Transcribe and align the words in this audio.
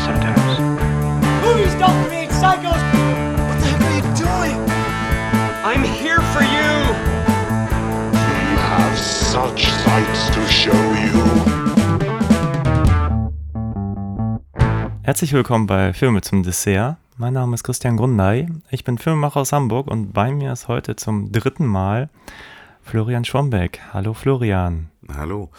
Mad 0.00 0.20
sometimes. 0.20 0.60
Movies 1.42 1.74
don't 1.74 2.04
create 2.06 2.30
psychos. 2.30 2.80
What 3.48 3.58
the 3.60 3.66
heck 3.68 3.82
are 3.82 3.94
you 3.96 4.02
doing? 4.16 4.56
I'm 5.64 5.84
here 5.84 6.20
for 6.32 6.42
you. 6.42 6.70
We 8.12 8.56
have 8.70 8.98
such 8.98 9.66
sights 9.66 10.30
to 10.30 10.46
show 10.48 10.72
you. 10.72 11.24
Herzlich 15.02 15.32
willkommen 15.32 15.66
bei 15.66 15.92
Filme 15.92 16.20
zum 16.20 16.42
Dessert. 16.42 16.96
Mein 17.16 17.34
Name 17.34 17.54
ist 17.54 17.64
Christian 17.64 17.96
Grundei. 17.96 18.48
Ich 18.70 18.84
bin 18.84 18.96
Filmemacher 18.96 19.40
aus 19.40 19.52
Hamburg 19.52 19.88
und 19.88 20.12
bei 20.12 20.32
mir 20.32 20.52
ist 20.52 20.68
heute 20.68 20.96
zum 20.96 21.32
dritten 21.32 21.66
Mal 21.66 22.08
Florian 22.82 23.24
Schwombeck. 23.24 23.80
Hallo 23.92 24.14
Florian. 24.14 24.88
Hallo. 25.12 25.50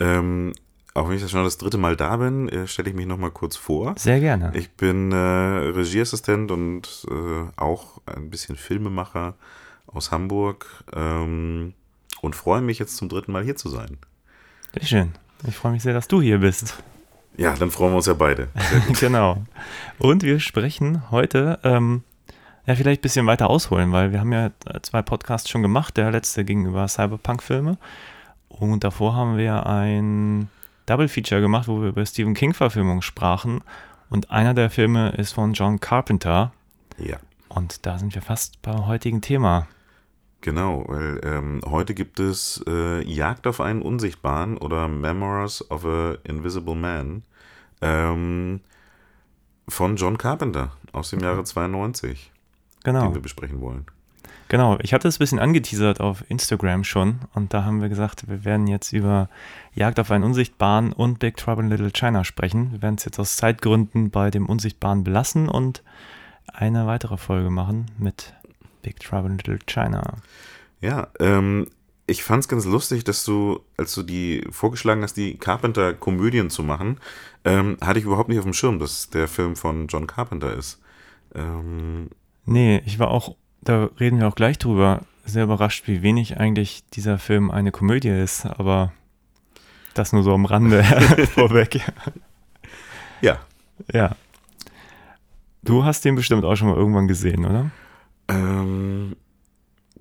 Ähm, 0.00 0.52
auch 0.98 1.08
wenn 1.08 1.16
ich 1.16 1.22
das 1.22 1.30
schon 1.30 1.44
das 1.44 1.58
dritte 1.58 1.78
Mal 1.78 1.96
da 1.96 2.16
bin, 2.16 2.48
äh, 2.48 2.66
stelle 2.66 2.90
ich 2.90 2.96
mich 2.96 3.06
nochmal 3.06 3.30
kurz 3.30 3.56
vor. 3.56 3.94
Sehr 3.96 4.20
gerne. 4.20 4.52
Ich 4.54 4.70
bin 4.72 5.12
äh, 5.12 5.16
Regieassistent 5.16 6.50
und 6.50 7.06
äh, 7.10 7.50
auch 7.56 8.00
ein 8.06 8.30
bisschen 8.30 8.56
Filmemacher 8.56 9.34
aus 9.86 10.10
Hamburg 10.10 10.84
ähm, 10.94 11.74
und 12.20 12.36
freue 12.36 12.60
mich 12.60 12.78
jetzt 12.78 12.96
zum 12.96 13.08
dritten 13.08 13.32
Mal 13.32 13.44
hier 13.44 13.56
zu 13.56 13.68
sein. 13.68 13.98
Sehr 14.74 14.86
schön. 14.86 15.12
Ich 15.46 15.56
freue 15.56 15.72
mich 15.72 15.82
sehr, 15.82 15.94
dass 15.94 16.08
du 16.08 16.20
hier 16.20 16.38
bist. 16.38 16.82
Ja, 17.36 17.54
dann 17.54 17.70
freuen 17.70 17.92
wir 17.92 17.96
uns 17.98 18.06
ja 18.06 18.14
beide. 18.14 18.48
genau. 19.00 19.44
Und 19.98 20.24
wir 20.24 20.40
sprechen 20.40 21.10
heute, 21.10 21.60
ähm, 21.62 22.02
ja, 22.66 22.74
vielleicht 22.74 23.00
ein 23.00 23.02
bisschen 23.02 23.26
weiter 23.26 23.48
ausholen, 23.48 23.92
weil 23.92 24.12
wir 24.12 24.20
haben 24.20 24.32
ja 24.32 24.50
zwei 24.82 25.02
Podcasts 25.02 25.48
schon 25.48 25.62
gemacht. 25.62 25.96
Der 25.96 26.10
letzte 26.10 26.44
ging 26.44 26.66
über 26.66 26.86
Cyberpunk-Filme. 26.88 27.78
Und 28.48 28.82
davor 28.82 29.14
haben 29.14 29.36
wir 29.36 29.66
ein 29.66 30.48
Double 30.88 31.08
Feature 31.08 31.40
gemacht, 31.40 31.68
wo 31.68 31.82
wir 31.82 31.88
über 31.88 32.04
Stephen 32.06 32.34
King-Verfilmungen 32.34 33.02
sprachen. 33.02 33.62
Und 34.08 34.30
einer 34.30 34.54
der 34.54 34.70
Filme 34.70 35.10
ist 35.10 35.32
von 35.32 35.52
John 35.52 35.80
Carpenter. 35.80 36.52
Ja. 36.96 37.18
Und 37.48 37.84
da 37.84 37.98
sind 37.98 38.14
wir 38.14 38.22
fast 38.22 38.62
beim 38.62 38.86
heutigen 38.86 39.20
Thema. 39.20 39.66
Genau, 40.40 40.84
weil 40.86 41.20
ähm, 41.24 41.60
heute 41.66 41.94
gibt 41.94 42.20
es 42.20 42.62
äh, 42.66 43.02
Jagd 43.02 43.46
auf 43.46 43.60
einen 43.60 43.82
Unsichtbaren 43.82 44.56
oder 44.56 44.88
Memoirs 44.88 45.68
of 45.70 45.84
a 45.84 46.16
Invisible 46.24 46.76
Man 46.76 47.24
ähm, 47.82 48.60
von 49.68 49.96
John 49.96 50.16
Carpenter 50.16 50.72
aus 50.92 51.10
dem 51.10 51.20
Jahre 51.20 51.44
92, 51.44 52.32
Genau. 52.84 53.02
den 53.06 53.14
wir 53.14 53.20
besprechen 53.22 53.60
wollen. 53.60 53.84
Genau, 54.48 54.78
ich 54.80 54.94
hatte 54.94 55.08
es 55.08 55.16
ein 55.16 55.18
bisschen 55.18 55.38
angeteasert 55.38 56.00
auf 56.00 56.24
Instagram 56.28 56.84
schon 56.84 57.20
und 57.34 57.52
da 57.52 57.64
haben 57.64 57.82
wir 57.82 57.88
gesagt, 57.88 58.28
wir 58.28 58.44
werden 58.44 58.66
jetzt 58.66 58.92
über 58.92 59.28
Jagd 59.74 60.00
auf 60.00 60.10
einen 60.10 60.24
Unsichtbaren 60.24 60.92
und 60.92 61.18
Big 61.18 61.36
Trouble 61.36 61.64
in 61.64 61.70
Little 61.70 61.90
China 61.90 62.24
sprechen. 62.24 62.72
Wir 62.72 62.82
werden 62.82 62.94
es 62.96 63.04
jetzt 63.04 63.18
aus 63.18 63.36
Zeitgründen 63.36 64.10
bei 64.10 64.30
dem 64.30 64.46
Unsichtbaren 64.46 65.04
belassen 65.04 65.48
und 65.48 65.82
eine 66.46 66.86
weitere 66.86 67.18
Folge 67.18 67.50
machen 67.50 67.86
mit 67.98 68.34
Big 68.82 69.00
Trouble 69.00 69.30
in 69.30 69.38
Little 69.38 69.58
China. 69.66 70.14
Ja, 70.80 71.08
ähm, 71.20 71.66
ich 72.06 72.22
fand 72.22 72.44
es 72.44 72.48
ganz 72.48 72.64
lustig, 72.64 73.04
dass 73.04 73.24
du, 73.24 73.60
als 73.76 73.94
du 73.94 74.02
die 74.02 74.46
vorgeschlagen 74.50 75.02
hast, 75.02 75.18
die 75.18 75.36
Carpenter-Komödien 75.36 76.48
zu 76.48 76.62
machen, 76.62 76.98
ähm, 77.44 77.76
hatte 77.82 77.98
ich 77.98 78.06
überhaupt 78.06 78.30
nicht 78.30 78.38
auf 78.38 78.44
dem 78.44 78.54
Schirm, 78.54 78.78
dass 78.78 79.10
der 79.10 79.28
Film 79.28 79.56
von 79.56 79.88
John 79.88 80.06
Carpenter 80.06 80.54
ist. 80.54 80.80
Ähm, 81.34 82.08
Nee, 82.48 82.82
ich 82.86 82.98
war 82.98 83.10
auch, 83.10 83.36
da 83.60 83.90
reden 83.98 84.18
wir 84.18 84.28
auch 84.28 84.34
gleich 84.34 84.58
drüber, 84.58 85.02
sehr 85.24 85.44
überrascht, 85.44 85.86
wie 85.86 86.02
wenig 86.02 86.38
eigentlich 86.38 86.84
dieser 86.94 87.18
Film 87.18 87.50
eine 87.50 87.70
Komödie 87.70 88.08
ist, 88.08 88.46
aber 88.46 88.92
das 89.94 90.12
nur 90.12 90.22
so 90.22 90.32
am 90.32 90.44
Rande 90.44 90.82
vorweg. 91.34 91.80
ja, 93.20 93.38
Ja. 93.92 94.16
Du 95.62 95.84
hast 95.84 96.04
den 96.04 96.14
bestimmt 96.14 96.44
auch 96.44 96.56
schon 96.56 96.68
mal 96.68 96.76
irgendwann 96.76 97.08
gesehen, 97.08 97.44
oder? 97.44 97.70
Ähm, 98.28 99.16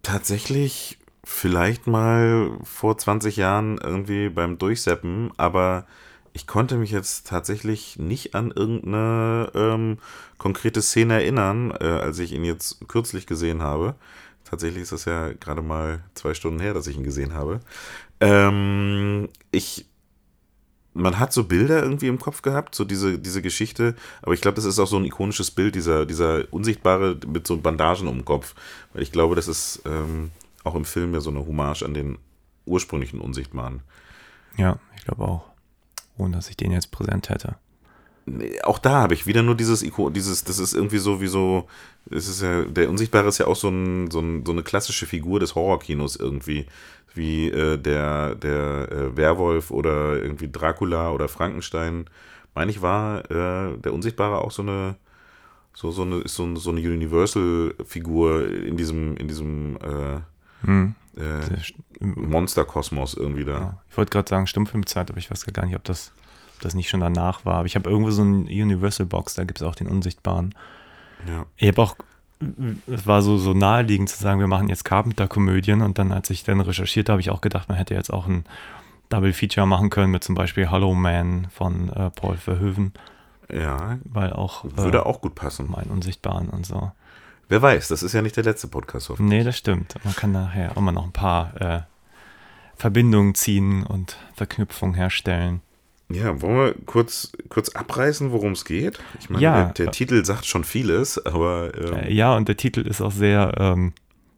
tatsächlich 0.03 0.99
vielleicht 1.23 1.87
mal 1.87 2.51
vor 2.63 2.97
20 2.97 3.35
Jahren 3.35 3.77
irgendwie 3.77 4.29
beim 4.29 4.57
Durchseppen, 4.57 5.31
aber 5.35 5.85
ich 6.37 6.45
konnte 6.45 6.77
mich 6.77 6.91
jetzt 6.91 7.25
tatsächlich 7.25 7.97
nicht 7.97 8.35
an 8.35 8.51
irgendeine 8.51 9.51
ähm, 9.55 9.97
konkrete 10.37 10.83
Szene 10.83 11.15
erinnern, 11.15 11.71
äh, 11.71 11.85
als 11.85 12.19
ich 12.19 12.31
ihn 12.31 12.45
jetzt 12.45 12.87
kürzlich 12.87 13.25
gesehen 13.25 13.63
habe. 13.63 13.95
Tatsächlich 14.43 14.83
ist 14.83 14.91
das 14.91 15.05
ja 15.05 15.33
gerade 15.33 15.63
mal 15.63 16.03
zwei 16.13 16.35
Stunden 16.35 16.59
her, 16.59 16.75
dass 16.75 16.85
ich 16.85 16.95
ihn 16.95 17.03
gesehen 17.03 17.33
habe. 17.33 17.59
Ähm, 18.19 19.29
ich 19.51 19.87
man 20.93 21.17
hat 21.17 21.33
so 21.33 21.43
Bilder 21.45 21.81
irgendwie 21.81 22.07
im 22.07 22.19
Kopf 22.19 22.43
gehabt, 22.43 22.75
so 22.75 22.85
diese, 22.85 23.17
diese 23.17 23.41
Geschichte, 23.41 23.95
aber 24.21 24.33
ich 24.33 24.41
glaube, 24.41 24.55
das 24.55 24.65
ist 24.65 24.77
auch 24.77 24.87
so 24.87 24.97
ein 24.97 25.05
ikonisches 25.05 25.49
Bild, 25.49 25.73
dieser, 25.73 26.05
dieser 26.05 26.51
Unsichtbare 26.51 27.17
mit 27.25 27.47
so 27.47 27.57
Bandagen 27.57 28.07
um 28.07 28.17
den 28.17 28.25
Kopf. 28.25 28.53
Weil 28.93 29.01
ich 29.01 29.11
glaube, 29.11 29.35
das 29.35 29.47
ist 29.47 29.81
ähm, 29.85 30.29
auch 30.63 30.75
im 30.75 30.85
Film 30.85 31.15
ja 31.15 31.19
so 31.19 31.31
eine 31.31 31.45
Hommage 31.45 31.81
an 31.81 31.95
den 31.95 32.19
ursprünglichen 32.65 33.21
Unsichtbaren. 33.21 33.81
Ja, 34.55 34.77
ich 34.97 35.05
glaube 35.05 35.23
auch. 35.23 35.56
Ohne 36.17 36.35
dass 36.35 36.49
ich 36.49 36.57
den 36.57 36.71
jetzt 36.71 36.91
präsent 36.91 37.29
hätte. 37.29 37.55
Auch 38.63 38.79
da 38.79 39.01
habe 39.01 39.13
ich 39.13 39.25
wieder 39.25 39.41
nur 39.41 39.55
dieses 39.55 39.83
Iko, 39.83 40.09
dieses, 40.09 40.43
das 40.43 40.59
ist 40.59 40.73
irgendwie 40.73 40.97
so 40.97 41.21
wie 41.21 41.27
so, 41.27 41.67
es 42.11 42.27
ist 42.27 42.41
ja, 42.41 42.63
der 42.63 42.89
Unsichtbare 42.89 43.29
ist 43.29 43.37
ja 43.37 43.47
auch 43.47 43.55
so, 43.55 43.69
ein, 43.69 44.11
so, 44.11 44.19
ein, 44.19 44.45
so 44.45 44.51
eine 44.51 44.63
klassische 44.63 45.05
Figur 45.05 45.39
des 45.39 45.55
Horrorkinos 45.55 46.17
irgendwie, 46.17 46.65
wie 47.13 47.47
äh, 47.47 47.77
der, 47.77 48.35
der 48.35 48.91
äh, 48.91 49.17
Werwolf 49.17 49.71
oder 49.71 50.21
irgendwie 50.21 50.51
Dracula 50.51 51.11
oder 51.11 51.29
Frankenstein. 51.29 52.09
Meine 52.53 52.71
ich, 52.71 52.81
war 52.81 53.19
äh, 53.31 53.77
der 53.77 53.93
Unsichtbare 53.93 54.39
auch 54.39 54.51
so 54.51 54.61
eine, 54.61 54.95
so, 55.73 55.91
so 55.91 56.01
eine, 56.01 56.17
ist 56.17 56.35
so, 56.35 56.53
so 56.57 56.71
eine 56.71 56.81
Universal-Figur 56.81 58.51
in 58.51 58.75
diesem, 58.75 59.15
in 59.15 59.29
diesem 59.29 59.77
äh, 59.77 60.19
Hm. 60.63 60.95
Äh, 61.17 61.39
Monsterkosmos 61.99 63.13
irgendwie 63.13 63.45
da. 63.45 63.59
Ja. 63.59 63.81
Ich 63.89 63.97
wollte 63.97 64.11
gerade 64.11 64.29
sagen 64.29 64.47
Stummfilmzeit, 64.47 65.09
aber 65.09 65.19
ich 65.19 65.29
weiß 65.31 65.45
gar 65.45 65.65
nicht, 65.65 65.75
ob 65.75 65.83
das, 65.83 66.13
ob 66.55 66.61
das 66.61 66.75
nicht 66.75 66.89
schon 66.89 66.99
danach 66.99 67.45
war. 67.45 67.55
Aber 67.55 67.65
ich 67.65 67.75
habe 67.75 67.89
irgendwo 67.89 68.11
so 68.11 68.23
ein 68.23 68.43
Universal-Box, 68.43 69.35
da 69.35 69.43
gibt 69.43 69.59
es 69.59 69.67
auch 69.67 69.75
den 69.75 69.87
Unsichtbaren. 69.87 70.53
Ja. 71.27 71.45
Ich 71.55 71.67
habe 71.67 71.81
auch, 71.81 71.95
es 72.87 73.07
war 73.07 73.21
so, 73.21 73.37
so 73.37 73.53
naheliegend 73.53 74.09
zu 74.09 74.21
sagen, 74.21 74.39
wir 74.39 74.47
machen 74.47 74.69
jetzt 74.69 74.85
Carpenter-Komödien 74.85 75.81
und 75.81 75.97
dann, 75.97 76.11
als 76.11 76.29
ich 76.29 76.43
dann 76.43 76.61
recherchiert 76.61 77.09
habe, 77.09 77.13
habe 77.13 77.21
ich 77.21 77.31
auch 77.31 77.41
gedacht, 77.41 77.69
man 77.69 77.77
hätte 77.77 77.95
jetzt 77.95 78.13
auch 78.13 78.27
ein 78.27 78.45
Double-Feature 79.09 79.65
machen 79.65 79.89
können 79.89 80.11
mit 80.11 80.23
zum 80.23 80.35
Beispiel 80.35 80.69
Hollow 80.69 80.93
Man 80.93 81.47
von 81.49 81.89
äh, 81.89 82.11
Paul 82.11 82.37
Verhoeven, 82.37 82.93
ja, 83.49 83.97
weil 84.03 84.33
auch 84.33 84.65
würde 84.65 84.99
äh, 84.99 85.01
auch 85.01 85.21
gut 85.21 85.35
passen. 85.35 85.67
mein 85.69 85.85
Unsichtbaren 85.85 86.49
und 86.49 86.65
so. 86.65 86.91
Wer 87.49 87.61
weiß, 87.61 87.87
das 87.87 88.03
ist 88.03 88.13
ja 88.13 88.21
nicht 88.21 88.35
der 88.35 88.43
letzte 88.43 88.67
Podcast. 88.67 89.09
Nee, 89.19 89.43
das 89.43 89.57
stimmt. 89.57 89.95
Man 90.03 90.15
kann 90.15 90.31
nachher 90.31 90.75
auch 90.77 90.81
mal 90.81 90.91
noch 90.91 91.05
ein 91.05 91.13
paar 91.13 91.61
äh, 91.61 91.81
Verbindungen 92.75 93.35
ziehen 93.35 93.83
und 93.83 94.17
Verknüpfungen 94.35 94.95
herstellen. 94.95 95.61
Ja, 96.09 96.41
wollen 96.41 96.57
wir 96.57 96.75
kurz, 96.85 97.31
kurz 97.49 97.69
abreißen, 97.69 98.31
worum 98.31 98.53
es 98.53 98.63
geht? 98.65 98.97
Ich 99.19 99.29
meine, 99.29 99.43
Ja. 99.43 99.63
der, 99.65 99.73
der 99.85 99.91
Titel 99.91 100.23
sagt 100.23 100.45
schon 100.45 100.63
vieles, 100.63 101.23
aber 101.25 101.71
ähm, 101.77 101.93
Äh, 101.95 102.13
ja, 102.13 102.35
und 102.35 102.47
der 102.47 102.55
Titel 102.55 102.81
ist 102.81 103.01
auch 103.01 103.11
sehr, 103.11 103.53
ähm, 103.57 103.91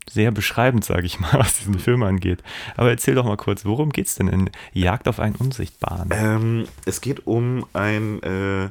sehr 0.10 0.32
beschreibend, 0.32 0.84
sage 0.84 1.06
ich 1.06 1.20
mal, 1.20 1.34
was 1.40 1.58
diesen 1.60 1.78
Film 1.78 2.02
angeht. 2.04 2.42
Aber 2.76 2.90
erzähl 2.90 3.14
doch 3.16 3.26
mal 3.26 3.38
kurz, 3.38 3.66
worum 3.66 3.92
geht's 3.92 4.16
denn 4.16 4.28
in 4.30 4.50
Jagd 4.74 5.08
auf 5.08 5.20
einen 5.20 5.36
Unsichtbaren? 5.36 6.10
ähm, 6.12 6.66
es 6.86 7.02
geht 7.02 7.28
um 7.28 7.66
ein, 7.74 8.22
äh, 8.24 8.70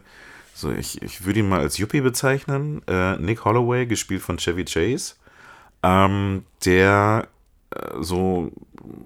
so 0.58 0.72
ich, 0.72 1.00
ich 1.02 1.24
würde 1.24 1.38
ihn 1.38 1.48
mal 1.48 1.60
als 1.60 1.78
Yuppie 1.78 2.00
bezeichnen, 2.00 2.82
äh, 2.88 3.16
Nick 3.16 3.44
Holloway, 3.44 3.86
gespielt 3.86 4.22
von 4.22 4.38
Chevy 4.38 4.64
Chase, 4.64 5.14
ähm, 5.84 6.44
der 6.64 7.28
äh, 7.70 8.02
so, 8.02 8.50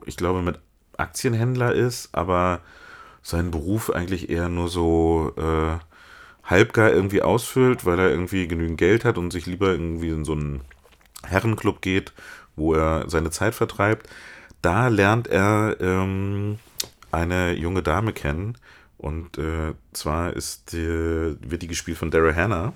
ich 0.07 0.17
glaube, 0.17 0.41
mit 0.41 0.59
Aktienhändler 0.97 1.75
ist, 1.75 2.09
aber 2.15 2.61
seinen 3.23 3.51
Beruf 3.51 3.91
eigentlich 3.91 4.31
eher 4.31 4.49
nur 4.49 4.69
so 4.69 5.33
äh, 5.37 5.79
halbgar 6.49 6.91
irgendwie 6.91 7.21
ausfüllt, 7.21 7.85
weil 7.85 7.99
er 7.99 8.09
irgendwie 8.09 8.49
genügend 8.49 8.79
Geld 8.79 9.05
hat 9.05 9.19
und 9.19 9.31
sich 9.31 9.45
lieber 9.45 9.73
irgendwie 9.73 10.09
in 10.09 10.25
so 10.25 10.33
einen 10.33 10.63
Herrenclub 11.23 11.83
geht, 11.83 12.15
wo 12.57 12.73
er 12.73 13.11
seine 13.11 13.31
Zeit 13.31 13.55
vertreibt. 13.55 14.09
Da 14.63 14.89
lernt 14.89 15.29
er 15.29 15.77
ähm, 15.81 16.59
eine 17.11 17.53
junge 17.53 17.83
Dame 17.83 18.15
kennen 18.15 18.57
und 19.03 19.37
äh, 19.37 19.75
zwar 19.93 20.33
ist 20.33 20.73
die, 20.73 21.37
wird 21.41 21.61
die 21.61 21.67
gespielt 21.67 21.99
von 21.99 22.11
Daryl 22.11 22.35
Hannah. 22.35 22.73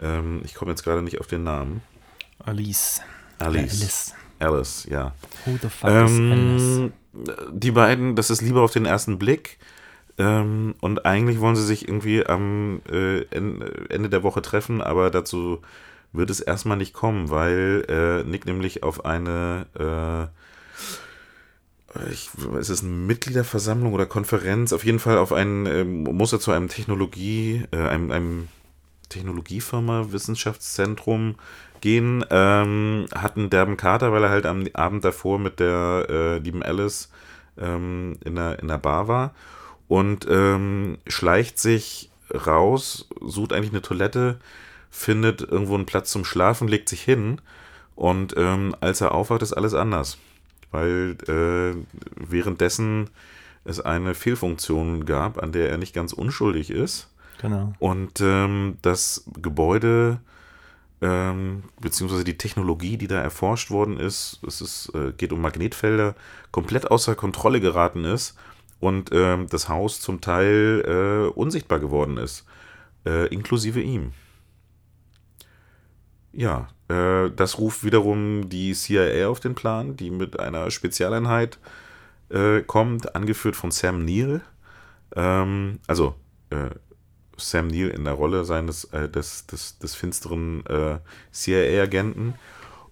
Ähm, 0.00 0.42
ich 0.44 0.54
komme 0.54 0.70
jetzt 0.70 0.84
gerade 0.84 1.02
nicht 1.02 1.18
auf 1.18 1.26
den 1.26 1.42
Namen. 1.42 1.82
Alice. 2.44 3.00
Alice. 3.38 3.80
Alice. 3.80 4.14
Alice, 4.38 4.86
ja. 4.90 5.14
Who 5.44 5.58
the 5.60 5.68
fuck 5.68 5.88
is 5.88 5.94
Alice? 5.94 6.12
Ähm, 6.12 6.92
die 7.50 7.70
beiden, 7.70 8.14
das 8.14 8.30
ist 8.30 8.42
lieber 8.42 8.60
auf 8.62 8.72
den 8.72 8.84
ersten 8.84 9.18
Blick. 9.18 9.58
Ähm, 10.18 10.74
und 10.80 11.04
eigentlich 11.04 11.40
wollen 11.40 11.56
sie 11.56 11.64
sich 11.64 11.88
irgendwie 11.88 12.24
am 12.24 12.80
äh, 12.90 13.22
En- 13.30 13.62
Ende 13.88 14.08
der 14.08 14.22
Woche 14.22 14.42
treffen, 14.42 14.80
aber 14.80 15.10
dazu 15.10 15.60
wird 16.12 16.30
es 16.30 16.40
erstmal 16.40 16.78
nicht 16.78 16.94
kommen, 16.94 17.28
weil 17.28 17.84
äh, 17.88 18.24
Nick 18.24 18.46
nämlich 18.46 18.82
auf 18.82 19.04
eine 19.04 19.66
äh, 19.74 20.28
ich, 22.10 22.30
ist 22.58 22.68
es 22.68 22.82
eine 22.82 22.92
Mitgliederversammlung 22.92 23.92
oder 23.92 24.06
Konferenz? 24.06 24.72
Auf 24.72 24.84
jeden 24.84 24.98
Fall 24.98 25.18
auf 25.18 25.32
einen, 25.32 25.66
ähm, 25.66 26.02
muss 26.04 26.32
er 26.32 26.40
zu 26.40 26.52
einem 26.52 26.68
Technologie, 26.68 27.64
äh, 27.72 27.76
einem, 27.76 28.10
einem 28.10 28.48
Technologiefirma, 29.08 30.12
Wissenschaftszentrum 30.12 31.36
gehen, 31.80 32.24
ähm, 32.30 33.06
hat 33.14 33.36
einen 33.36 33.50
derben 33.50 33.76
Kater, 33.76 34.12
weil 34.12 34.24
er 34.24 34.30
halt 34.30 34.46
am 34.46 34.64
Abend 34.74 35.04
davor 35.04 35.38
mit 35.38 35.60
der 35.60 36.06
äh, 36.08 36.38
lieben 36.38 36.62
Alice 36.62 37.10
ähm, 37.58 38.18
in, 38.24 38.34
der, 38.34 38.58
in 38.58 38.68
der 38.68 38.78
Bar 38.78 39.08
war 39.08 39.34
und 39.88 40.26
ähm, 40.28 40.98
schleicht 41.06 41.58
sich 41.58 42.10
raus, 42.34 43.08
sucht 43.20 43.52
eigentlich 43.52 43.72
eine 43.72 43.82
Toilette, 43.82 44.38
findet 44.90 45.42
irgendwo 45.42 45.74
einen 45.74 45.86
Platz 45.86 46.10
zum 46.10 46.24
Schlafen, 46.24 46.68
legt 46.68 46.88
sich 46.88 47.02
hin 47.02 47.40
und 47.94 48.34
ähm, 48.36 48.74
als 48.80 49.00
er 49.00 49.12
aufwacht, 49.12 49.42
ist 49.42 49.52
alles 49.52 49.74
anders. 49.74 50.18
Weil 50.70 51.16
äh, 51.28 51.76
währenddessen 52.16 53.10
es 53.64 53.80
eine 53.80 54.14
Fehlfunktion 54.14 55.04
gab, 55.06 55.42
an 55.42 55.52
der 55.52 55.70
er 55.70 55.78
nicht 55.78 55.94
ganz 55.94 56.12
unschuldig 56.12 56.70
ist. 56.70 57.08
Genau. 57.40 57.72
Und 57.78 58.20
ähm, 58.20 58.78
das 58.82 59.24
Gebäude, 59.40 60.20
ähm, 61.00 61.64
beziehungsweise 61.80 62.24
die 62.24 62.38
Technologie, 62.38 62.96
die 62.96 63.08
da 63.08 63.20
erforscht 63.20 63.70
worden 63.70 63.98
ist, 63.98 64.40
es 64.46 64.60
ist, 64.60 64.94
äh, 64.94 65.12
geht 65.12 65.32
um 65.32 65.40
Magnetfelder, 65.40 66.14
komplett 66.50 66.90
außer 66.90 67.14
Kontrolle 67.14 67.60
geraten 67.60 68.04
ist 68.04 68.38
und 68.80 69.10
ähm, 69.12 69.46
das 69.50 69.68
Haus 69.68 70.00
zum 70.00 70.20
Teil 70.20 70.82
äh, 70.86 71.38
unsichtbar 71.38 71.80
geworden 71.80 72.16
ist, 72.16 72.46
äh, 73.04 73.26
inklusive 73.26 73.80
ihm. 73.80 74.12
Ja, 76.32 76.68
das 76.88 77.58
ruft 77.58 77.82
wiederum 77.82 78.48
die 78.48 78.72
CIA 78.72 79.26
auf 79.28 79.40
den 79.40 79.54
Plan, 79.56 79.96
die 79.96 80.10
mit 80.10 80.38
einer 80.38 80.70
Spezialeinheit 80.70 81.58
äh, 82.28 82.62
kommt, 82.62 83.14
angeführt 83.14 83.56
von 83.56 83.70
Sam 83.70 84.04
Neill. 84.04 84.40
Ähm, 85.14 85.80
also 85.86 86.14
äh, 86.50 86.70
Sam 87.36 87.68
Neill 87.68 87.88
in 87.88 88.04
der 88.04 88.14
Rolle 88.14 88.44
seines 88.44 88.84
äh, 88.84 89.08
des, 89.08 89.46
des, 89.46 89.78
des 89.78 89.94
finsteren 89.94 90.64
äh, 90.66 90.98
CIA-Agenten. 91.32 92.34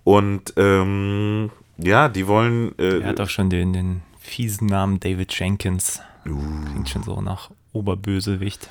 Und 0.05 0.52
ähm, 0.56 1.50
ja, 1.79 2.08
die 2.08 2.26
wollen. 2.26 2.79
Äh, 2.79 3.00
er 3.00 3.08
hat 3.08 3.20
auch 3.20 3.29
schon 3.29 3.50
den, 3.50 3.73
den 3.73 4.02
fiesen 4.19 4.67
Namen 4.69 5.00
David 5.00 5.37
Jenkins. 5.38 6.00
Klingt 6.23 6.88
schon 6.88 7.02
so 7.02 7.20
nach 7.20 7.50
Oberbösewicht. 7.73 8.69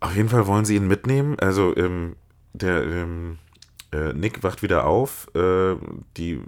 Auf 0.00 0.16
jeden 0.16 0.28
Fall 0.28 0.46
wollen 0.46 0.64
sie 0.64 0.76
ihn 0.76 0.88
mitnehmen. 0.88 1.38
Also 1.38 1.76
ähm, 1.76 2.16
der 2.54 2.82
ähm, 2.82 3.38
äh, 3.92 4.12
Nick 4.12 4.42
wacht 4.42 4.62
wieder 4.62 4.86
auf. 4.86 5.28
Äh, 5.34 5.76
die 6.16 6.40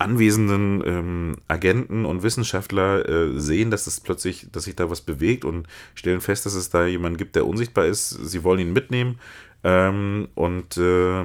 anwesenden 0.00 0.82
ähm, 0.86 1.36
Agenten 1.46 2.06
und 2.06 2.22
Wissenschaftler 2.22 3.06
äh, 3.06 3.38
sehen, 3.38 3.70
dass 3.70 3.86
es 3.86 4.00
plötzlich, 4.00 4.48
dass 4.50 4.64
sich 4.64 4.74
da 4.74 4.88
was 4.88 5.02
bewegt 5.02 5.44
und 5.44 5.66
stellen 5.94 6.22
fest, 6.22 6.46
dass 6.46 6.54
es 6.54 6.70
da 6.70 6.86
jemanden 6.86 7.18
gibt, 7.18 7.36
der 7.36 7.46
unsichtbar 7.46 7.84
ist. 7.84 8.08
Sie 8.08 8.42
wollen 8.42 8.60
ihn 8.60 8.72
mitnehmen 8.72 9.20
ähm, 9.62 10.28
und 10.34 10.78
äh, 10.78 11.24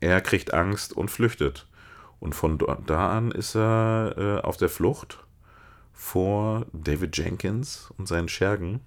er 0.00 0.20
kriegt 0.20 0.52
Angst 0.52 0.92
und 0.94 1.10
flüchtet. 1.10 1.66
Und 2.20 2.34
von 2.34 2.58
da 2.86 3.16
an 3.16 3.30
ist 3.32 3.54
er 3.56 4.14
äh, 4.16 4.46
auf 4.46 4.58
der 4.58 4.68
Flucht 4.68 5.18
vor 5.94 6.66
David 6.72 7.16
Jenkins 7.16 7.90
und 7.96 8.06
seinen 8.06 8.28
Schergen 8.28 8.80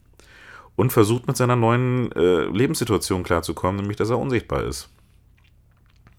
und 0.75 0.94
versucht 0.94 1.27
mit 1.27 1.38
seiner 1.38 1.56
neuen 1.56 2.12
äh, 2.12 2.45
Lebenssituation 2.45 3.24
klarzukommen, 3.24 3.81
nämlich 3.81 3.98
dass 3.98 4.12
er 4.12 4.19
unsichtbar 4.19 4.63
ist. 4.63 4.89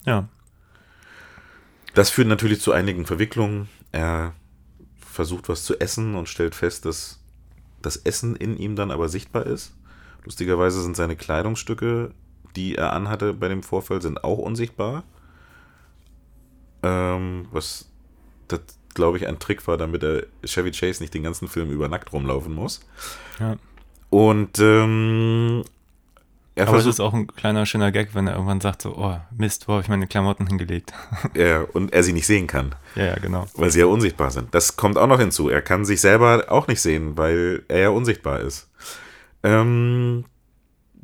Ja. 0.09 0.29
Das 1.95 2.11
führt 2.11 2.29
natürlich 2.29 2.61
zu 2.61 2.73
einigen 2.73 3.07
Verwicklungen. 3.07 3.69
Er 3.93 4.33
versucht 5.01 5.49
was 5.49 5.65
zu 5.65 5.81
essen 5.81 6.15
und 6.15 6.29
stellt 6.29 6.55
fest, 6.55 6.85
dass 6.85 7.21
das 7.83 7.97
Essen 7.97 8.37
in 8.37 8.57
ihm 8.57 8.77
dann 8.77 8.91
aber 8.91 9.09
sichtbar 9.09 9.47
ist. 9.47 9.75
Lustigerweise 10.25 10.83
sind 10.83 10.97
seine 10.97 11.17
Kleidungsstücke, 11.17 12.13
die 12.57 12.75
er 12.75 12.93
anhatte 12.93 13.35
bei 13.35 13.49
dem 13.49 13.63
Vorfall, 13.63 14.03
sind 14.03 14.25
auch 14.25 14.39
unsichtbar. 14.39 15.05
Ähm, 16.83 17.47
was 17.51 17.91
das, 18.49 18.61
glaube 18.95 19.19
ich, 19.19 19.27
ein 19.27 19.39
Trick 19.39 19.67
war, 19.67 19.77
damit 19.77 20.03
er 20.03 20.27
Chevy 20.45 20.71
Chase 20.71 21.03
nicht 21.03 21.15
den 21.15 21.23
ganzen 21.23 21.49
Film 21.49 21.71
über 21.71 21.89
nackt 21.89 22.13
rumlaufen 22.13 22.55
muss. 22.55 22.81
Ja. 23.39 23.57
Und 24.11 24.59
ähm, 24.59 25.65
er 26.59 26.67
Aber 26.67 26.79
es 26.79 26.83
versucht, 26.83 26.95
ist 26.95 27.01
auch 27.01 27.15
ein 27.15 27.29
kleiner 27.29 27.67
schöner 27.67 27.93
Gag, 27.93 28.15
wenn 28.15 28.27
er 28.27 28.35
irgendwann 28.35 28.61
sagt 28.61 28.83
so, 28.83 28.97
oh 28.97 29.17
Mist, 29.31 29.69
wo 29.69 29.75
habe 29.75 29.83
ich 29.83 29.89
meine 29.89 30.09
Klamotten 30.09 30.47
hingelegt? 30.47 30.93
ja, 31.35 31.63
und 31.63 31.93
er 31.93 32.03
sie 32.03 32.13
nicht 32.13 32.27
sehen 32.27 32.49
kann. 32.49 32.75
ja, 32.97 33.07
ja, 33.07 33.15
genau. 33.15 33.47
Weil 33.55 33.71
sie 33.71 33.81
ja 33.81 33.87
unsichtbar 33.87 34.31
sind. 34.31 34.53
Das 34.55 34.77
kommt 34.77 34.99
auch 34.99 35.07
noch 35.07 35.21
hinzu. 35.21 35.49
Er 35.49 35.63
kann 35.63 35.85
sich 35.85 36.01
selber 36.01 36.47
auch 36.49 36.67
nicht 36.67 36.81
sehen, 36.81 37.17
weil 37.17 37.63
er 37.69 37.79
ja 37.79 37.89
unsichtbar 37.91 38.41
ist. 38.41 38.69
Ähm, 39.45 40.25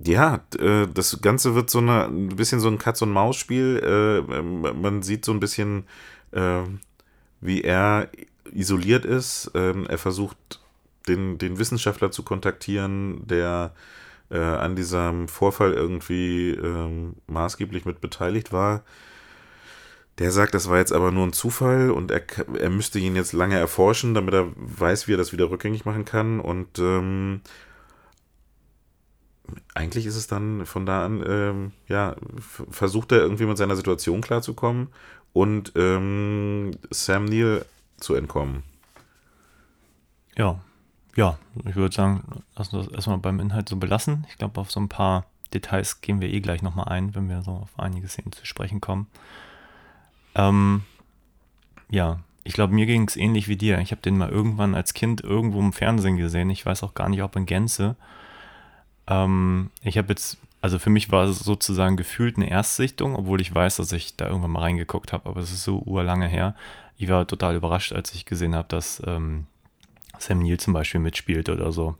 ja, 0.05 0.41
äh, 0.59 0.89
das 0.93 1.21
Ganze 1.21 1.55
wird 1.55 1.71
so 1.71 1.79
eine, 1.79 2.07
ein 2.07 2.35
bisschen 2.35 2.59
so 2.59 2.69
ein 2.69 2.79
Katz-und-Maus-Spiel. 2.79 3.81
Äh, 3.85 4.39
ähm, 4.39 4.63
man 4.81 5.03
sieht 5.03 5.25
so 5.25 5.33
ein 5.33 5.41
bisschen, 5.41 5.85
äh, 6.33 6.63
wie 7.41 7.63
er 7.63 8.09
isoliert 8.53 9.05
ist. 9.05 9.53
Ähm, 9.55 9.87
er 9.89 9.99
versucht, 9.99 10.37
den, 11.07 11.39
den 11.39 11.59
Wissenschaftler 11.59 12.11
zu 12.11 12.25
kontaktieren, 12.25 13.27
der 13.27 13.73
äh, 14.31 14.39
an 14.39 14.77
diesem 14.77 15.29
Vorfall 15.29 15.73
irgendwie 15.73 16.51
ähm, 16.51 17.15
maßgeblich 17.27 17.85
mit 17.85 18.01
beteiligt 18.01 18.53
war. 18.53 18.83
Der 20.19 20.31
sagt, 20.31 20.55
das 20.55 20.69
war 20.69 20.79
jetzt 20.79 20.93
aber 20.93 21.11
nur 21.11 21.27
ein 21.27 21.33
Zufall 21.33 21.91
und 21.91 22.13
er, 22.13 22.23
er 22.59 22.71
müsste 22.71 23.01
ihn 23.01 23.17
jetzt 23.17 23.33
lange 23.33 23.59
erforschen, 23.59 24.15
damit 24.15 24.35
er 24.35 24.53
weiß, 24.55 25.09
wie 25.09 25.15
er 25.15 25.19
das 25.19 25.33
wieder 25.33 25.51
rückgängig 25.51 25.85
machen 25.85 26.05
kann. 26.05 26.39
Und 26.39 26.79
ähm, 26.79 27.41
eigentlich 29.75 30.07
ist 30.07 30.17
es 30.17 30.29
dann 30.29 30.67
von 30.67 30.87
da 30.87 31.05
an, 31.05 31.25
ähm, 31.27 31.73
ja, 31.89 32.15
versucht 32.71 33.13
er 33.13 33.19
irgendwie 33.19 33.47
mit 33.47 33.59
seiner 33.59 33.77
Situation 33.77 34.21
klarzukommen 34.21 34.89
und 35.33 35.73
ähm, 35.75 36.71
Sam 36.91 37.25
Neill 37.25 37.65
zu 37.99 38.15
entkommen. 38.15 38.63
Ja, 40.37 40.61
ja, 41.17 41.39
ich 41.65 41.77
würde 41.77 41.95
sagen, 41.95 42.43
lassen 42.57 42.73
wir 42.73 42.85
das 42.85 42.93
erstmal 42.93 43.19
beim 43.19 43.41
Inhalt 43.41 43.69
so 43.69 43.77
belassen. 43.77 44.27
Ich 44.29 44.37
glaube, 44.37 44.61
auf 44.61 44.71
so 44.71 44.81
ein 44.81 44.89
paar 44.89 45.27
Details 45.53 46.01
gehen 46.01 46.21
wir 46.21 46.29
eh 46.29 46.41
gleich 46.41 46.63
nochmal 46.63 46.89
ein, 46.89 47.15
wenn 47.15 47.29
wir 47.29 47.43
so 47.43 47.53
auf 47.53 47.79
einige 47.79 48.09
Szenen 48.09 48.33
zu 48.33 48.45
sprechen 48.45 48.81
kommen. 48.81 49.07
Ähm, 50.35 50.83
ja, 51.89 52.21
ich 52.43 52.53
glaube, 52.53 52.75
mir 52.75 52.87
ging 52.87 53.07
es 53.07 53.17
ähnlich 53.17 53.49
wie 53.49 53.57
dir. 53.57 53.79
Ich 53.79 53.93
habe 53.93 54.03
den 54.03 54.19
mal 54.19 54.29
irgendwann 54.29 54.75
als 54.75 54.93
Kind 54.93 55.23
irgendwo 55.23 55.61
im 55.61 55.73
Fernsehen 55.73 56.17
gesehen. 56.17 56.51
Ich 56.51 56.67
weiß 56.67 56.83
auch 56.83 56.95
gar 56.95 57.09
nicht, 57.09 57.23
ob 57.23 57.37
in 57.37 57.47
Gänze. 57.47 57.97
Ähm, 59.07 59.71
ich 59.83 59.97
habe 59.97 60.09
jetzt, 60.09 60.39
also 60.61 60.79
für 60.79 60.91
mich 60.91 61.13
war 61.13 61.25
es 61.25 61.39
sozusagen 61.39 61.97
gefühlt 61.97 62.37
eine 62.37 62.51
Erstsichtung, 62.51 63.15
obwohl 63.17 63.41
ich 63.41 63.55
weiß, 63.55 63.77
dass 63.77 63.93
ich 63.93 64.17
da 64.17 64.27
irgendwann 64.27 64.51
mal 64.51 64.61
reingeguckt 64.61 65.13
habe, 65.13 65.29
aber 65.29 65.41
es 65.41 65.53
ist 65.53 65.65
so 65.65 65.79
urlange 65.87 66.27
her. 66.27 66.55
Ich 66.97 67.09
war 67.09 67.27
total 67.27 67.57
überrascht, 67.57 67.93
als 67.93 68.15
ich 68.15 68.25
gesehen 68.25 68.55
habe, 68.55 68.69
dass 68.69 69.03
ähm, 69.07 69.47
Sam 70.19 70.41
Neill 70.41 70.59
zum 70.59 70.73
Beispiel 70.73 71.01
mitspielt 71.01 71.49
oder 71.49 71.73
so. 71.73 71.97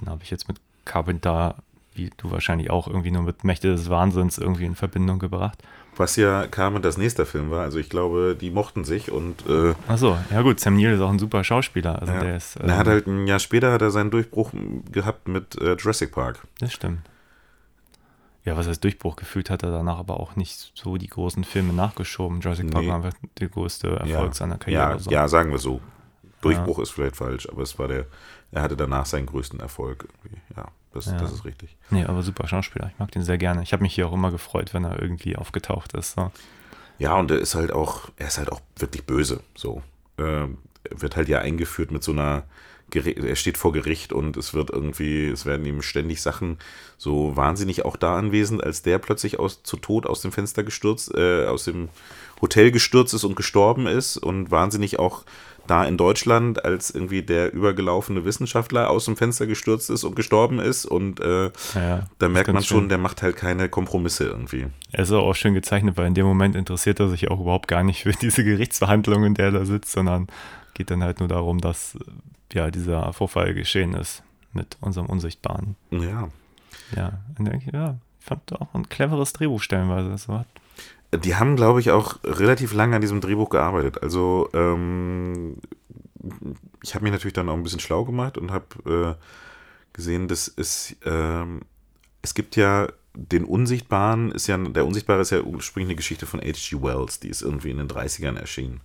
Den 0.00 0.08
habe 0.08 0.22
ich 0.22 0.30
jetzt 0.30 0.48
mit 0.48 0.58
Carpenter, 0.84 1.56
wie 1.94 2.10
du 2.16 2.30
wahrscheinlich 2.30 2.70
auch, 2.70 2.86
irgendwie 2.86 3.10
nur 3.10 3.22
mit 3.22 3.44
Mächte 3.44 3.68
des 3.68 3.88
Wahnsinns 3.90 4.38
irgendwie 4.38 4.64
in 4.66 4.74
Verbindung 4.74 5.18
gebracht. 5.18 5.62
Was 5.98 6.16
ja 6.16 6.46
Carmen 6.46 6.82
das 6.82 6.98
nächste 6.98 7.24
Film 7.24 7.50
war. 7.50 7.62
Also 7.62 7.78
ich 7.78 7.88
glaube, 7.88 8.36
die 8.38 8.50
mochten 8.50 8.84
sich 8.84 9.10
und 9.10 9.46
äh, 9.48 9.74
Achso, 9.88 10.18
ja 10.30 10.42
gut, 10.42 10.60
Sam 10.60 10.76
Neill 10.76 10.94
ist 10.94 11.00
auch 11.00 11.08
ein 11.08 11.18
super 11.18 11.42
Schauspieler. 11.42 11.98
Also 12.00 12.12
ja. 12.12 12.20
der 12.20 12.36
ist. 12.36 12.56
er 12.56 12.76
hat 12.76 12.86
ähm, 12.86 12.92
halt 12.92 13.06
ein 13.06 13.26
Jahr 13.26 13.38
später 13.38 13.72
hat 13.72 13.80
er 13.80 13.90
seinen 13.90 14.10
Durchbruch 14.10 14.52
gehabt 14.92 15.26
mit 15.26 15.58
äh, 15.58 15.74
Jurassic 15.74 16.12
Park. 16.12 16.46
Das 16.60 16.72
stimmt. 16.74 17.00
Ja, 18.44 18.56
was 18.56 18.68
heißt 18.68 18.84
Durchbruch 18.84 19.16
gefühlt 19.16 19.50
hat 19.50 19.62
er 19.62 19.70
danach 19.72 19.98
aber 19.98 20.20
auch 20.20 20.36
nicht 20.36 20.70
so 20.74 20.98
die 20.98 21.08
großen 21.08 21.44
Filme 21.44 21.72
nachgeschoben. 21.72 22.40
Jurassic 22.40 22.70
Park 22.70 22.84
Nee. 22.84 22.90
war 22.90 22.96
einfach 22.96 23.18
der 23.40 23.48
größte 23.48 23.88
Erfolg 23.88 24.34
seiner 24.34 24.58
Karriere. 24.58 24.82
Ja, 24.92 24.98
so. 24.98 25.10
ja, 25.10 25.26
sagen 25.28 25.50
wir 25.50 25.58
so. 25.58 25.80
Durchbruch 26.46 26.78
ist 26.80 26.90
vielleicht 26.90 27.16
falsch, 27.16 27.48
aber 27.48 27.62
es 27.62 27.78
war 27.78 27.88
der, 27.88 28.06
er 28.52 28.62
hatte 28.62 28.76
danach 28.76 29.06
seinen 29.06 29.26
größten 29.26 29.60
Erfolg. 29.60 30.08
Irgendwie. 30.24 30.40
Ja, 30.56 30.66
das, 30.92 31.06
Ja. 31.06 31.18
das 31.18 31.32
ist 31.32 31.44
richtig. 31.44 31.76
Nee, 31.90 32.04
aber 32.04 32.22
super 32.22 32.46
Schauspieler. 32.48 32.90
Ich 32.92 32.98
mag 32.98 33.10
den 33.12 33.22
sehr 33.22 33.38
gerne. 33.38 33.62
Ich 33.62 33.72
habe 33.72 33.82
mich 33.82 33.94
hier 33.94 34.08
auch 34.08 34.12
immer 34.12 34.30
gefreut, 34.30 34.72
wenn 34.74 34.84
er 34.84 35.00
irgendwie 35.00 35.36
aufgetaucht 35.36 35.92
ist. 35.94 36.14
So. 36.14 36.30
Ja, 36.98 37.14
und 37.16 37.30
er 37.30 37.38
ist 37.38 37.54
halt 37.54 37.72
auch, 37.72 38.08
er 38.16 38.28
ist 38.28 38.38
halt 38.38 38.50
auch 38.50 38.60
wirklich 38.76 39.04
böse. 39.04 39.40
So. 39.54 39.82
Ähm, 40.18 40.58
er 40.88 41.00
wird 41.02 41.16
halt 41.16 41.28
ja 41.28 41.40
eingeführt 41.40 41.90
mit 41.90 42.02
so 42.02 42.12
einer, 42.12 42.44
er 42.94 43.34
steht 43.34 43.58
vor 43.58 43.72
Gericht 43.72 44.12
und 44.12 44.36
es 44.36 44.54
wird 44.54 44.70
irgendwie, 44.70 45.26
es 45.26 45.44
werden 45.44 45.66
ihm 45.66 45.82
ständig 45.82 46.22
Sachen 46.22 46.56
so 46.96 47.36
wahnsinnig 47.36 47.84
auch 47.84 47.96
da 47.96 48.16
anwesend, 48.16 48.62
als 48.62 48.82
der 48.82 48.98
plötzlich 48.98 49.40
aus, 49.40 49.64
zu 49.64 49.76
Tod 49.76 50.06
aus 50.06 50.22
dem 50.22 50.30
Fenster 50.30 50.62
gestürzt, 50.62 51.12
äh, 51.14 51.46
aus 51.46 51.64
dem 51.64 51.88
Hotel 52.40 52.70
gestürzt 52.70 53.12
ist 53.12 53.24
und 53.24 53.34
gestorben 53.34 53.86
ist 53.88 54.16
und 54.16 54.50
wahnsinnig 54.52 54.98
auch 55.00 55.24
da 55.66 55.84
in 55.84 55.96
Deutschland 55.96 56.64
als 56.64 56.90
irgendwie 56.90 57.22
der 57.22 57.52
übergelaufene 57.52 58.24
Wissenschaftler 58.24 58.90
aus 58.90 59.04
dem 59.06 59.16
Fenster 59.16 59.46
gestürzt 59.46 59.90
ist 59.90 60.04
und 60.04 60.16
gestorben 60.16 60.58
ist 60.58 60.84
und 60.86 61.20
äh, 61.20 61.50
Ja, 61.74 62.06
da 62.18 62.28
merkt 62.28 62.52
man 62.52 62.62
schon, 62.62 62.80
schön. 62.80 62.88
der 62.88 62.98
macht 62.98 63.22
halt 63.22 63.36
keine 63.36 63.68
Kompromisse 63.68 64.24
irgendwie. 64.24 64.66
Er 64.92 65.02
ist 65.04 65.12
auch 65.12 65.34
schön 65.34 65.54
gezeichnet, 65.54 65.96
weil 65.96 66.06
in 66.06 66.14
dem 66.14 66.26
Moment 66.26 66.56
interessiert 66.56 67.00
er 67.00 67.08
sich 67.08 67.30
auch 67.30 67.40
überhaupt 67.40 67.68
gar 67.68 67.82
nicht 67.82 68.02
für 68.04 68.12
diese 68.20 68.44
Gerichtsverhandlung, 68.44 69.24
in 69.24 69.34
der 69.34 69.46
er 69.46 69.52
da 69.52 69.64
sitzt, 69.64 69.92
sondern 69.92 70.28
geht 70.74 70.90
dann 70.90 71.02
halt 71.02 71.20
nur 71.20 71.28
darum, 71.28 71.60
dass 71.60 71.98
ja 72.52 72.70
dieser 72.70 73.12
Vorfall 73.12 73.54
geschehen 73.54 73.94
ist 73.94 74.22
mit 74.52 74.76
unserem 74.80 75.06
Unsichtbaren. 75.06 75.76
Ja. 75.90 76.28
Ja, 76.94 77.18
und 77.38 77.46
denke 77.46 77.64
ich, 77.66 77.72
ja, 77.74 77.96
fand 78.20 78.52
auch 78.60 78.72
ein 78.74 78.88
cleveres 78.88 79.32
Drehbuch 79.32 79.60
stellenweise. 79.60 80.16
So 80.18 80.34
hat 80.38 80.46
Die 81.16 81.36
haben, 81.36 81.56
glaube 81.56 81.80
ich, 81.80 81.90
auch 81.90 82.16
relativ 82.24 82.72
lange 82.72 82.96
an 82.96 83.00
diesem 83.00 83.20
Drehbuch 83.20 83.50
gearbeitet. 83.50 84.02
Also, 84.02 84.48
ähm, 84.52 85.56
ich 86.82 86.94
habe 86.94 87.04
mich 87.04 87.12
natürlich 87.12 87.34
dann 87.34 87.48
auch 87.48 87.54
ein 87.54 87.62
bisschen 87.62 87.80
schlau 87.80 88.04
gemacht 88.04 88.38
und 88.38 88.50
habe 88.50 89.16
äh, 89.18 89.22
gesehen, 89.92 90.28
dass 90.28 90.52
es, 90.56 90.96
ähm, 91.04 91.62
es 92.22 92.34
gibt 92.34 92.56
ja 92.56 92.88
den 93.14 93.44
Unsichtbaren, 93.44 94.30
ist 94.30 94.46
ja, 94.46 94.58
der 94.58 94.86
Unsichtbare 94.86 95.22
ist 95.22 95.30
ja 95.30 95.40
ursprünglich 95.40 95.88
eine 95.88 95.96
Geschichte 95.96 96.26
von 96.26 96.40
H.G. 96.40 96.82
Wells, 96.82 97.18
die 97.18 97.28
ist 97.28 97.42
irgendwie 97.42 97.70
in 97.70 97.78
den 97.78 97.88
30ern 97.88 98.38
erschienen. 98.38 98.80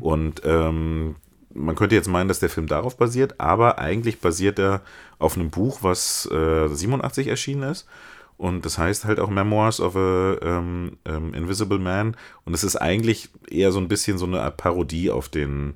Und 0.00 0.42
ähm, 0.44 1.16
man 1.54 1.74
könnte 1.74 1.94
jetzt 1.94 2.08
meinen, 2.08 2.28
dass 2.28 2.38
der 2.38 2.48
Film 2.48 2.66
darauf 2.66 2.96
basiert, 2.96 3.40
aber 3.40 3.78
eigentlich 3.78 4.20
basiert 4.20 4.58
er 4.58 4.82
auf 5.18 5.36
einem 5.36 5.50
Buch, 5.50 5.78
was 5.82 6.28
äh, 6.30 6.68
87 6.68 7.26
erschienen 7.26 7.64
ist. 7.64 7.86
Und 8.36 8.64
das 8.64 8.78
heißt 8.78 9.04
halt 9.04 9.20
auch 9.20 9.30
Memoirs 9.30 9.80
of 9.80 9.96
a 9.96 10.36
ähm, 10.42 10.96
ähm, 11.04 11.34
Invisible 11.34 11.78
Man. 11.78 12.16
Und 12.44 12.54
es 12.54 12.64
ist 12.64 12.76
eigentlich 12.76 13.28
eher 13.48 13.72
so 13.72 13.78
ein 13.78 13.88
bisschen 13.88 14.18
so 14.18 14.26
eine 14.26 14.50
Parodie 14.50 15.10
auf 15.10 15.28
den, 15.28 15.74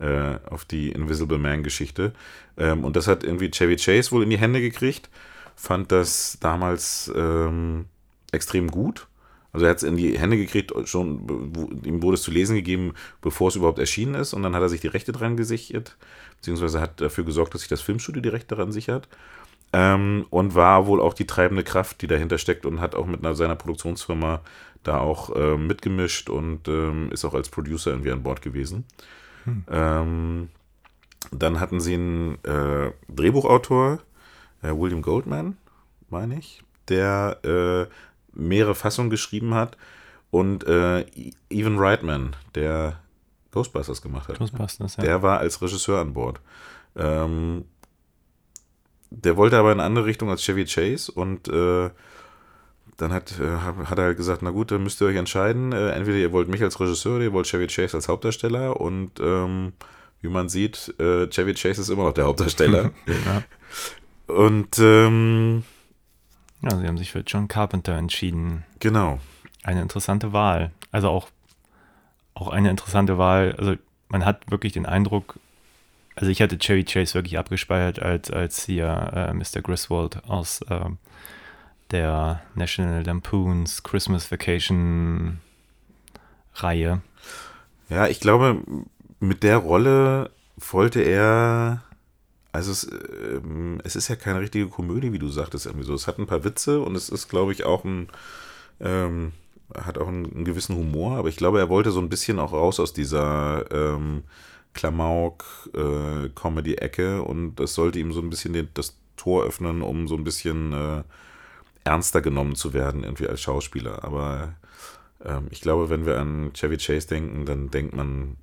äh, 0.00 0.36
auf 0.50 0.64
die 0.64 0.90
Invisible 0.90 1.38
Man-Geschichte. 1.38 2.12
Ähm, 2.56 2.84
und 2.84 2.96
das 2.96 3.06
hat 3.06 3.24
irgendwie 3.24 3.50
Chevy 3.50 3.76
Chase 3.76 4.10
wohl 4.10 4.24
in 4.24 4.30
die 4.30 4.38
Hände 4.38 4.60
gekriegt. 4.60 5.08
Fand 5.54 5.92
das 5.92 6.38
damals 6.40 7.10
ähm, 7.14 7.86
extrem 8.32 8.68
gut. 8.68 9.06
Also 9.52 9.64
er 9.64 9.70
hat 9.70 9.78
es 9.78 9.82
in 9.82 9.96
die 9.96 10.18
Hände 10.18 10.36
gekriegt, 10.36 10.72
schon, 10.84 11.82
ihm 11.84 12.02
wurde 12.02 12.16
es 12.16 12.22
zu 12.22 12.30
lesen 12.30 12.54
gegeben, 12.54 12.92
bevor 13.22 13.48
es 13.48 13.56
überhaupt 13.56 13.78
erschienen 13.78 14.14
ist. 14.14 14.34
Und 14.34 14.42
dann 14.42 14.54
hat 14.54 14.62
er 14.62 14.68
sich 14.68 14.80
die 14.80 14.88
Rechte 14.88 15.12
dran 15.12 15.36
gesichert, 15.36 15.96
beziehungsweise 16.36 16.80
hat 16.80 17.00
dafür 17.00 17.24
gesorgt, 17.24 17.54
dass 17.54 17.62
sich 17.62 17.68
das 17.68 17.80
Filmstudio 17.80 18.20
die 18.20 18.28
Rechte 18.28 18.54
daran 18.54 18.72
sichert. 18.72 19.08
Ähm, 19.72 20.26
und 20.30 20.54
war 20.54 20.86
wohl 20.86 21.00
auch 21.00 21.12
die 21.12 21.26
treibende 21.26 21.62
Kraft, 21.62 22.00
die 22.00 22.06
dahinter 22.06 22.38
steckt 22.38 22.64
und 22.64 22.80
hat 22.80 22.94
auch 22.94 23.06
mit 23.06 23.20
einer, 23.20 23.34
seiner 23.34 23.56
Produktionsfirma 23.56 24.40
da 24.82 24.98
auch 24.98 25.30
ähm, 25.36 25.66
mitgemischt 25.66 26.30
und 26.30 26.68
ähm, 26.68 27.10
ist 27.10 27.24
auch 27.24 27.34
als 27.34 27.50
Producer 27.50 27.90
irgendwie 27.90 28.12
an 28.12 28.22
Bord 28.22 28.40
gewesen. 28.40 28.84
Ähm, 29.70 30.48
dann 31.30 31.60
hatten 31.60 31.80
sie 31.80 31.94
einen 31.94 32.44
äh, 32.44 32.92
Drehbuchautor, 33.08 34.00
äh, 34.62 34.70
William 34.70 35.02
Goldman, 35.02 35.56
meine 36.10 36.38
ich, 36.38 36.62
der 36.88 37.38
äh, 37.44 37.92
mehrere 38.38 38.74
Fassungen 38.74 39.10
geschrieben 39.10 39.54
hat 39.54 39.76
und 40.30 40.64
äh, 40.66 41.04
Evan 41.50 41.78
Reitman, 41.78 42.36
der 42.54 43.00
Ghostbusters 43.50 44.02
gemacht 44.02 44.28
hat. 44.28 44.38
Ghostbusters, 44.38 44.96
ja. 44.96 45.02
Der 45.02 45.22
war 45.22 45.38
als 45.38 45.60
Regisseur 45.60 46.00
an 46.00 46.12
Bord. 46.12 46.40
Ähm, 46.96 47.64
der 49.10 49.36
wollte 49.36 49.58
aber 49.58 49.72
in 49.72 49.80
eine 49.80 49.86
andere 49.86 50.06
Richtung 50.06 50.30
als 50.30 50.42
Chevy 50.42 50.64
Chase 50.64 51.10
und 51.12 51.48
äh, 51.48 51.90
dann 52.96 53.12
hat, 53.12 53.38
äh, 53.38 53.56
hat 53.86 53.98
er 53.98 54.04
halt 54.04 54.16
gesagt, 54.16 54.42
na 54.42 54.50
gut, 54.50 54.70
dann 54.70 54.82
müsst 54.82 55.00
ihr 55.00 55.06
euch 55.06 55.16
entscheiden. 55.16 55.72
Äh, 55.72 55.90
entweder 55.90 56.18
ihr 56.18 56.32
wollt 56.32 56.48
mich 56.48 56.62
als 56.62 56.78
Regisseur 56.80 57.16
oder 57.16 57.24
ihr 57.24 57.32
wollt 57.32 57.46
Chevy 57.46 57.68
Chase 57.68 57.96
als 57.96 58.08
Hauptdarsteller 58.08 58.80
und 58.80 59.20
ähm, 59.20 59.72
wie 60.20 60.28
man 60.28 60.48
sieht, 60.48 60.94
äh, 60.98 61.28
Chevy 61.28 61.54
Chase 61.54 61.80
ist 61.80 61.90
immer 61.90 62.04
noch 62.04 62.12
der 62.12 62.24
Hauptdarsteller. 62.24 62.90
ja. 63.06 64.34
und 64.34 64.78
ähm, 64.80 65.62
ja, 66.62 66.76
sie 66.76 66.86
haben 66.88 66.98
sich 66.98 67.12
für 67.12 67.20
John 67.20 67.48
Carpenter 67.48 67.96
entschieden. 67.96 68.64
genau. 68.80 69.20
Eine 69.62 69.82
interessante 69.82 70.32
Wahl. 70.32 70.72
Also 70.92 71.08
auch, 71.08 71.28
auch 72.34 72.48
eine 72.48 72.70
interessante 72.70 73.18
Wahl. 73.18 73.54
Also 73.58 73.74
man 74.08 74.24
hat 74.24 74.50
wirklich 74.50 74.72
den 74.72 74.86
Eindruck, 74.86 75.38
also 76.18 76.32
ich 76.32 76.42
hatte 76.42 76.58
Chevy 76.58 76.84
Chase 76.84 77.14
wirklich 77.14 77.38
abgespeichert 77.38 78.02
als, 78.02 78.30
als 78.30 78.64
hier 78.64 79.12
äh, 79.14 79.32
Mr. 79.32 79.62
Griswold 79.62 80.24
aus 80.28 80.62
äh, 80.62 80.80
der 81.92 82.42
National 82.56 83.04
Lampoons 83.04 83.84
Christmas 83.84 84.30
Vacation 84.32 85.38
Reihe. 86.54 87.02
Ja, 87.88 88.08
ich 88.08 88.18
glaube, 88.18 88.62
mit 89.20 89.44
der 89.44 89.58
Rolle 89.58 90.30
wollte 90.56 91.00
er. 91.02 91.82
Also 92.50 92.72
es, 92.72 92.90
ähm, 92.90 93.80
es 93.84 93.94
ist 93.94 94.08
ja 94.08 94.16
keine 94.16 94.40
richtige 94.40 94.66
Komödie, 94.66 95.12
wie 95.12 95.20
du 95.20 95.28
sagtest, 95.28 95.66
irgendwie 95.66 95.86
so. 95.86 95.94
Es 95.94 96.08
hat 96.08 96.18
ein 96.18 96.26
paar 96.26 96.42
Witze 96.42 96.80
und 96.80 96.96
es 96.96 97.10
ist, 97.10 97.28
glaube 97.28 97.52
ich, 97.52 97.64
auch 97.64 97.84
ein, 97.84 98.08
ähm, 98.80 99.32
hat 99.72 99.98
auch 99.98 100.08
einen, 100.08 100.26
einen 100.26 100.44
gewissen 100.44 100.74
Humor, 100.74 101.18
aber 101.18 101.28
ich 101.28 101.36
glaube, 101.36 101.60
er 101.60 101.68
wollte 101.68 101.92
so 101.92 102.00
ein 102.00 102.08
bisschen 102.08 102.40
auch 102.40 102.52
raus 102.52 102.80
aus 102.80 102.92
dieser 102.92 103.70
ähm, 103.70 104.24
Klamauk-Comedy-Ecke 104.78 107.22
und 107.22 107.56
das 107.56 107.74
sollte 107.74 107.98
ihm 107.98 108.12
so 108.12 108.20
ein 108.20 108.30
bisschen 108.30 108.52
den, 108.52 108.68
das 108.74 108.96
Tor 109.16 109.44
öffnen, 109.44 109.82
um 109.82 110.06
so 110.06 110.14
ein 110.14 110.22
bisschen 110.22 110.72
äh, 110.72 111.02
ernster 111.82 112.20
genommen 112.20 112.54
zu 112.54 112.74
werden, 112.74 113.02
irgendwie 113.02 113.26
als 113.26 113.40
Schauspieler. 113.40 114.04
Aber 114.04 114.54
ähm, 115.24 115.48
ich 115.50 115.62
glaube, 115.62 115.90
wenn 115.90 116.06
wir 116.06 116.20
an 116.20 116.52
Chevy 116.54 116.76
Chase 116.76 117.08
denken, 117.08 117.44
dann 117.44 117.70
denkt 117.70 117.96
man 117.96 118.36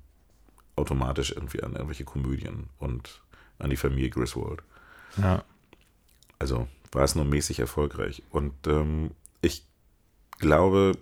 automatisch 0.76 1.32
irgendwie 1.32 1.62
an 1.62 1.72
irgendwelche 1.72 2.04
Komödien 2.04 2.68
und 2.78 3.22
an 3.58 3.70
die 3.70 3.76
Familie 3.76 4.10
Griswold. 4.10 4.62
Ja. 5.16 5.42
Also 6.38 6.68
war 6.92 7.04
es 7.04 7.14
nur 7.14 7.24
mäßig 7.24 7.60
erfolgreich. 7.60 8.22
Und 8.28 8.52
ähm, 8.66 9.12
ich 9.40 9.64
glaube, 10.38 10.92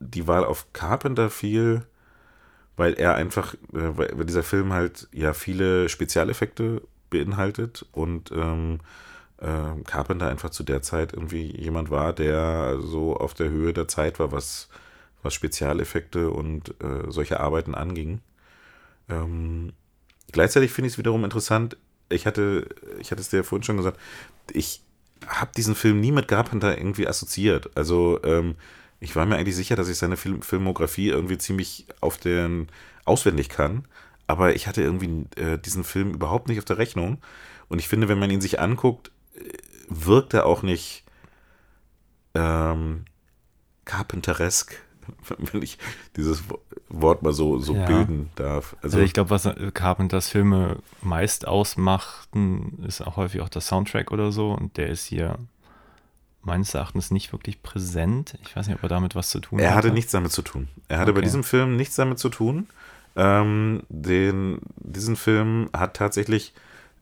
die 0.00 0.26
Wahl 0.26 0.44
auf 0.44 0.72
Carpenter 0.72 1.30
fiel, 1.30 1.86
weil 2.76 2.94
er 2.94 3.14
einfach, 3.14 3.54
äh, 3.72 3.96
weil 3.96 4.24
dieser 4.24 4.42
Film 4.42 4.72
halt 4.72 5.08
ja 5.12 5.32
viele 5.32 5.88
Spezialeffekte 5.88 6.82
beinhaltet 7.10 7.86
und 7.92 8.32
ähm, 8.32 8.80
äh, 9.38 9.82
Carpenter 9.84 10.28
einfach 10.28 10.50
zu 10.50 10.62
der 10.64 10.82
Zeit 10.82 11.12
irgendwie 11.12 11.54
jemand 11.56 11.90
war, 11.90 12.12
der 12.12 12.78
so 12.80 13.16
auf 13.16 13.34
der 13.34 13.50
Höhe 13.50 13.72
der 13.72 13.88
Zeit 13.88 14.18
war, 14.18 14.32
was, 14.32 14.68
was 15.22 15.34
Spezialeffekte 15.34 16.30
und 16.30 16.70
äh, 16.82 17.10
solche 17.10 17.40
Arbeiten 17.40 17.74
anging. 17.74 18.20
Ähm, 19.08 19.72
gleichzeitig 20.32 20.72
finde 20.72 20.88
ich 20.88 20.94
es 20.94 20.98
wiederum 20.98 21.24
interessant, 21.24 21.76
ich 22.08 22.26
hatte, 22.26 22.68
ich 23.00 23.10
hatte 23.10 23.20
es 23.20 23.30
dir 23.30 23.38
ja 23.38 23.42
vorhin 23.42 23.64
schon 23.64 23.76
gesagt, 23.76 23.98
ich 24.52 24.82
habe 25.26 25.50
diesen 25.56 25.74
Film 25.74 26.00
nie 26.00 26.12
mit 26.12 26.28
Carpenter 26.28 26.76
irgendwie 26.76 27.08
assoziiert. 27.08 27.70
Also 27.76 28.20
ähm, 28.24 28.56
ich 29.04 29.14
war 29.14 29.26
mir 29.26 29.36
eigentlich 29.36 29.54
sicher, 29.56 29.76
dass 29.76 29.88
ich 29.88 29.98
seine 29.98 30.16
Film 30.16 30.42
Filmografie 30.42 31.08
irgendwie 31.08 31.38
ziemlich 31.38 31.86
auf 32.00 32.16
den 32.16 32.68
auswendig 33.04 33.48
kann, 33.48 33.84
aber 34.26 34.54
ich 34.56 34.66
hatte 34.66 34.82
irgendwie 34.82 35.26
äh, 35.36 35.58
diesen 35.58 35.84
Film 35.84 36.14
überhaupt 36.14 36.48
nicht 36.48 36.58
auf 36.58 36.64
der 36.64 36.78
Rechnung. 36.78 37.18
Und 37.68 37.78
ich 37.78 37.88
finde, 37.88 38.08
wenn 38.08 38.18
man 38.18 38.30
ihn 38.30 38.40
sich 38.40 38.60
anguckt, 38.60 39.10
äh, 39.36 39.40
wirkt 39.88 40.32
er 40.34 40.46
auch 40.46 40.62
nicht 40.62 41.04
ähm, 42.34 43.04
Carpenteresk, 43.84 44.80
wenn 45.38 45.62
ich 45.62 45.78
dieses 46.16 46.48
Wo- 46.48 46.60
Wort 46.88 47.22
mal 47.22 47.32
so, 47.32 47.58
so 47.58 47.74
Ja. 47.74 47.84
bilden 47.84 48.30
darf. 48.36 48.76
Also 48.82 48.98
ich 49.00 49.12
glaube, 49.12 49.30
was 49.30 49.44
äh, 49.46 49.70
Carpenters 49.72 50.28
Filme 50.28 50.78
meist 51.02 51.46
ausmachten, 51.46 52.82
ist 52.86 53.00
auch 53.02 53.16
häufig 53.16 53.40
auch 53.42 53.48
der 53.48 53.60
Soundtrack 53.62 54.10
oder 54.12 54.32
so. 54.32 54.52
Und 54.52 54.76
der 54.76 54.88
ist 54.88 55.04
hier 55.04 55.38
meines 56.46 56.74
Erachtens 56.74 57.10
nicht 57.10 57.32
wirklich 57.32 57.62
präsent. 57.62 58.38
Ich 58.42 58.54
weiß 58.56 58.66
nicht, 58.66 58.76
ob 58.76 58.82
er 58.82 58.88
damit 58.88 59.14
was 59.14 59.30
zu 59.30 59.40
tun 59.40 59.58
Er 59.58 59.70
hatte 59.70 59.88
hatte. 59.88 59.90
nichts 59.92 60.12
damit 60.12 60.32
zu 60.32 60.42
tun. 60.42 60.68
Er 60.88 60.98
hatte 60.98 61.12
bei 61.12 61.18
Okay. 61.18 61.26
diesem 61.26 61.44
Film 61.44 61.76
nichts 61.76 61.96
damit 61.96 62.18
zu 62.18 62.28
tun. 62.28 62.68
Ähm, 63.16 63.82
den, 63.88 64.58
diesen 64.76 65.16
Film 65.16 65.68
hat 65.76 65.94
tatsächlich 65.96 66.52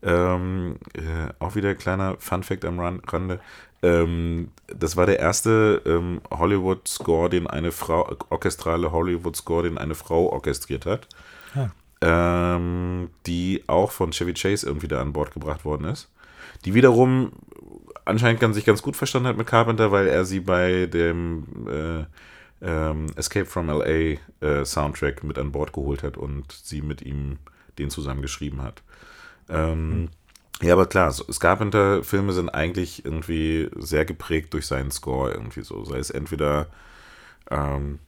ähm, 0.03 0.77
äh, 0.93 1.31
auch 1.39 1.55
wieder 1.55 1.69
ein 1.69 1.77
kleiner 1.77 2.15
Fun-Fact 2.19 2.65
am 2.65 2.79
Ran- 2.79 3.01
Rande. 3.07 3.39
Ähm, 3.81 4.49
das 4.67 4.95
war 4.95 5.05
der 5.05 5.19
erste 5.19 5.81
ähm, 5.85 6.21
Hollywood-Score, 6.29 7.29
den 7.29 7.47
eine 7.47 7.71
Frau, 7.71 8.15
orchestrale 8.29 8.91
Hollywood-Score, 8.91 9.63
den 9.63 9.77
eine 9.77 9.95
Frau 9.95 10.27
orchestriert 10.31 10.85
hat. 10.85 11.07
Ah. 11.55 11.69
Ähm, 12.01 13.09
die 13.25 13.63
auch 13.67 13.91
von 13.91 14.11
Chevy 14.11 14.33
Chase 14.33 14.67
irgendwie 14.67 14.89
da 14.89 15.01
an 15.01 15.13
Bord 15.13 15.31
gebracht 15.33 15.63
worden 15.63 15.85
ist. 15.85 16.09
Die 16.65 16.73
wiederum 16.73 17.31
anscheinend 18.05 18.39
ganz, 18.39 18.55
sich 18.55 18.65
ganz 18.65 18.81
gut 18.81 18.95
verstanden 18.95 19.27
hat 19.29 19.37
mit 19.37 19.47
Carpenter, 19.47 19.91
weil 19.91 20.07
er 20.07 20.25
sie 20.25 20.39
bei 20.41 20.87
dem 20.87 21.45
äh, 21.69 22.05
ähm, 22.61 23.07
Escape 23.15 23.45
from 23.45 23.69
LA 23.69 24.19
äh, 24.41 24.65
Soundtrack 24.65 25.23
mit 25.23 25.37
an 25.37 25.51
Bord 25.51 25.73
geholt 25.73 26.03
hat 26.03 26.17
und 26.17 26.51
sie 26.51 26.81
mit 26.81 27.01
ihm 27.01 27.39
den 27.79 27.89
zusammen 27.89 28.21
geschrieben 28.21 28.61
hat. 28.61 28.83
Ähm, 29.49 30.09
Ja, 30.61 30.73
aber 30.73 30.87
klar, 30.87 31.11
so- 31.11 31.25
Carpenter-Filme 31.25 32.33
sind 32.33 32.49
eigentlich 32.49 33.05
irgendwie 33.05 33.69
sehr 33.77 34.05
geprägt 34.05 34.53
durch 34.53 34.67
seinen 34.67 34.91
Score 34.91 35.31
irgendwie 35.33 35.61
so. 35.63 35.85
Sei 35.85 35.97
es 35.99 36.09
entweder 36.11 36.67
ähm, 37.51 37.99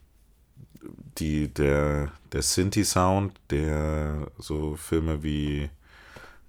die, 1.18 1.52
der, 1.52 2.12
der 2.32 2.42
Synthi-Sound, 2.42 3.32
der 3.50 4.28
so 4.38 4.76
Filme 4.76 5.22
wie 5.22 5.70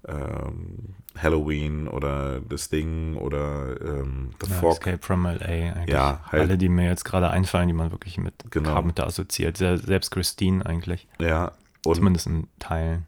ähm, 0.06 0.94
Halloween 1.20 1.88
oder 1.88 2.40
Das 2.40 2.68
Ding 2.68 3.16
oder 3.16 3.80
ähm, 3.80 4.30
The 4.42 4.50
Ja, 4.50 4.56
Fog. 4.56 4.72
Escape 4.74 4.98
from 5.00 5.24
LA. 5.24 5.34
Eigentlich. 5.46 5.88
Ja, 5.88 6.20
halt. 6.30 6.42
Alle, 6.42 6.58
die 6.58 6.68
mir 6.68 6.86
jetzt 6.88 7.04
gerade 7.04 7.30
einfallen, 7.30 7.66
die 7.68 7.74
man 7.74 7.90
wirklich 7.90 8.18
mit 8.18 8.34
Genau. 8.50 8.72
Carpenter 8.74 9.06
assoziiert. 9.06 9.56
Se- 9.56 9.78
Selbst 9.78 10.10
Christine 10.10 10.64
eigentlich. 10.64 11.08
Ja, 11.20 11.52
und 11.84 11.96
Zumindest 11.96 12.26
in 12.26 12.46
Teilen. 12.58 13.06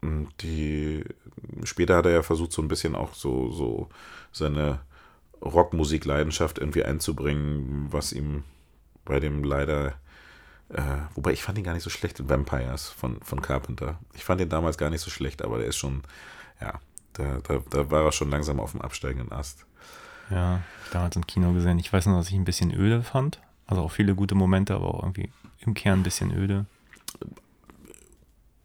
Und 0.00 0.28
die 0.42 1.04
später 1.64 1.96
hat 1.96 2.06
er 2.06 2.12
ja 2.12 2.22
versucht, 2.22 2.52
so 2.52 2.62
ein 2.62 2.68
bisschen 2.68 2.94
auch 2.94 3.14
so, 3.14 3.50
so 3.50 3.88
seine 4.32 4.78
Rockmusikleidenschaft 5.42 6.58
irgendwie 6.58 6.84
einzubringen, 6.84 7.88
was 7.90 8.12
ihm 8.12 8.44
bei 9.04 9.20
dem 9.20 9.42
leider, 9.44 9.94
äh, 10.70 10.82
wobei 11.14 11.32
ich 11.32 11.42
fand 11.42 11.58
ihn 11.58 11.64
gar 11.64 11.74
nicht 11.74 11.82
so 11.82 11.90
schlecht 11.90 12.20
in 12.20 12.28
Vampires 12.28 12.88
von, 12.88 13.20
von 13.22 13.40
Carpenter. 13.42 13.98
Ich 14.14 14.24
fand 14.24 14.40
ihn 14.40 14.48
damals 14.48 14.76
gar 14.78 14.90
nicht 14.90 15.00
so 15.00 15.10
schlecht, 15.10 15.42
aber 15.42 15.58
der 15.58 15.66
ist 15.68 15.76
schon, 15.76 16.02
ja, 16.60 16.74
da, 17.14 17.38
da, 17.46 17.60
da 17.70 17.90
war 17.90 18.04
er 18.04 18.12
schon 18.12 18.30
langsam 18.30 18.60
auf 18.60 18.72
dem 18.72 18.82
absteigenden 18.82 19.32
Ast. 19.32 19.64
Ja, 20.30 20.60
damals 20.92 21.16
im 21.16 21.26
Kino 21.26 21.52
gesehen. 21.52 21.78
Ich 21.78 21.92
weiß 21.92 22.06
nur, 22.06 22.18
dass 22.18 22.28
ich 22.28 22.34
ein 22.34 22.44
bisschen 22.44 22.72
öde 22.74 23.02
fand. 23.02 23.40
Also 23.66 23.82
auch 23.82 23.90
viele 23.90 24.14
gute 24.14 24.34
Momente, 24.34 24.74
aber 24.74 24.94
auch 24.94 25.02
irgendwie 25.02 25.30
im 25.60 25.74
Kern 25.74 26.00
ein 26.00 26.02
bisschen 26.02 26.32
öde. 26.36 26.66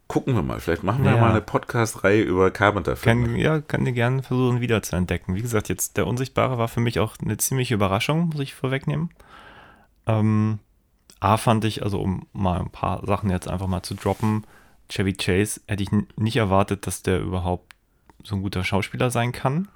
Gucken 0.07 0.36
wir 0.36 0.43
mal, 0.43 0.60
vielleicht 0.60 0.83
machen 0.83 1.03
wir 1.05 1.12
Ja. 1.12 1.17
mal 1.22 1.31
eine 1.31 1.41
Podcast-Reihe 1.41 2.22
über 2.22 2.51
Carpenter-Filme. 2.51 3.39
Ja, 3.39 3.62
kann 3.62 3.83
dir 3.86 3.93
gerne 3.93 4.22
versuchen, 4.22 4.62
wieder 4.62 4.83
zu 4.83 4.95
entdecken. 4.95 5.33
Wie 5.33 5.41
gesagt, 5.41 5.69
jetzt 5.69 5.98
der 5.98 6.05
Unsichtbare 6.05 6.57
war 6.57 6.67
für 6.67 6.81
mich 6.81 7.00
auch 7.00 7.15
eine 7.19 7.38
ziemliche 7.38 7.74
Überraschung, 7.74 8.29
muss 8.29 8.39
ich 8.41 8.53
vorwegnehmen. 8.53 9.10
Ähm, 10.05 10.60
A 11.24 11.38
fand 11.38 11.63
ich, 11.63 11.84
also 11.84 12.01
um 12.01 12.27
mal 12.34 12.60
ein 12.60 12.70
paar 12.70 13.06
Sachen 13.06 13.30
jetzt 13.30 13.48
einfach 13.48 13.68
mal 13.68 13.82
zu 13.82 13.96
droppen, 13.96 14.44
Chevy 14.89 15.13
Chase 15.13 15.62
hätte 15.70 15.82
ich 15.82 15.89
nicht 16.18 16.36
erwartet, 16.36 16.86
dass 16.86 17.01
der 17.01 17.22
überhaupt 17.22 17.74
so 18.25 18.36
ein 18.36 18.42
guter 18.42 18.65
Schauspieler 18.65 19.10
sein 19.10 19.32
kann. 19.32 19.70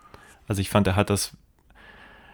Also 0.50 0.60
ich 0.60 0.70
fand, 0.70 0.88
er 0.88 0.98
hat 0.98 1.10
das, 1.10 1.38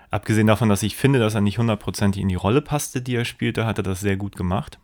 abgesehen 0.09 0.47
davon, 0.47 0.67
dass 0.67 0.81
ich 0.81 0.95
finde, 0.95 1.19
dass 1.19 1.35
er 1.35 1.41
nicht 1.41 1.59
hundertprozentig 1.59 2.23
in 2.23 2.29
die 2.29 2.33
Rolle 2.33 2.63
passte, 2.63 3.03
die 3.03 3.15
er 3.15 3.23
spielte, 3.23 3.67
hat 3.67 3.77
er 3.77 3.83
das 3.83 3.99
sehr 3.99 4.17
gut 4.17 4.35
gemacht. 4.35 4.79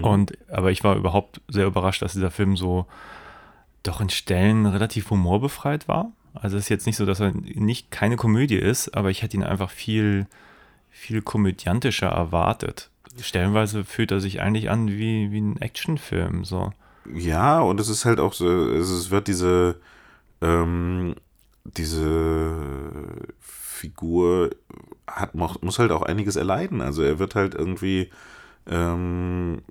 Und, 0.00 0.38
aber 0.50 0.70
ich 0.70 0.82
war 0.82 0.96
überhaupt 0.96 1.42
sehr 1.48 1.66
überrascht, 1.66 2.00
dass 2.00 2.14
dieser 2.14 2.30
Film 2.30 2.56
so 2.56 2.86
doch 3.82 4.00
in 4.00 4.08
Stellen 4.08 4.64
relativ 4.64 5.10
humorbefreit 5.10 5.86
war. 5.86 6.12
Also 6.32 6.56
es 6.56 6.64
ist 6.64 6.70
jetzt 6.70 6.86
nicht 6.86 6.96
so, 6.96 7.04
dass 7.04 7.20
er 7.20 7.32
nicht 7.34 7.90
keine 7.90 8.16
Komödie 8.16 8.56
ist, 8.56 8.96
aber 8.96 9.10
ich 9.10 9.20
hätte 9.20 9.36
ihn 9.36 9.44
einfach 9.44 9.68
viel, 9.68 10.26
viel 10.88 11.20
komödiantischer 11.20 12.08
erwartet. 12.08 12.90
Stellenweise 13.22 13.84
fühlt 13.84 14.10
er 14.10 14.20
sich 14.20 14.40
eigentlich 14.40 14.70
an 14.70 14.88
wie, 14.88 15.30
wie 15.30 15.40
ein 15.40 15.60
Actionfilm. 15.60 16.44
So. 16.44 16.72
Ja, 17.14 17.60
und 17.60 17.80
es 17.80 17.88
ist 17.88 18.04
halt 18.04 18.20
auch 18.20 18.32
so, 18.32 18.70
es 18.70 19.10
wird 19.10 19.28
diese, 19.28 19.80
ähm, 20.40 21.14
diese 21.64 22.56
Figur 23.40 24.50
hat, 25.06 25.34
muss 25.34 25.78
halt 25.78 25.92
auch 25.92 26.02
einiges 26.02 26.36
erleiden. 26.36 26.80
Also 26.80 27.02
er 27.02 27.18
wird 27.18 27.34
halt 27.34 27.54
irgendwie, 27.54 28.10
ähm, 28.66 29.62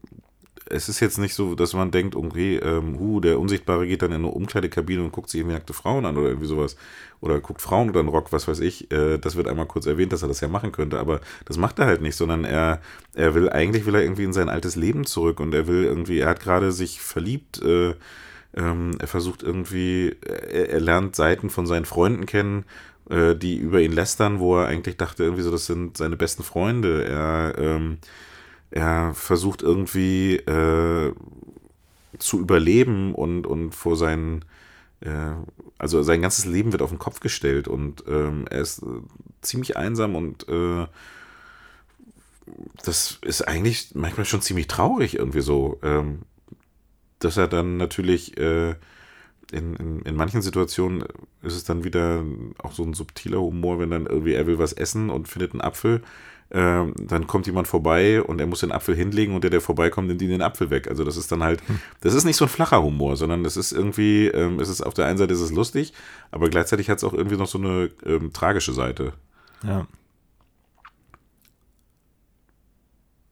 es 0.70 0.90
ist 0.90 1.00
jetzt 1.00 1.18
nicht 1.18 1.34
so, 1.34 1.56
dass 1.56 1.74
man 1.74 1.92
denkt, 1.92 2.16
okay, 2.16 2.58
ähm, 2.58 3.00
hu, 3.00 3.20
der 3.20 3.40
Unsichtbare 3.40 3.88
geht 3.88 4.02
dann 4.02 4.12
in 4.12 4.18
eine 4.18 4.28
Umkleidekabine 4.28 5.04
und 5.04 5.12
guckt 5.12 5.30
sich 5.30 5.40
irgendwie 5.40 5.56
nackte 5.56 5.74
Frauen 5.74 6.06
an 6.06 6.18
oder 6.18 6.30
irgendwie 6.30 6.48
sowas. 6.48 6.76
Oder 7.20 7.40
guckt 7.40 7.62
Frauen 7.62 7.90
oder 7.90 8.00
einen 8.00 8.10
Rock, 8.10 8.32
was 8.32 8.48
weiß 8.48 8.60
ich. 8.60 8.92
Äh, 8.92 9.18
das 9.18 9.36
wird 9.36 9.48
einmal 9.48 9.66
kurz 9.66 9.86
erwähnt, 9.86 10.14
dass 10.14 10.22
er 10.22 10.28
das 10.28 10.42
ja 10.42 10.48
machen 10.48 10.72
könnte, 10.72 11.00
aber 11.00 11.22
das 11.46 11.58
macht 11.58 11.80
er 11.80 11.86
halt 11.86 12.02
nicht, 12.02 12.16
sondern 12.16 12.46
er, 12.46 12.82
er 13.14 13.34
will, 13.34 13.50
eigentlich 13.50 13.86
will 13.86 13.96
er 13.96 14.04
irgendwie 14.04 14.24
in 14.24 14.34
sein 14.34 14.50
altes 14.50 14.76
Leben 14.76 15.06
zurück 15.06 15.40
und 15.40 15.54
er 15.54 15.68
will 15.68 15.84
irgendwie, 15.84 16.20
er 16.20 16.30
hat 16.30 16.40
gerade 16.40 16.72
sich 16.72 17.02
verliebt, 17.02 17.62
äh, 17.62 17.96
ähm, 18.56 18.92
er 19.00 19.08
versucht 19.08 19.44
irgendwie, 19.44 20.16
er, 20.22 20.70
er 20.70 20.80
lernt 20.80 21.16
Seiten 21.16 21.50
von 21.50 21.66
seinen 21.68 21.86
Freunden 21.86 22.26
kennen, 22.26 22.66
äh, 23.10 23.36
die 23.36 23.58
über 23.58 23.82
ihn 23.82 23.92
lästern, 23.94 24.40
wo 24.40 24.58
er 24.58 24.68
eigentlich 24.68 24.98
dachte, 24.98 25.24
irgendwie 25.24 25.44
so, 25.44 25.52
das 25.52 25.66
sind 25.66 25.98
seine 25.98 26.18
besten 26.18 26.44
Freunde. 26.44 27.06
Er, 27.06 27.56
ähm, 27.58 28.00
er 28.72 29.14
versucht 29.14 29.62
irgendwie 29.62 30.36
äh, 30.36 31.14
zu 32.18 32.40
überleben 32.40 33.14
und, 33.14 33.48
und 33.48 33.72
vor 33.72 33.96
seinen, 33.96 34.44
äh, 35.02 35.34
also 35.78 36.04
sein 36.04 36.22
ganzes 36.22 36.46
Leben 36.46 36.72
wird 36.72 36.82
auf 36.82 36.90
den 36.90 37.00
Kopf 37.00 37.20
gestellt 37.20 37.68
und 37.68 38.04
ähm, 38.08 38.46
er 38.50 38.62
ist 38.62 38.82
äh, 38.82 38.86
ziemlich 39.42 39.78
einsam 39.78 40.16
und 40.16 40.48
äh, 40.50 40.86
das 42.84 43.20
ist 43.22 43.48
eigentlich 43.48 43.92
manchmal 43.94 44.26
schon 44.26 44.42
ziemlich 44.42 44.68
traurig 44.68 45.18
irgendwie 45.18 45.42
so, 45.42 45.80
ähm, 45.84 46.22
dass 47.20 47.38
er 47.38 47.48
dann 47.48 47.78
natürlich 47.78 48.38
äh, 48.38 48.76
in, 49.52 49.76
in, 49.76 50.02
in 50.02 50.16
manchen 50.16 50.42
Situationen 50.42 51.04
ist 51.42 51.56
es 51.56 51.64
dann 51.64 51.84
wieder 51.84 52.24
auch 52.58 52.74
so 52.74 52.84
ein 52.84 52.94
subtiler 52.94 53.40
Humor, 53.40 53.80
wenn 53.80 53.92
dann 53.92 54.06
irgendwie 54.06 54.34
er 54.34 54.48
will 54.48 54.60
was 54.60 54.74
essen 54.74 55.10
und 55.10 55.28
findet 55.28 55.54
einen 55.54 55.62
Apfel, 55.62 56.02
ähm, 56.50 56.94
dann 56.98 57.28
kommt 57.28 57.46
jemand 57.46 57.68
vorbei 57.68 58.22
und 58.22 58.40
er 58.40 58.48
muss 58.48 58.62
den 58.62 58.72
Apfel 58.72 58.96
hinlegen 58.96 59.36
und 59.36 59.44
der, 59.44 59.50
der 59.50 59.62
vorbeikommt, 59.62 60.08
nimmt 60.08 60.22
ihm 60.22 60.30
den 60.30 60.42
Apfel 60.42 60.70
weg. 60.70 60.88
Also 60.88 61.04
das 61.04 61.18
ist 61.18 61.32
dann 61.32 61.44
halt, 61.44 61.62
das 62.02 62.14
ist 62.14 62.24
nicht 62.24 62.38
so 62.38 62.46
ein 62.46 62.50
flacher 62.50 62.82
Humor, 62.82 63.18
sondern 63.18 63.44
das 63.44 63.58
ist 63.58 63.74
irgendwie, 63.74 64.28
ähm, 64.28 64.60
es 64.60 64.70
ist 64.70 64.82
auf 64.82 64.94
der 64.94 65.08
einen 65.08 65.18
Seite 65.18 65.34
ist 65.34 65.42
es 65.42 65.52
lustig, 65.52 65.94
aber 66.32 66.50
gleichzeitig 66.50 66.90
hat 66.90 67.00
es 67.00 67.04
auch 67.04 67.14
irgendwie 67.14 67.38
noch 67.38 67.48
so 67.48 67.58
eine 67.58 67.90
ähm, 68.06 68.32
tragische 68.32 68.74
Seite. 68.74 69.14
Ja. 69.64 69.88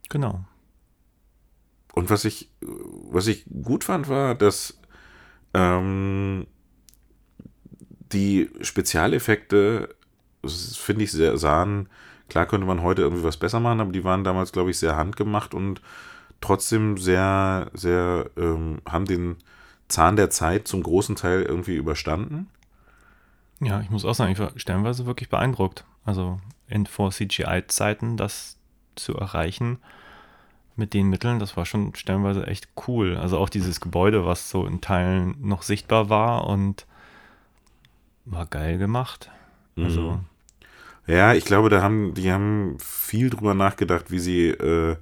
Genau. 0.10 0.46
Und 1.94 2.10
was 2.10 2.26
ich, 2.26 2.52
was 2.62 3.28
ich 3.28 3.46
gut 3.64 3.86
fand, 3.86 4.10
war, 4.10 4.36
dass 4.36 4.78
ähm, 5.54 6.46
die 8.12 8.50
Spezialeffekte, 8.62 9.96
das 10.42 10.76
finde 10.76 11.06
ich, 11.06 11.12
sehr 11.12 11.38
sahen, 11.38 11.88
klar 12.30 12.46
könnte 12.46 12.68
man 12.68 12.82
heute 12.82 13.02
irgendwie 13.02 13.24
was 13.24 13.38
besser 13.38 13.60
machen, 13.60 13.80
aber 13.80 13.92
die 13.92 14.04
waren 14.04 14.24
damals, 14.24 14.52
glaube 14.52 14.72
ich, 14.72 14.80
sehr 14.80 14.96
handgemacht 14.96 15.54
und 15.54 15.82
trotzdem 16.42 16.98
sehr, 16.98 17.70
sehr, 17.74 18.30
ähm, 18.38 18.82
haben 18.88 19.06
den 19.06 19.38
Zahn 19.88 20.16
der 20.16 20.30
Zeit 20.30 20.68
zum 20.68 20.84
großen 20.84 21.16
Teil 21.16 21.44
irgendwie 21.44 21.76
überstanden. 21.76 22.48
Ja, 23.60 23.82
ich 23.82 23.90
muss 23.90 24.06
auch 24.06 24.16
sagen, 24.16 24.32
ich 24.32 24.40
war 24.40 24.52
stellenweise 24.56 25.06
wirklich 25.06 25.30
beeindruckt. 25.30 25.86
Also 26.04 26.40
in 26.68 26.86
vor 26.86 27.12
CGI-Zeiten 27.12 28.18
das 28.18 28.58
zu 28.96 29.16
erreichen 29.16 29.80
mit 30.76 30.94
den 30.94 31.10
Mitteln, 31.10 31.40
das 31.40 31.56
war 31.56 31.66
schon 31.66 31.96
stellenweise 31.96 32.48
echt 32.48 32.68
cool. 32.88 33.18
Also 33.18 33.38
auch 33.38 33.50
dieses 33.50 33.80
Gebäude, 33.80 34.26
was 34.26 34.50
so 34.50 34.66
in 34.66 34.82
Teilen 34.82 35.36
noch 35.40 35.62
sichtbar 35.62 36.10
war 36.10 36.48
und 36.48 36.86
war 38.26 38.46
geil 38.46 38.78
gemacht. 38.78 39.30
Also, 39.78 40.20
Ja, 41.08 41.34
ich 41.34 41.46
glaube, 41.46 41.70
da 41.70 41.82
haben, 41.82 42.14
die 42.14 42.32
haben 42.32 42.78
viel 42.80 43.30
drüber 43.30 43.54
nachgedacht, 43.54 44.10
wie 44.10 44.20
sie, 44.20 44.48
äh, 44.50 44.96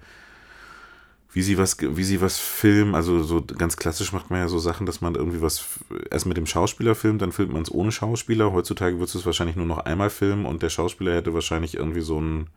wie 1.32 1.42
sie 1.42 1.58
was, 1.58 1.78
wie 1.80 2.04
sie 2.04 2.22
was 2.22 2.38
filmen. 2.40 2.94
Also 2.94 3.24
so 3.24 3.42
ganz 3.42 3.78
klassisch 3.78 4.12
macht 4.12 4.30
man 4.30 4.40
ja 4.40 4.48
so 4.48 4.60
Sachen, 4.60 4.86
dass 4.86 5.02
man 5.02 5.16
irgendwie 5.16 5.42
was 5.42 5.80
erst 6.12 6.26
mit 6.26 6.38
dem 6.38 6.46
Schauspieler 6.46 6.96
filmt, 6.96 7.22
dann 7.22 7.32
filmt 7.32 7.54
man 7.54 7.62
es 7.62 7.72
ohne 7.72 7.92
Schauspieler. 7.92 8.52
Heutzutage 8.52 8.98
würdest 8.98 9.16
du 9.16 9.20
es 9.20 9.26
wahrscheinlich 9.26 9.56
nur 9.56 9.66
noch 9.66 9.80
einmal 9.80 10.10
filmen 10.10 10.46
und 10.46 10.62
der 10.62 10.70
Schauspieler 10.70 11.16
hätte 11.16 11.34
wahrscheinlich 11.34 11.76
irgendwie 11.76 12.02
so 12.02 12.18
einen 12.18 12.50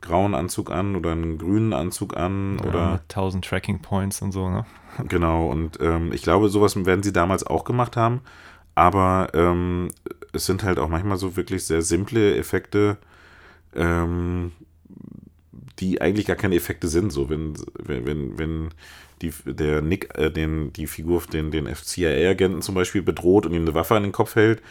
grauen 0.00 0.34
Anzug 0.34 0.70
an 0.70 0.94
oder 0.94 1.12
einen 1.12 1.38
grünen 1.38 1.72
Anzug 1.72 2.16
an 2.16 2.58
ja, 2.62 2.68
oder 2.68 2.92
mit 2.92 3.02
1000 3.02 3.44
Tracking 3.44 3.80
Points 3.80 4.22
und 4.22 4.32
so, 4.32 4.48
ne? 4.48 4.64
Genau, 5.08 5.48
und 5.48 5.80
ähm, 5.80 6.12
ich 6.12 6.22
glaube, 6.22 6.48
sowas 6.48 6.76
werden 6.84 7.02
sie 7.02 7.12
damals 7.12 7.46
auch 7.46 7.64
gemacht 7.64 7.96
haben, 7.96 8.20
aber 8.74 9.28
ähm, 9.34 9.90
es 10.32 10.46
sind 10.46 10.62
halt 10.62 10.78
auch 10.78 10.88
manchmal 10.88 11.16
so 11.16 11.36
wirklich 11.36 11.64
sehr 11.64 11.82
simple 11.82 12.36
Effekte, 12.36 12.98
ähm, 13.74 14.52
die 15.78 16.00
eigentlich 16.00 16.26
gar 16.26 16.36
keine 16.36 16.56
Effekte 16.56 16.88
sind. 16.88 17.12
So, 17.12 17.30
wenn, 17.30 17.54
wenn, 17.78 18.38
wenn, 18.38 18.68
die, 19.22 19.32
der 19.44 19.82
Nick 19.82 20.16
äh, 20.16 20.30
den, 20.30 20.72
die 20.72 20.86
Figur, 20.86 21.22
den, 21.32 21.50
den 21.50 21.66
CIA-Agenten 21.66 22.62
zum 22.62 22.74
Beispiel 22.74 23.02
bedroht 23.02 23.46
und 23.46 23.52
ihm 23.52 23.62
eine 23.62 23.74
Waffe 23.74 23.96
an 23.96 24.04
den 24.04 24.12
Kopf 24.12 24.36
hält, 24.36 24.62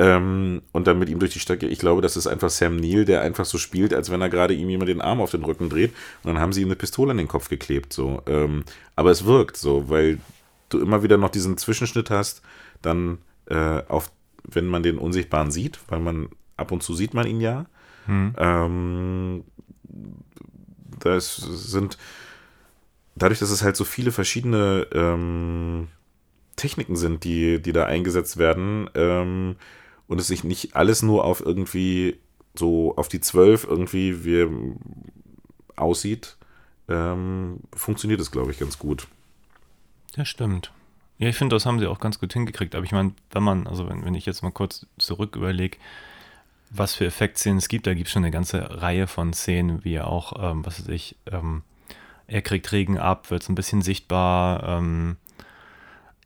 ähm, 0.00 0.62
und 0.72 0.86
dann 0.86 0.98
mit 0.98 1.10
ihm 1.10 1.18
durch 1.18 1.34
die 1.34 1.40
Stadt 1.40 1.60
geht. 1.60 1.70
Ich 1.70 1.78
glaube, 1.78 2.00
das 2.00 2.16
ist 2.16 2.26
einfach 2.26 2.48
Sam 2.48 2.76
Neill, 2.76 3.04
der 3.04 3.20
einfach 3.20 3.44
so 3.44 3.58
spielt, 3.58 3.92
als 3.92 4.10
wenn 4.10 4.22
er 4.22 4.30
gerade 4.30 4.54
ihm 4.54 4.70
jemand 4.70 4.88
den 4.88 5.02
Arm 5.02 5.20
auf 5.20 5.30
den 5.30 5.44
Rücken 5.44 5.68
dreht. 5.68 5.92
Und 6.22 6.32
dann 6.32 6.40
haben 6.40 6.54
sie 6.54 6.62
ihm 6.62 6.68
eine 6.68 6.76
Pistole 6.76 7.10
an 7.10 7.18
den 7.18 7.28
Kopf 7.28 7.50
geklebt. 7.50 7.92
So. 7.92 8.22
Ähm, 8.26 8.64
aber 8.96 9.10
es 9.10 9.26
wirkt 9.26 9.58
so, 9.58 9.90
weil 9.90 10.18
du 10.70 10.80
immer 10.80 11.02
wieder 11.02 11.18
noch 11.18 11.28
diesen 11.28 11.58
Zwischenschnitt 11.58 12.08
hast, 12.08 12.40
dann 12.80 13.18
äh, 13.44 13.82
auf, 13.88 14.10
wenn 14.44 14.66
man 14.66 14.82
den 14.82 14.98
Unsichtbaren 14.98 15.50
sieht, 15.50 15.80
weil 15.88 16.00
man 16.00 16.28
ab 16.56 16.72
und 16.72 16.82
zu 16.82 16.94
sieht 16.94 17.14
man 17.14 17.26
ihn 17.26 17.40
ja. 17.40 17.66
Ähm, 18.08 19.44
das 20.98 21.36
sind 21.36 21.98
dadurch, 23.14 23.38
dass 23.38 23.50
es 23.50 23.62
halt 23.62 23.76
so 23.76 23.84
viele 23.84 24.12
verschiedene 24.12 24.86
ähm, 24.92 25.88
Techniken 26.56 26.96
sind, 26.96 27.24
die, 27.24 27.60
die 27.60 27.72
da 27.72 27.86
eingesetzt 27.86 28.36
werden 28.36 28.90
ähm, 28.94 29.56
und 30.08 30.20
es 30.20 30.26
sich 30.26 30.44
nicht 30.44 30.76
alles 30.76 31.02
nur 31.02 31.24
auf 31.24 31.40
irgendwie 31.40 32.18
so 32.54 32.96
auf 32.96 33.08
die 33.08 33.20
zwölf 33.20 33.64
irgendwie 33.64 34.24
wir 34.24 34.50
aussieht, 35.76 36.36
ähm, 36.88 37.60
funktioniert 37.72 38.20
es, 38.20 38.30
glaube 38.30 38.50
ich, 38.50 38.58
ganz 38.58 38.78
gut. 38.78 39.06
Das 40.16 40.28
stimmt. 40.28 40.72
Ja, 41.20 41.28
ich 41.28 41.36
finde, 41.36 41.54
das 41.54 41.66
haben 41.66 41.78
sie 41.78 41.86
auch 41.86 42.00
ganz 42.00 42.18
gut 42.18 42.32
hingekriegt. 42.32 42.74
Aber 42.74 42.84
ich 42.84 42.92
meine, 42.92 43.12
wenn 43.30 43.42
man, 43.42 43.66
also 43.66 43.88
wenn, 43.88 44.04
wenn 44.06 44.14
ich 44.14 44.24
jetzt 44.24 44.42
mal 44.42 44.50
kurz 44.50 44.86
zurück 44.98 45.36
überlege, 45.36 45.76
was 46.70 46.94
für 46.94 47.04
Effektszenen 47.04 47.58
es 47.58 47.68
gibt, 47.68 47.86
da 47.86 47.92
gibt 47.92 48.06
es 48.06 48.12
schon 48.12 48.24
eine 48.24 48.30
ganze 48.30 48.80
Reihe 48.80 49.06
von 49.06 49.34
Szenen, 49.34 49.84
wie 49.84 49.94
er 49.94 50.06
auch, 50.06 50.32
ähm, 50.42 50.64
was 50.64 50.80
weiß 50.80 50.88
ich, 50.88 51.16
ähm, 51.30 51.62
er 52.26 52.40
kriegt 52.40 52.72
Regen 52.72 52.96
ab, 52.96 53.30
wird 53.30 53.42
so 53.42 53.52
ein 53.52 53.54
bisschen 53.54 53.82
sichtbar, 53.82 54.62
ähm, 54.66 55.16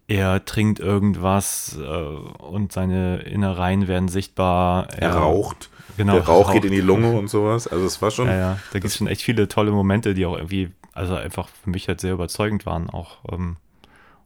er 0.07 0.45
trinkt 0.45 0.79
irgendwas 0.79 1.77
äh, 1.77 1.83
und 1.83 2.73
seine 2.73 3.23
Innereien 3.23 3.89
werden 3.89 4.09
sichtbar. 4.09 4.93
Er, 4.93 5.09
er 5.09 5.15
raucht. 5.17 5.71
Genau, 5.97 6.13
der 6.13 6.27
Rauch 6.27 6.53
geht 6.53 6.65
in 6.65 6.73
die 6.73 6.81
Lunge 6.81 7.13
und 7.19 7.29
sowas. 7.29 7.67
Also 7.67 7.85
es 7.85 8.01
war 8.01 8.13
schon. 8.13 8.29
Ja, 8.29 8.37
ja. 8.37 8.59
Da 8.73 8.79
gibt 8.79 8.93
es 8.93 8.97
schon 8.97 9.09
echt 9.09 9.23
viele 9.23 9.49
tolle 9.49 9.73
Momente, 9.73 10.15
die 10.15 10.27
auch 10.27 10.37
irgendwie, 10.37 10.71
also 10.93 11.17
einfach 11.17 11.49
für 11.49 11.71
mich 11.71 11.89
halt 11.89 12.01
sehr 12.01 12.13
überzeugend 12.13 12.65
waren. 12.67 12.91
Auch 12.91 13.19
ähm, 13.33 13.57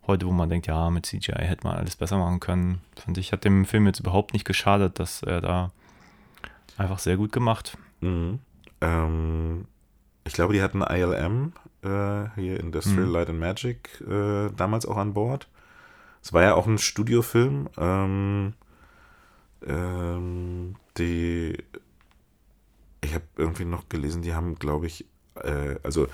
heute, 0.09 0.27
wo 0.27 0.33
man 0.33 0.49
denkt, 0.49 0.66
ja, 0.66 0.90
mit 0.90 1.07
CGI 1.07 1.44
hätte 1.44 1.66
man 1.66 1.77
alles 1.77 1.97
besser 1.97 2.18
machen 2.18 2.40
können. 2.40 2.81
Fand 2.97 3.18
ich, 3.18 3.33
hat 3.33 3.44
dem 3.44 3.64
Film 3.64 3.87
jetzt 3.87 4.01
überhaupt 4.01 4.33
nicht 4.33 4.44
geschadet, 4.44 4.99
dass 4.99 5.23
er 5.23 5.40
da 5.40 5.71
einfach 6.77 6.99
sehr 6.99 7.16
gut 7.16 7.33
gemacht. 7.33 7.77
Mhm. 8.01 8.40
Ähm, 8.81 9.66
ich 10.25 10.33
glaube, 10.33 10.55
die 10.55 10.62
hatten 10.62 10.83
ILM 10.83 11.53
äh, 11.83 12.29
hier 12.35 12.61
Industrial 12.61 13.07
mhm. 13.07 13.12
Light 13.12 13.29
and 13.31 13.40
Magic 13.40 14.01
äh, 14.09 14.51
damals 14.57 14.87
auch 14.87 14.97
an 14.97 15.14
Bord. 15.14 15.49
Es 16.23 16.33
war 16.33 16.42
ja 16.42 16.55
auch 16.55 16.66
ein 16.66 16.79
Studiofilm. 16.79 17.68
Ähm, 17.79 18.55
ähm, 19.66 20.77
die, 20.97 21.57
ich 23.01 23.14
habe 23.14 23.25
irgendwie 23.37 23.64
noch 23.64 23.88
gelesen, 23.88 24.23
die 24.23 24.35
haben, 24.35 24.57
glaube 24.57 24.87
ich, 24.87 25.07
äh, 25.37 25.77
also 25.83 26.09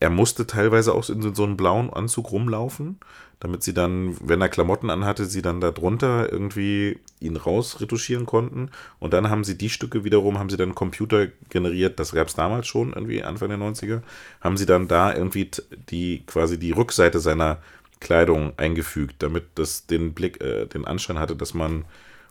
er 0.00 0.10
musste 0.10 0.46
teilweise 0.46 0.94
auch 0.94 1.08
in 1.08 1.34
so 1.34 1.44
einem 1.44 1.56
blauen 1.56 1.92
Anzug 1.92 2.30
rumlaufen, 2.30 3.00
damit 3.40 3.62
sie 3.62 3.72
dann, 3.72 4.16
wenn 4.20 4.40
er 4.40 4.48
Klamotten 4.48 4.90
anhatte, 4.90 5.24
sie 5.24 5.42
dann 5.42 5.60
da 5.60 5.70
drunter 5.70 6.32
irgendwie 6.32 6.98
ihn 7.20 7.36
rausretuschieren 7.36 8.26
konnten. 8.26 8.70
Und 8.98 9.12
dann 9.12 9.30
haben 9.30 9.44
sie 9.44 9.56
die 9.56 9.70
Stücke 9.70 10.04
wiederum, 10.04 10.38
haben 10.38 10.50
sie 10.50 10.56
dann 10.56 10.74
Computer 10.74 11.28
generiert, 11.48 12.00
das 12.00 12.12
gab 12.12 12.28
es 12.28 12.34
damals 12.34 12.66
schon, 12.66 12.92
irgendwie 12.92 13.22
Anfang 13.22 13.48
der 13.48 13.58
90er, 13.58 14.02
haben 14.40 14.56
sie 14.56 14.66
dann 14.66 14.88
da 14.88 15.14
irgendwie 15.14 15.50
die 15.90 16.24
quasi 16.26 16.58
die 16.58 16.72
Rückseite 16.72 17.20
seiner 17.20 17.58
Kleidung 18.00 18.52
eingefügt, 18.56 19.16
damit 19.20 19.44
das 19.54 19.86
den 19.86 20.14
Blick, 20.14 20.40
äh, 20.40 20.66
den 20.66 20.84
Anschein 20.84 21.18
hatte, 21.18 21.36
dass 21.36 21.54
man, 21.54 21.84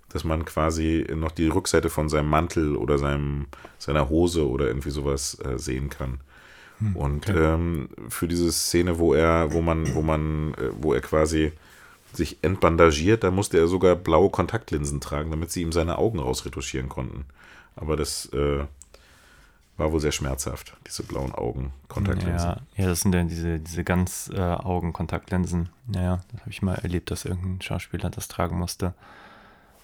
dass 0.09 0.23
man 0.23 0.45
quasi 0.45 1.05
noch 1.15 1.31
die 1.31 1.47
Rückseite 1.47 1.89
von 1.89 2.09
seinem 2.09 2.29
Mantel 2.29 2.75
oder 2.75 2.97
seinem, 2.97 3.47
seiner 3.77 4.09
Hose 4.09 4.47
oder 4.47 4.67
irgendwie 4.67 4.91
sowas 4.91 5.37
äh, 5.43 5.57
sehen 5.57 5.89
kann. 5.89 6.19
Hm, 6.79 6.95
Und 6.95 7.29
okay. 7.29 7.37
ähm, 7.37 7.89
für 8.09 8.27
diese 8.27 8.51
Szene, 8.51 8.99
wo 8.99 9.13
er, 9.13 9.51
wo 9.53 9.61
man, 9.61 9.93
wo 9.95 10.01
man, 10.01 10.53
äh, 10.53 10.69
wo 10.79 10.93
er 10.93 11.01
quasi 11.01 11.53
sich 12.13 12.37
entbandagiert, 12.41 13.23
da 13.23 13.31
musste 13.31 13.57
er 13.57 13.67
sogar 13.67 13.95
blaue 13.95 14.29
Kontaktlinsen 14.29 15.01
tragen, 15.01 15.31
damit 15.31 15.51
sie 15.51 15.61
ihm 15.61 15.71
seine 15.71 15.97
Augen 15.97 16.19
rausretuschieren 16.19 16.89
konnten. 16.89 17.25
Aber 17.75 17.95
das 17.95 18.27
äh, 18.33 18.65
war 19.77 19.91
wohl 19.91 19.99
sehr 19.99 20.11
schmerzhaft, 20.11 20.75
diese 20.87 21.03
blauen 21.03 21.33
Augen, 21.33 21.71
Kontaktlinsen. 21.87 22.49
Ja, 22.49 22.61
ja 22.75 22.87
das 22.87 23.01
sind 23.01 23.11
dann 23.11 23.27
diese, 23.27 23.59
diese 23.59 23.83
ganz 23.83 24.31
äh, 24.33 24.39
Augen-Kontaktlinsen. 24.39 25.69
Naja, 25.85 26.23
das 26.31 26.41
habe 26.41 26.51
ich 26.51 26.61
mal 26.61 26.75
erlebt, 26.75 27.11
dass 27.11 27.25
irgendein 27.25 27.61
Schauspieler 27.61 28.09
das 28.09 28.27
tragen 28.27 28.57
musste. 28.57 28.93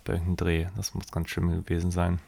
Bei 0.04 0.14
irgendeinem 0.14 0.36
Dreh. 0.38 0.66
Das 0.76 0.94
muss 0.96 1.12
ganz 1.12 1.30
schlimm 1.30 1.50
gewesen 1.50 1.92
sein. 1.92 2.20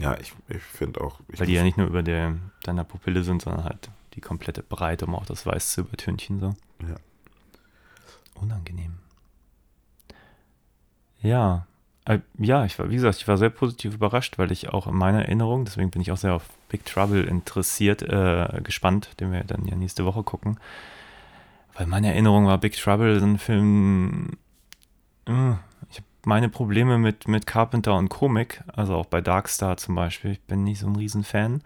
Ja, 0.00 0.16
ich, 0.18 0.32
ich 0.48 0.62
finde 0.62 1.00
auch. 1.00 1.20
Ich 1.28 1.38
Weil 1.38 1.46
die 1.46 1.54
ja 1.54 1.62
nicht 1.62 1.76
nur 1.76 1.86
über 1.86 2.02
der, 2.02 2.36
deiner 2.62 2.84
Pupille 2.84 3.22
sind, 3.22 3.42
sondern 3.42 3.64
halt 3.64 3.90
die 4.14 4.20
komplette 4.20 4.62
Breite, 4.62 5.06
um 5.06 5.14
auch 5.14 5.26
das 5.26 5.46
Weiß 5.46 5.72
zu 5.72 5.82
übertünchen. 5.82 6.40
So. 6.40 6.54
Ja. 6.86 6.96
Unangenehm. 8.34 8.98
Ja, 11.22 11.66
äh, 12.06 12.20
ja, 12.38 12.64
ich 12.64 12.78
war, 12.78 12.88
wie 12.88 12.94
gesagt, 12.94 13.18
ich 13.18 13.28
war 13.28 13.36
sehr 13.36 13.50
positiv 13.50 13.94
überrascht, 13.94 14.38
weil 14.38 14.50
ich 14.52 14.70
auch 14.70 14.86
in 14.86 14.94
meiner 14.94 15.22
Erinnerung, 15.22 15.64
deswegen 15.64 15.90
bin 15.90 16.00
ich 16.00 16.10
auch 16.10 16.16
sehr 16.16 16.34
auf 16.34 16.48
Big 16.68 16.84
Trouble 16.84 17.22
interessiert, 17.22 18.02
äh, 18.02 18.60
gespannt, 18.64 19.20
den 19.20 19.32
wir 19.32 19.44
dann 19.44 19.66
ja 19.66 19.76
nächste 19.76 20.04
Woche 20.04 20.22
gucken. 20.22 20.58
Weil 21.74 21.86
meine 21.86 22.08
Erinnerung 22.08 22.46
war 22.46 22.58
Big 22.58 22.74
Trouble, 22.76 23.20
so 23.20 23.26
ein 23.26 23.38
Film. 23.38 24.38
Äh, 25.26 25.52
ich 25.90 25.98
habe 25.98 26.06
meine 26.24 26.48
Probleme 26.48 26.98
mit, 26.98 27.28
mit 27.28 27.46
Carpenter 27.46 27.96
und 27.96 28.08
Komik, 28.08 28.62
also 28.72 28.94
auch 28.94 29.06
bei 29.06 29.20
Darkstar 29.20 29.76
zum 29.76 29.94
Beispiel. 29.94 30.32
Ich 30.32 30.40
bin 30.42 30.64
nicht 30.64 30.80
so 30.80 30.86
ein 30.86 30.96
Riesenfan. 30.96 31.62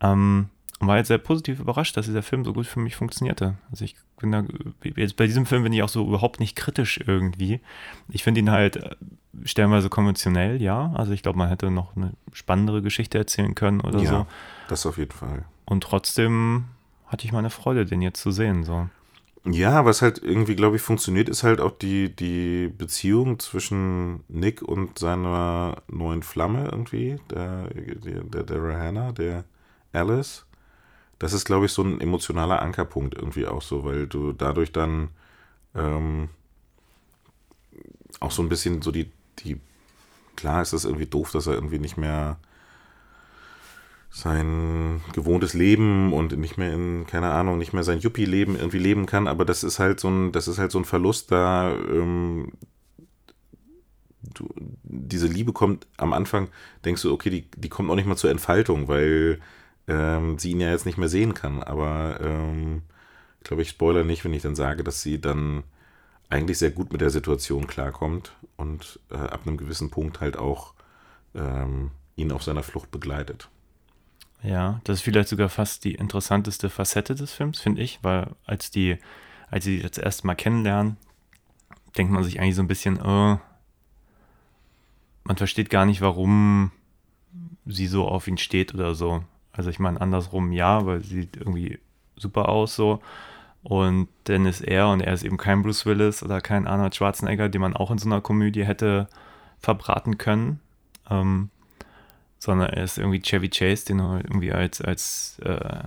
Ähm, 0.00 0.48
und 0.80 0.86
war 0.86 0.96
jetzt 0.96 1.08
sehr 1.08 1.18
positiv 1.18 1.58
überrascht, 1.58 1.96
dass 1.96 2.06
dieser 2.06 2.22
Film 2.22 2.44
so 2.44 2.52
gut 2.52 2.66
für 2.66 2.78
mich 2.78 2.94
funktionierte. 2.94 3.54
Also 3.70 3.84
ich 3.84 3.96
bin 4.20 4.30
da, 4.30 4.44
jetzt 4.84 5.16
bei 5.16 5.26
diesem 5.26 5.44
Film 5.44 5.64
bin 5.64 5.72
ich 5.72 5.82
auch 5.82 5.88
so 5.88 6.06
überhaupt 6.06 6.38
nicht 6.38 6.54
kritisch 6.54 7.00
irgendwie. 7.04 7.60
Ich 8.08 8.22
finde 8.22 8.40
ihn 8.40 8.50
halt 8.50 8.76
äh, 8.76 8.94
stellenweise 9.44 9.88
konventionell, 9.88 10.62
ja. 10.62 10.92
Also 10.94 11.12
ich 11.12 11.22
glaube, 11.22 11.38
man 11.38 11.48
hätte 11.48 11.70
noch 11.72 11.96
eine 11.96 12.12
spannendere 12.32 12.80
Geschichte 12.80 13.18
erzählen 13.18 13.56
können 13.56 13.80
oder 13.80 13.98
ja, 14.00 14.08
so. 14.08 14.26
Das 14.68 14.86
auf 14.86 14.98
jeden 14.98 15.10
Fall. 15.10 15.44
Und 15.64 15.82
trotzdem 15.82 16.66
hatte 17.08 17.26
ich 17.26 17.32
meine 17.32 17.50
Freude, 17.50 17.84
den 17.84 18.00
jetzt 18.00 18.20
zu 18.20 18.30
sehen. 18.30 18.62
So. 18.62 18.88
Ja, 19.44 19.84
was 19.84 20.02
halt 20.02 20.18
irgendwie, 20.22 20.56
glaube 20.56 20.76
ich, 20.76 20.82
funktioniert, 20.82 21.28
ist 21.28 21.42
halt 21.42 21.60
auch 21.60 21.70
die, 21.78 22.14
die 22.14 22.68
Beziehung 22.68 23.38
zwischen 23.38 24.24
Nick 24.28 24.62
und 24.62 24.98
seiner 24.98 25.82
neuen 25.88 26.22
Flamme 26.22 26.68
irgendwie, 26.70 27.18
der, 27.30 27.68
der, 27.68 28.24
der, 28.24 28.42
der 28.42 28.62
Rahana, 28.62 29.12
der 29.12 29.44
Alice. 29.92 30.44
Das 31.18 31.32
ist, 31.34 31.46
glaube 31.46 31.66
ich, 31.66 31.72
so 31.72 31.82
ein 31.82 32.00
emotionaler 32.00 32.62
Ankerpunkt 32.62 33.16
irgendwie 33.16 33.46
auch 33.46 33.62
so, 33.62 33.84
weil 33.84 34.06
du 34.08 34.32
dadurch 34.32 34.72
dann 34.72 35.10
ähm, 35.74 36.30
auch 38.20 38.30
so 38.30 38.42
ein 38.42 38.48
bisschen 38.48 38.82
so 38.82 38.90
die, 38.90 39.10
die, 39.40 39.60
klar 40.36 40.62
ist 40.62 40.72
das 40.72 40.84
irgendwie 40.84 41.06
doof, 41.06 41.32
dass 41.32 41.46
er 41.46 41.54
irgendwie 41.54 41.78
nicht 41.78 41.96
mehr 41.96 42.38
sein 44.10 45.00
gewohntes 45.12 45.54
Leben 45.54 46.12
und 46.12 46.36
nicht 46.38 46.56
mehr 46.56 46.72
in, 46.72 47.06
keine 47.06 47.30
Ahnung, 47.30 47.58
nicht 47.58 47.72
mehr 47.72 47.84
sein 47.84 48.00
Yuppie-Leben 48.00 48.56
irgendwie 48.56 48.78
leben 48.78 49.06
kann, 49.06 49.28
aber 49.28 49.44
das 49.44 49.62
ist 49.62 49.78
halt 49.78 50.00
so 50.00 50.08
ein, 50.08 50.32
das 50.32 50.48
ist 50.48 50.58
halt 50.58 50.72
so 50.72 50.78
ein 50.78 50.84
Verlust, 50.84 51.30
da 51.30 51.74
ähm, 51.76 52.52
du, 54.34 54.48
diese 54.82 55.26
Liebe 55.26 55.52
kommt 55.52 55.86
am 55.96 56.12
Anfang, 56.12 56.48
denkst 56.84 57.02
du, 57.02 57.12
okay, 57.12 57.30
die, 57.30 57.50
die 57.56 57.68
kommt 57.68 57.90
auch 57.90 57.96
nicht 57.96 58.06
mal 58.06 58.16
zur 58.16 58.30
Entfaltung, 58.30 58.88
weil 58.88 59.40
ähm, 59.86 60.38
sie 60.38 60.52
ihn 60.52 60.60
ja 60.60 60.70
jetzt 60.70 60.86
nicht 60.86 60.98
mehr 60.98 61.08
sehen 61.08 61.34
kann. 61.34 61.62
Aber 61.62 62.18
ähm, 62.20 62.82
glaube, 63.48 63.62
ich 63.62 63.70
spoiler 63.70 64.04
nicht, 64.04 64.24
wenn 64.24 64.34
ich 64.34 64.42
dann 64.42 64.56
sage, 64.56 64.84
dass 64.84 65.02
sie 65.02 65.20
dann 65.20 65.64
eigentlich 66.28 66.58
sehr 66.58 66.70
gut 66.70 66.92
mit 66.92 67.00
der 67.00 67.10
Situation 67.10 67.66
klarkommt 67.66 68.32
und 68.56 69.00
äh, 69.10 69.16
ab 69.16 69.40
einem 69.46 69.56
gewissen 69.56 69.90
Punkt 69.90 70.20
halt 70.20 70.36
auch 70.36 70.74
ähm, 71.34 71.90
ihn 72.16 72.32
auf 72.32 72.42
seiner 72.42 72.62
Flucht 72.62 72.90
begleitet. 72.90 73.48
Ja, 74.42 74.80
das 74.84 74.98
ist 74.98 75.02
vielleicht 75.02 75.28
sogar 75.28 75.48
fast 75.48 75.84
die 75.84 75.94
interessanteste 75.94 76.70
Facette 76.70 77.14
des 77.14 77.32
Films, 77.32 77.60
finde 77.60 77.82
ich, 77.82 77.98
weil 78.02 78.28
als 78.44 78.70
die, 78.70 78.98
als 79.50 79.64
sie 79.64 79.80
das 79.80 79.98
erste 79.98 80.26
Mal 80.26 80.36
kennenlernen, 80.36 80.96
denkt 81.96 82.12
man 82.12 82.22
sich 82.22 82.40
eigentlich 82.40 82.54
so 82.54 82.62
ein 82.62 82.68
bisschen, 82.68 83.00
oh, 83.00 83.38
man 85.24 85.36
versteht 85.36 85.70
gar 85.70 85.84
nicht, 85.84 86.00
warum 86.00 86.70
sie 87.66 87.86
so 87.86 88.08
auf 88.08 88.28
ihn 88.28 88.38
steht 88.38 88.74
oder 88.74 88.94
so. 88.94 89.22
Also 89.52 89.70
ich 89.70 89.78
meine 89.78 90.00
andersrum 90.00 90.52
ja, 90.52 90.86
weil 90.86 91.02
sie 91.02 91.22
sieht 91.22 91.36
irgendwie 91.36 91.78
super 92.16 92.48
aus 92.48 92.76
so. 92.76 93.00
Und 93.62 94.08
dann 94.24 94.46
ist 94.46 94.60
er 94.60 94.88
und 94.88 95.00
er 95.00 95.12
ist 95.12 95.24
eben 95.24 95.36
kein 95.36 95.62
Bruce 95.62 95.84
Willis 95.84 96.22
oder 96.22 96.40
kein 96.40 96.66
Arnold 96.66 96.94
Schwarzenegger, 96.94 97.48
den 97.48 97.60
man 97.60 97.76
auch 97.76 97.90
in 97.90 97.98
so 97.98 98.08
einer 98.08 98.20
Komödie 98.20 98.64
hätte 98.64 99.08
verbraten 99.58 100.16
können. 100.16 100.60
Ähm, 101.10 101.50
sondern 102.38 102.70
er 102.70 102.84
ist 102.84 102.98
irgendwie 102.98 103.20
Chevy 103.20 103.48
Chase, 103.48 103.86
den 103.86 103.98
du 103.98 104.20
irgendwie 104.24 104.52
als, 104.52 104.80
als 104.80 105.38
äh, 105.44 105.84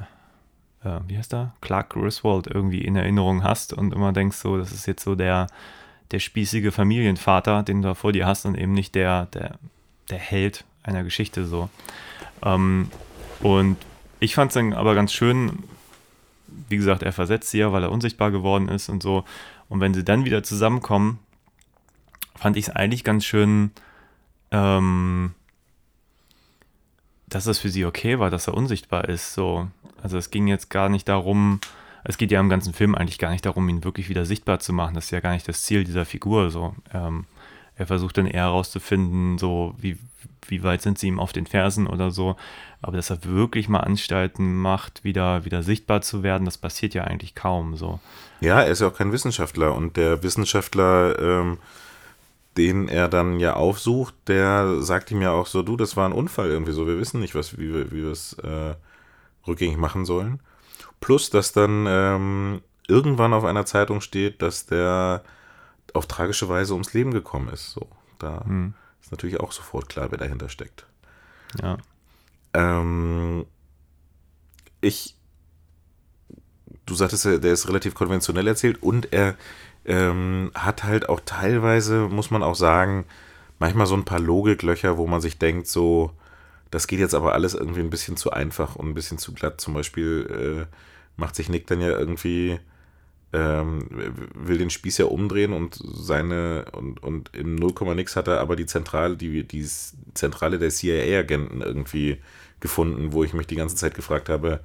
äh, 0.83 0.99
wie 1.07 1.17
heißt 1.17 1.33
er? 1.33 1.53
Clark 1.61 1.91
Griswold 1.91 2.47
irgendwie 2.47 2.81
in 2.81 2.95
Erinnerung 2.95 3.43
hast 3.43 3.73
und 3.73 3.93
immer 3.93 4.13
denkst 4.13 4.37
so, 4.37 4.57
das 4.57 4.71
ist 4.71 4.85
jetzt 4.85 5.03
so 5.03 5.15
der, 5.15 5.47
der 6.11 6.19
spießige 6.19 6.71
Familienvater, 6.71 7.63
den 7.63 7.81
du 7.81 7.89
da 7.89 7.93
vor 7.93 8.11
dir 8.11 8.25
hast 8.25 8.45
und 8.45 8.55
eben 8.55 8.73
nicht 8.73 8.95
der, 8.95 9.27
der, 9.27 9.57
der 10.09 10.19
Held 10.19 10.65
einer 10.83 11.03
Geschichte 11.03 11.45
so. 11.45 11.69
Ähm, 12.43 12.89
und 13.41 13.77
ich 14.19 14.35
fand 14.35 14.49
es 14.49 14.55
dann 14.55 14.73
aber 14.73 14.95
ganz 14.95 15.13
schön, 15.13 15.63
wie 16.69 16.77
gesagt, 16.77 17.03
er 17.03 17.13
versetzt 17.13 17.49
sie 17.49 17.59
ja, 17.59 17.71
weil 17.71 17.83
er 17.83 17.91
unsichtbar 17.91 18.31
geworden 18.31 18.67
ist 18.67 18.89
und 18.89 19.01
so. 19.03 19.23
Und 19.69 19.79
wenn 19.79 19.93
sie 19.93 20.03
dann 20.03 20.25
wieder 20.25 20.43
zusammenkommen, 20.43 21.19
fand 22.35 22.57
ich 22.57 22.67
es 22.67 22.75
eigentlich 22.75 23.03
ganz 23.03 23.23
schön, 23.23 23.71
ähm, 24.51 25.33
dass 27.31 27.47
es 27.47 27.59
für 27.59 27.69
sie 27.69 27.85
okay 27.85 28.19
war, 28.19 28.29
dass 28.29 28.47
er 28.47 28.53
unsichtbar 28.53 29.09
ist. 29.09 29.33
So. 29.33 29.67
Also 30.03 30.17
es 30.17 30.29
ging 30.29 30.47
jetzt 30.47 30.69
gar 30.69 30.89
nicht 30.89 31.07
darum, 31.07 31.59
es 32.03 32.17
geht 32.17 32.29
ja 32.29 32.39
im 32.39 32.49
ganzen 32.49 32.73
Film 32.73 32.93
eigentlich 32.93 33.19
gar 33.19 33.31
nicht 33.31 33.45
darum, 33.45 33.67
ihn 33.69 33.83
wirklich 33.83 34.09
wieder 34.09 34.25
sichtbar 34.25 34.59
zu 34.59 34.73
machen. 34.73 34.95
Das 34.95 35.05
ist 35.05 35.11
ja 35.11 35.21
gar 35.21 35.33
nicht 35.33 35.47
das 35.47 35.63
Ziel 35.63 35.85
dieser 35.85 36.05
Figur. 36.05 36.51
So. 36.51 36.75
Ähm, 36.93 37.25
er 37.77 37.87
versucht 37.87 38.17
dann 38.17 38.27
eher 38.27 38.43
herauszufinden, 38.43 39.37
so 39.37 39.73
wie, 39.77 39.97
wie 40.47 40.61
weit 40.61 40.81
sind 40.81 40.99
sie 40.99 41.07
ihm 41.07 41.19
auf 41.19 41.31
den 41.31 41.47
Fersen 41.47 41.87
oder 41.87 42.11
so. 42.11 42.35
Aber 42.81 42.97
dass 42.97 43.09
er 43.09 43.23
wirklich 43.23 43.69
mal 43.69 43.79
Anstalten 43.79 44.55
macht, 44.55 45.05
wieder, 45.05 45.45
wieder 45.45 45.63
sichtbar 45.63 46.01
zu 46.01 46.23
werden, 46.23 46.43
das 46.43 46.57
passiert 46.57 46.93
ja 46.93 47.05
eigentlich 47.05 47.33
kaum 47.33 47.77
so. 47.77 48.01
Ja, 48.41 48.61
er 48.61 48.71
ist 48.71 48.81
ja 48.81 48.87
auch 48.87 48.97
kein 48.97 49.13
Wissenschaftler 49.13 49.73
und 49.73 49.95
der 49.95 50.21
Wissenschaftler, 50.21 51.17
ähm, 51.17 51.59
den 52.61 52.87
er 52.87 53.07
dann 53.07 53.39
ja 53.39 53.53
aufsucht, 53.53 54.13
der 54.27 54.81
sagt 54.81 55.09
ihm 55.09 55.21
ja 55.21 55.31
auch 55.31 55.47
so, 55.47 55.63
du, 55.63 55.77
das 55.77 55.97
war 55.97 56.07
ein 56.07 56.13
Unfall 56.13 56.49
irgendwie 56.49 56.73
so, 56.73 56.85
wir 56.85 56.99
wissen 56.99 57.19
nicht, 57.19 57.33
was, 57.33 57.57
wie, 57.57 57.73
wir, 57.73 57.91
wie 57.91 58.03
wir 58.03 58.11
es 58.11 58.33
äh, 58.33 58.75
rückgängig 59.47 59.77
machen 59.77 60.05
sollen. 60.05 60.39
Plus, 60.99 61.31
dass 61.31 61.53
dann 61.53 61.85
ähm, 61.87 62.61
irgendwann 62.87 63.33
auf 63.33 63.45
einer 63.45 63.65
Zeitung 63.65 64.01
steht, 64.01 64.41
dass 64.43 64.67
der 64.67 65.23
auf 65.93 66.05
tragische 66.05 66.49
Weise 66.49 66.73
ums 66.73 66.93
Leben 66.93 67.11
gekommen 67.11 67.49
ist. 67.49 67.71
So, 67.71 67.87
da 68.19 68.43
Hm. 68.45 68.75
ist 69.01 69.11
natürlich 69.11 69.39
auch 69.39 69.51
sofort 69.51 69.89
klar, 69.89 70.11
wer 70.11 70.19
dahinter 70.19 70.49
steckt. 70.49 70.85
Ja. 71.61 71.77
Ähm, 72.53 73.45
ich, 74.81 75.15
du 76.85 76.93
sagtest 76.93 77.25
der 77.25 77.43
ist 77.53 77.67
relativ 77.67 77.95
konventionell 77.95 78.47
erzählt 78.47 78.83
und 78.83 79.11
er 79.11 79.35
ähm, 79.85 80.51
hat 80.53 80.83
halt 80.83 81.09
auch 81.09 81.21
teilweise, 81.25 82.07
muss 82.07 82.31
man 82.31 82.43
auch 82.43 82.55
sagen, 82.55 83.05
manchmal 83.59 83.87
so 83.87 83.95
ein 83.95 84.05
paar 84.05 84.19
Logiklöcher, 84.19 84.97
wo 84.97 85.07
man 85.07 85.21
sich 85.21 85.37
denkt, 85.37 85.67
so, 85.67 86.11
das 86.71 86.87
geht 86.87 86.99
jetzt 86.99 87.15
aber 87.15 87.33
alles 87.33 87.53
irgendwie 87.53 87.81
ein 87.81 87.89
bisschen 87.89 88.17
zu 88.17 88.31
einfach 88.31 88.75
und 88.75 88.89
ein 88.89 88.93
bisschen 88.93 89.17
zu 89.17 89.33
glatt. 89.33 89.61
Zum 89.61 89.73
Beispiel 89.73 90.67
äh, 90.69 90.75
macht 91.17 91.35
sich 91.35 91.49
Nick 91.49 91.67
dann 91.67 91.81
ja 91.81 91.89
irgendwie, 91.89 92.59
ähm, 93.33 93.87
will 94.33 94.57
den 94.57 94.69
Spieß 94.69 94.97
ja 94.99 95.05
umdrehen 95.05 95.53
und 95.53 95.79
seine, 95.83 96.65
und, 96.71 97.03
und 97.03 97.35
im 97.35 97.55
0, 97.55 97.73
nix 97.95 98.15
hat 98.15 98.27
er 98.27 98.39
aber 98.39 98.55
die 98.55 98.65
Zentrale, 98.65 99.17
die, 99.17 99.43
die 99.43 99.67
Zentrale 100.13 100.59
der 100.59 100.69
CIA-Agenten 100.69 101.61
irgendwie 101.61 102.21
gefunden, 102.59 103.13
wo 103.13 103.23
ich 103.23 103.33
mich 103.33 103.47
die 103.47 103.55
ganze 103.55 103.75
Zeit 103.75 103.95
gefragt 103.95 104.29
habe, 104.29 104.61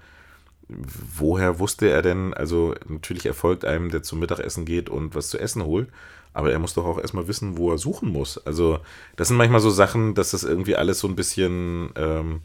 woher 0.68 1.58
wusste 1.58 1.88
er 1.88 2.02
denn, 2.02 2.34
also 2.34 2.74
natürlich 2.88 3.26
erfolgt 3.26 3.64
einem, 3.64 3.90
der 3.90 4.02
zum 4.02 4.18
Mittagessen 4.18 4.64
geht 4.64 4.88
und 4.90 5.14
was 5.14 5.28
zu 5.28 5.38
essen 5.38 5.64
holt, 5.64 5.88
aber 6.32 6.52
er 6.52 6.58
muss 6.58 6.74
doch 6.74 6.84
auch 6.84 6.98
erstmal 6.98 7.28
wissen, 7.28 7.56
wo 7.56 7.70
er 7.70 7.78
suchen 7.78 8.10
muss. 8.10 8.38
Also 8.38 8.80
das 9.16 9.28
sind 9.28 9.36
manchmal 9.36 9.60
so 9.60 9.70
Sachen, 9.70 10.14
dass 10.14 10.32
das 10.32 10.44
irgendwie 10.44 10.76
alles 10.76 10.98
so 10.98 11.08
ein 11.08 11.16
bisschen, 11.16 11.90
ähm, 11.96 12.40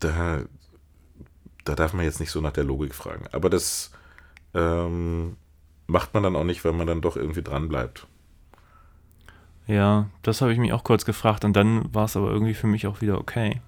da, 0.00 0.42
da 1.64 1.74
darf 1.74 1.92
man 1.92 2.04
jetzt 2.04 2.20
nicht 2.20 2.30
so 2.30 2.40
nach 2.40 2.52
der 2.52 2.64
Logik 2.64 2.94
fragen. 2.94 3.26
Aber 3.32 3.48
das 3.48 3.92
ähm, 4.54 5.36
macht 5.86 6.14
man 6.14 6.24
dann 6.24 6.36
auch 6.36 6.44
nicht, 6.44 6.64
weil 6.64 6.72
man 6.72 6.86
dann 6.86 7.00
doch 7.00 7.16
irgendwie 7.16 7.42
dran 7.42 7.68
bleibt. 7.68 8.06
Ja, 9.66 10.10
das 10.22 10.42
habe 10.42 10.52
ich 10.52 10.58
mich 10.58 10.72
auch 10.72 10.84
kurz 10.84 11.04
gefragt 11.04 11.44
und 11.44 11.54
dann 11.54 11.94
war 11.94 12.06
es 12.06 12.16
aber 12.16 12.30
irgendwie 12.30 12.54
für 12.54 12.66
mich 12.66 12.86
auch 12.86 13.00
wieder 13.00 13.18
okay. 13.18 13.60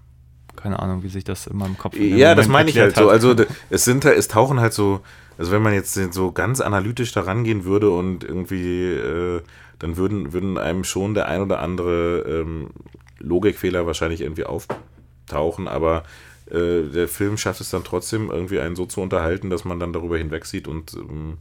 Keine 0.56 0.78
Ahnung, 0.80 1.02
wie 1.02 1.08
sich 1.08 1.24
das 1.24 1.46
in 1.46 1.56
meinem 1.56 1.76
Kopf 1.76 1.96
in 1.96 2.16
Ja, 2.16 2.34
das 2.34 2.46
Moment 2.46 2.52
meine 2.52 2.70
ich 2.70 2.78
halt 2.78 2.96
erklärt 2.96 3.20
so. 3.22 3.30
hat. 3.30 3.38
Also 3.38 3.54
es 3.70 3.84
sind 3.84 4.04
es 4.04 4.28
tauchen 4.28 4.60
halt 4.60 4.72
so, 4.72 5.00
also 5.38 5.52
wenn 5.52 5.62
man 5.62 5.74
jetzt 5.74 5.94
so 6.12 6.32
ganz 6.32 6.60
analytisch 6.60 7.12
da 7.12 7.22
rangehen 7.22 7.64
würde 7.64 7.90
und 7.90 8.24
irgendwie, 8.24 8.92
äh, 8.92 9.42
dann 9.78 9.96
würden, 9.96 10.32
würden 10.32 10.58
einem 10.58 10.84
schon 10.84 11.14
der 11.14 11.28
ein 11.28 11.42
oder 11.42 11.60
andere 11.60 12.20
ähm, 12.20 12.70
Logikfehler 13.18 13.86
wahrscheinlich 13.86 14.20
irgendwie 14.20 14.44
auftauchen, 14.44 15.68
aber 15.68 16.04
äh, 16.50 16.82
der 16.82 17.08
Film 17.08 17.36
schafft 17.36 17.60
es 17.60 17.70
dann 17.70 17.84
trotzdem 17.84 18.30
irgendwie 18.30 18.60
einen 18.60 18.76
so 18.76 18.86
zu 18.86 19.00
unterhalten, 19.00 19.50
dass 19.50 19.64
man 19.64 19.80
dann 19.80 19.92
darüber 19.92 20.18
hinwegsieht 20.18 20.68
und 20.68 20.94
ähm, 20.94 21.38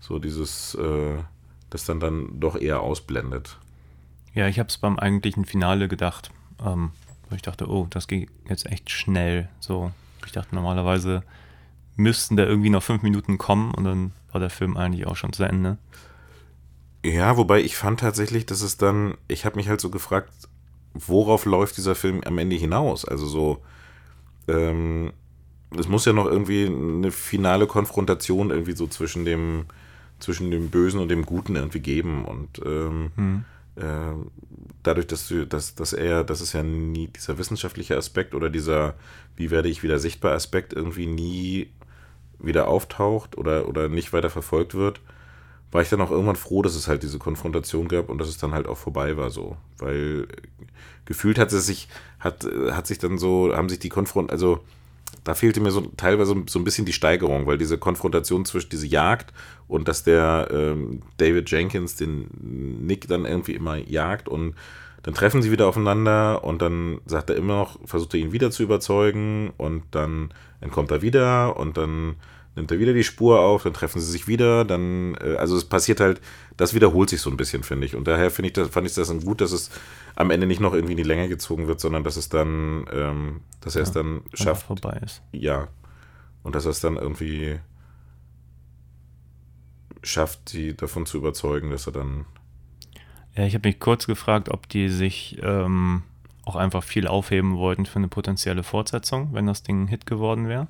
so 0.00 0.18
dieses, 0.18 0.74
äh, 0.74 1.16
das 1.70 1.84
dann 1.84 2.00
dann 2.00 2.40
doch 2.40 2.60
eher 2.60 2.80
ausblendet. 2.80 3.58
Ja, 4.34 4.48
ich 4.48 4.58
habe 4.58 4.68
es 4.68 4.78
beim 4.78 4.98
eigentlichen 4.98 5.44
Finale 5.44 5.88
gedacht. 5.88 6.30
Ähm, 6.64 6.90
wo 7.32 7.36
ich 7.36 7.42
dachte, 7.42 7.68
oh, 7.68 7.86
das 7.90 8.06
ging 8.06 8.30
jetzt 8.48 8.66
echt 8.66 8.90
schnell. 8.90 9.48
So, 9.58 9.90
ich 10.24 10.32
dachte 10.32 10.54
normalerweise 10.54 11.22
müssten 11.96 12.36
da 12.36 12.44
irgendwie 12.44 12.70
noch 12.70 12.82
fünf 12.82 13.02
Minuten 13.02 13.38
kommen 13.38 13.74
und 13.74 13.84
dann 13.84 14.12
war 14.30 14.40
der 14.40 14.50
Film 14.50 14.76
eigentlich 14.76 15.06
auch 15.06 15.16
schon 15.16 15.32
zu 15.32 15.44
Ende. 15.44 15.78
Ja, 17.04 17.36
wobei 17.36 17.60
ich 17.60 17.76
fand 17.76 18.00
tatsächlich, 18.00 18.46
dass 18.46 18.62
es 18.62 18.76
dann, 18.76 19.14
ich 19.28 19.44
habe 19.44 19.56
mich 19.56 19.68
halt 19.68 19.80
so 19.80 19.90
gefragt, 19.90 20.30
worauf 20.94 21.44
läuft 21.44 21.76
dieser 21.76 21.94
Film 21.94 22.22
am 22.24 22.38
Ende 22.38 22.56
hinaus? 22.56 23.04
Also 23.04 23.26
so, 23.26 23.62
ähm, 24.48 25.12
es 25.76 25.88
muss 25.88 26.04
ja 26.04 26.12
noch 26.12 26.26
irgendwie 26.26 26.66
eine 26.66 27.10
finale 27.10 27.66
Konfrontation 27.66 28.50
irgendwie 28.50 28.76
so 28.76 28.86
zwischen 28.86 29.24
dem, 29.24 29.66
zwischen 30.18 30.50
dem 30.50 30.70
Bösen 30.70 31.00
und 31.00 31.08
dem 31.08 31.26
Guten 31.26 31.56
irgendwie 31.56 31.80
geben. 31.80 32.24
Und 32.24 32.60
ähm, 32.64 33.10
Hm. 33.16 33.44
Äh, 33.76 34.12
dadurch, 34.82 35.06
dass 35.06 35.28
du, 35.28 35.46
dass, 35.46 35.74
dass 35.74 35.92
er, 35.92 36.24
dass 36.24 36.40
es 36.40 36.52
ja 36.52 36.62
nie 36.62 37.08
dieser 37.08 37.38
wissenschaftliche 37.38 37.96
Aspekt 37.96 38.34
oder 38.34 38.50
dieser, 38.50 38.94
wie 39.36 39.50
werde 39.50 39.68
ich 39.68 39.82
wieder 39.82 39.98
sichtbar 39.98 40.32
Aspekt 40.32 40.72
irgendwie 40.72 41.06
nie 41.06 41.70
wieder 42.38 42.68
auftaucht 42.68 43.38
oder, 43.38 43.68
oder 43.68 43.88
nicht 43.88 44.12
weiter 44.12 44.30
verfolgt 44.30 44.74
wird, 44.74 45.00
war 45.70 45.80
ich 45.80 45.88
dann 45.88 46.02
auch 46.02 46.10
irgendwann 46.10 46.36
froh, 46.36 46.60
dass 46.60 46.74
es 46.74 46.86
halt 46.86 47.02
diese 47.02 47.18
Konfrontation 47.18 47.88
gab 47.88 48.10
und 48.10 48.18
dass 48.18 48.28
es 48.28 48.36
dann 48.36 48.52
halt 48.52 48.66
auch 48.66 48.76
vorbei 48.76 49.16
war 49.16 49.30
so. 49.30 49.56
Weil 49.78 50.26
äh, 50.30 50.66
gefühlt 51.06 51.38
hat 51.38 51.52
es 51.52 51.66
sich, 51.66 51.88
hat, 52.18 52.44
äh, 52.44 52.72
hat 52.72 52.86
sich 52.86 52.98
dann 52.98 53.16
so, 53.16 53.54
haben 53.56 53.70
sich 53.70 53.78
die 53.78 53.88
Konfront, 53.88 54.30
also 54.30 54.60
da 55.24 55.34
fehlte 55.34 55.60
mir 55.60 55.70
so 55.70 55.82
teilweise 55.96 56.34
so 56.48 56.58
ein 56.58 56.64
bisschen 56.64 56.84
die 56.84 56.92
Steigerung, 56.92 57.46
weil 57.46 57.58
diese 57.58 57.78
Konfrontation 57.78 58.44
zwischen 58.44 58.70
diese 58.70 58.86
Jagd 58.86 59.32
und 59.68 59.88
dass 59.88 60.02
der 60.02 60.48
ähm, 60.50 61.02
David 61.18 61.50
Jenkins 61.50 61.96
den 61.96 62.28
Nick 62.86 63.08
dann 63.08 63.24
irgendwie 63.24 63.54
immer 63.54 63.76
jagt 63.76 64.28
und 64.28 64.54
dann 65.02 65.14
treffen 65.14 65.42
sie 65.42 65.50
wieder 65.50 65.66
aufeinander 65.66 66.44
und 66.44 66.62
dann 66.62 67.00
sagt 67.06 67.30
er 67.30 67.36
immer 67.36 67.56
noch, 67.56 67.78
versucht 67.86 68.14
er 68.14 68.20
ihn 68.20 68.32
wieder 68.32 68.50
zu 68.50 68.62
überzeugen 68.62 69.52
und 69.56 69.82
dann 69.90 70.32
entkommt 70.60 70.90
er 70.90 71.02
wieder 71.02 71.56
und 71.56 71.76
dann 71.76 72.16
nimmt 72.54 72.70
er 72.70 72.78
wieder 72.78 72.92
die 72.92 73.04
Spur 73.04 73.40
auf, 73.40 73.62
dann 73.62 73.72
treffen 73.72 74.00
sie 74.00 74.10
sich 74.10 74.28
wieder, 74.28 74.64
dann, 74.64 75.14
äh, 75.16 75.36
also 75.36 75.56
es 75.56 75.64
passiert 75.64 76.00
halt, 76.00 76.20
das 76.56 76.74
wiederholt 76.74 77.10
sich 77.10 77.20
so 77.20 77.30
ein 77.30 77.36
bisschen, 77.36 77.62
finde 77.62 77.86
ich. 77.86 77.96
Und 77.96 78.06
daher 78.06 78.30
finde 78.30 78.48
ich 78.48 78.52
das, 78.52 78.68
fand 78.68 78.86
ich 78.86 78.94
das 78.94 79.08
dann 79.08 79.20
gut, 79.20 79.40
dass 79.40 79.52
es 79.52 79.70
am 80.14 80.30
Ende 80.30 80.46
nicht 80.46 80.60
noch 80.60 80.74
irgendwie 80.74 80.92
in 80.92 80.98
die 80.98 81.02
Länge 81.02 81.28
gezogen 81.28 81.66
wird, 81.66 81.80
sondern 81.80 82.04
dass 82.04 82.16
es 82.16 82.28
dann, 82.28 82.86
ähm, 82.92 83.40
dass 83.60 83.76
er 83.76 83.82
es 83.82 83.92
dann 83.92 84.18
Einfach 84.18 84.38
schafft, 84.38 84.66
vorbei 84.66 85.00
ist. 85.02 85.22
ja. 85.32 85.68
Und 86.42 86.56
dass 86.56 86.64
er 86.64 86.72
es 86.72 86.80
dann 86.80 86.96
irgendwie 86.96 87.60
schafft, 90.02 90.48
sie 90.48 90.74
davon 90.74 91.06
zu 91.06 91.18
überzeugen, 91.18 91.70
dass 91.70 91.86
er 91.86 91.92
dann. 91.92 92.26
Ja, 93.36 93.46
ich 93.46 93.54
habe 93.54 93.68
mich 93.68 93.78
kurz 93.78 94.08
gefragt, 94.08 94.48
ob 94.48 94.68
die 94.68 94.88
sich 94.88 95.38
ähm, 95.40 96.02
auch 96.44 96.56
einfach 96.56 96.82
viel 96.82 97.06
aufheben 97.06 97.56
wollten 97.56 97.86
für 97.86 97.96
eine 97.96 98.08
potenzielle 98.08 98.64
Fortsetzung, 98.64 99.28
wenn 99.32 99.46
das 99.46 99.62
Ding 99.62 99.84
ein 99.84 99.86
Hit 99.86 100.06
geworden 100.06 100.48
wäre. 100.48 100.66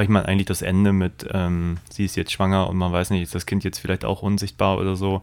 Weil 0.00 0.04
ich 0.04 0.08
meine, 0.08 0.28
eigentlich 0.28 0.46
das 0.46 0.62
Ende 0.62 0.94
mit, 0.94 1.26
ähm, 1.30 1.76
sie 1.90 2.06
ist 2.06 2.16
jetzt 2.16 2.32
schwanger 2.32 2.70
und 2.70 2.78
man 2.78 2.90
weiß 2.90 3.10
nicht, 3.10 3.20
ist 3.20 3.34
das 3.34 3.44
Kind 3.44 3.64
jetzt 3.64 3.80
vielleicht 3.80 4.06
auch 4.06 4.22
unsichtbar 4.22 4.78
oder 4.78 4.96
so, 4.96 5.20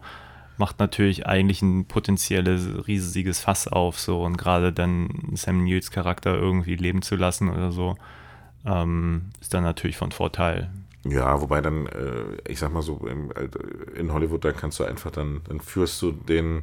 macht 0.56 0.78
natürlich 0.78 1.26
eigentlich 1.26 1.62
ein 1.62 1.86
potenzielles 1.86 2.86
riesiges 2.86 3.40
Fass 3.40 3.66
auf, 3.66 3.98
so 3.98 4.22
und 4.22 4.36
gerade 4.38 4.72
dann 4.72 5.32
Sam 5.34 5.64
Neils 5.64 5.90
Charakter 5.90 6.32
irgendwie 6.32 6.76
leben 6.76 7.02
zu 7.02 7.16
lassen 7.16 7.48
oder 7.48 7.72
so, 7.72 7.96
ähm, 8.64 9.30
ist 9.40 9.52
dann 9.52 9.64
natürlich 9.64 9.96
von 9.96 10.12
Vorteil. 10.12 10.70
Ja, 11.02 11.40
wobei 11.40 11.60
dann, 11.60 11.88
äh, 11.88 12.36
ich 12.46 12.60
sag 12.60 12.72
mal 12.72 12.82
so, 12.82 13.04
im, 13.04 13.32
äh, 13.32 13.48
in 13.98 14.12
Hollywood, 14.12 14.44
da 14.44 14.52
kannst 14.52 14.78
du 14.78 14.84
einfach 14.84 15.10
dann, 15.10 15.40
dann 15.48 15.58
führst 15.58 16.00
du 16.02 16.12
den, 16.12 16.62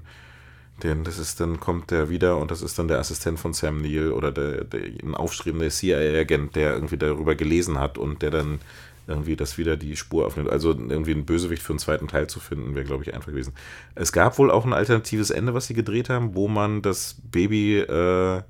den, 0.84 1.04
das 1.04 1.18
ist, 1.18 1.40
dann 1.40 1.60
kommt 1.60 1.92
der 1.92 2.10
wieder 2.10 2.38
und 2.38 2.52
das 2.52 2.62
ist 2.62 2.78
dann 2.78 2.88
der 2.88 3.00
Assistent 3.00 3.40
von 3.40 3.54
Sam 3.54 3.82
Neill 3.82 4.12
oder 4.12 4.32
der, 4.32 4.66
der 4.66 4.82
ein 5.04 5.16
aufstrebender 5.16 5.70
CIA-Agent, 5.70 6.56
der 6.56 6.74
irgendwie 6.74 6.98
darüber 6.98 7.36
gelesen 7.36 7.80
hat 7.80 7.98
und 7.98 8.22
der 8.22 8.32
dann 8.32 8.60
irgendwie 9.08 9.36
das 9.36 9.58
wieder 9.58 9.78
die 9.78 9.96
Spur 9.96 10.26
aufnimmt. 10.26 10.50
Also 10.50 10.72
irgendwie 10.72 11.12
einen 11.12 11.26
Bösewicht 11.26 11.62
für 11.62 11.74
einen 11.74 11.80
zweiten 11.80 12.08
Teil 12.08 12.28
zu 12.28 12.40
finden, 12.40 12.76
wäre, 12.76 12.86
glaube 12.86 13.04
ich, 13.04 13.14
einfach 13.14 13.28
gewesen. 13.28 13.54
Es 13.94 14.12
gab 14.12 14.38
wohl 14.38 14.52
auch 14.52 14.66
ein 14.66 14.74
alternatives 14.74 15.30
Ende, 15.30 15.54
was 15.54 15.68
sie 15.68 15.76
gedreht 15.76 16.10
haben, 16.10 16.36
wo 16.36 16.48
man 16.48 16.82
das 16.82 17.16
Baby 17.32 17.78
äh, 17.78 18.38
äh, 18.38 18.42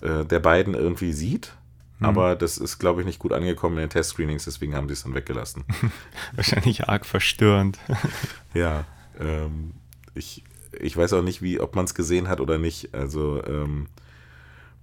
der 0.00 0.40
beiden 0.40 0.74
irgendwie 0.74 1.12
sieht. 1.12 1.54
Aber 2.02 2.34
das 2.34 2.58
ist, 2.58 2.78
glaube 2.78 3.00
ich, 3.00 3.06
nicht 3.06 3.20
gut 3.20 3.32
angekommen 3.32 3.76
in 3.76 3.82
den 3.82 3.90
Testscreenings, 3.90 4.44
deswegen 4.44 4.74
haben 4.74 4.88
sie 4.88 4.94
es 4.94 5.04
dann 5.04 5.14
weggelassen. 5.14 5.64
Wahrscheinlich 6.34 6.88
arg 6.88 7.06
verstörend. 7.06 7.78
ja, 8.54 8.84
ähm, 9.20 9.72
ich, 10.14 10.42
ich 10.82 10.96
weiß 10.96 11.12
auch 11.14 11.22
nicht, 11.22 11.42
wie, 11.42 11.60
ob 11.60 11.76
man 11.76 11.84
es 11.84 11.94
gesehen 11.94 12.28
hat 12.28 12.40
oder 12.40 12.58
nicht. 12.58 12.94
Also 12.94 13.42
ähm, 13.44 13.86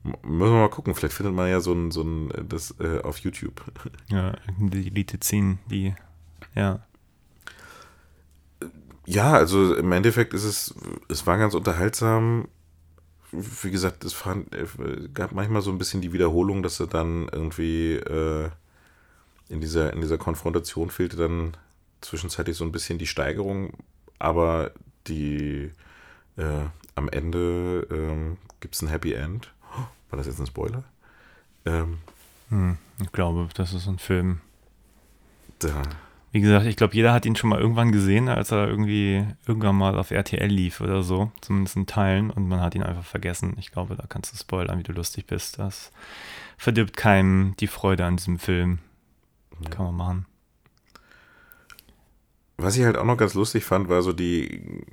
müssen 0.03 0.53
wir 0.53 0.61
mal 0.61 0.69
gucken. 0.69 0.95
Vielleicht 0.95 1.13
findet 1.13 1.35
man 1.35 1.49
ja 1.49 1.59
so 1.59 1.73
ein, 1.73 1.91
so 1.91 2.01
ein 2.01 2.31
das 2.47 2.75
äh, 2.79 3.01
auf 3.01 3.17
YouTube. 3.19 3.63
ja, 4.09 4.35
die 4.57 4.87
Elite 4.87 5.19
ziehen, 5.19 5.59
die, 5.69 5.93
ja. 6.55 6.79
Ja, 9.05 9.33
also 9.33 9.75
im 9.75 9.91
Endeffekt 9.91 10.33
ist 10.33 10.43
es, 10.43 10.75
es 11.07 11.25
war 11.25 11.37
ganz 11.37 11.55
unterhaltsam. 11.55 12.47
Wie 13.31 13.71
gesagt, 13.71 14.03
es 14.05 14.13
fand, 14.13 14.49
gab 15.13 15.31
manchmal 15.31 15.61
so 15.61 15.71
ein 15.71 15.77
bisschen 15.77 16.01
die 16.01 16.13
Wiederholung, 16.13 16.63
dass 16.63 16.79
er 16.79 16.87
dann 16.87 17.27
irgendwie 17.31 17.93
äh, 17.93 18.49
in, 19.49 19.61
dieser, 19.61 19.93
in 19.93 20.01
dieser 20.01 20.17
Konfrontation 20.17 20.89
fehlte 20.89 21.17
dann 21.17 21.57
zwischenzeitlich 22.01 22.55
so 22.55 22.63
ein 22.63 22.71
bisschen 22.71 22.97
die 22.97 23.07
Steigerung. 23.07 23.73
Aber 24.19 24.71
die 25.07 25.71
äh, 26.37 26.65
am 26.95 27.09
Ende 27.09 27.87
ähm, 27.91 28.37
gibt 28.59 28.75
es 28.75 28.81
ein 28.81 28.87
Happy 28.89 29.13
End. 29.13 29.51
War 30.09 30.17
das 30.17 30.27
jetzt 30.27 30.39
ein 30.39 30.47
Spoiler? 30.47 30.83
Ähm, 31.65 31.99
Hm, 32.49 32.77
ich 33.01 33.11
glaube, 33.11 33.47
das 33.53 33.73
ist 33.73 33.87
ein 33.87 33.99
Film. 33.99 34.41
da, 35.59 35.83
Wie 36.31 36.41
gesagt, 36.41 36.65
ich 36.65 36.75
glaube, 36.75 36.95
jeder 36.95 37.13
hat 37.13 37.25
ihn 37.25 37.35
schon 37.35 37.49
mal 37.49 37.59
irgendwann 37.59 37.91
gesehen, 37.91 38.27
als 38.27 38.51
er 38.51 38.67
irgendwie 38.67 39.25
irgendwann 39.45 39.75
mal 39.75 39.97
auf 39.97 40.11
RTL 40.11 40.47
lief 40.47 40.81
oder 40.81 41.03
so, 41.03 41.31
zumindest 41.41 41.75
in 41.75 41.85
Teilen, 41.85 42.31
und 42.31 42.47
man 42.47 42.61
hat 42.61 42.75
ihn 42.75 42.83
einfach 42.83 43.05
vergessen. 43.05 43.55
Ich 43.59 43.71
glaube, 43.71 43.95
da 43.95 44.05
kannst 44.07 44.33
du 44.33 44.37
spoilern, 44.37 44.79
wie 44.79 44.83
du 44.83 44.93
lustig 44.93 45.27
bist. 45.27 45.59
Das 45.59 45.91
verdirbt 46.57 46.97
keinem 46.97 47.55
die 47.59 47.67
Freude 47.67 48.05
an 48.05 48.17
diesem 48.17 48.39
Film. 48.39 48.79
Kann 49.69 49.85
man 49.85 49.95
machen. 49.95 50.25
Was 52.57 52.75
ich 52.77 52.83
halt 52.83 52.97
auch 52.97 53.05
noch 53.05 53.17
ganz 53.17 53.35
lustig 53.35 53.63
fand, 53.63 53.89
war 53.89 54.01
so 54.01 54.11
die, 54.11 54.83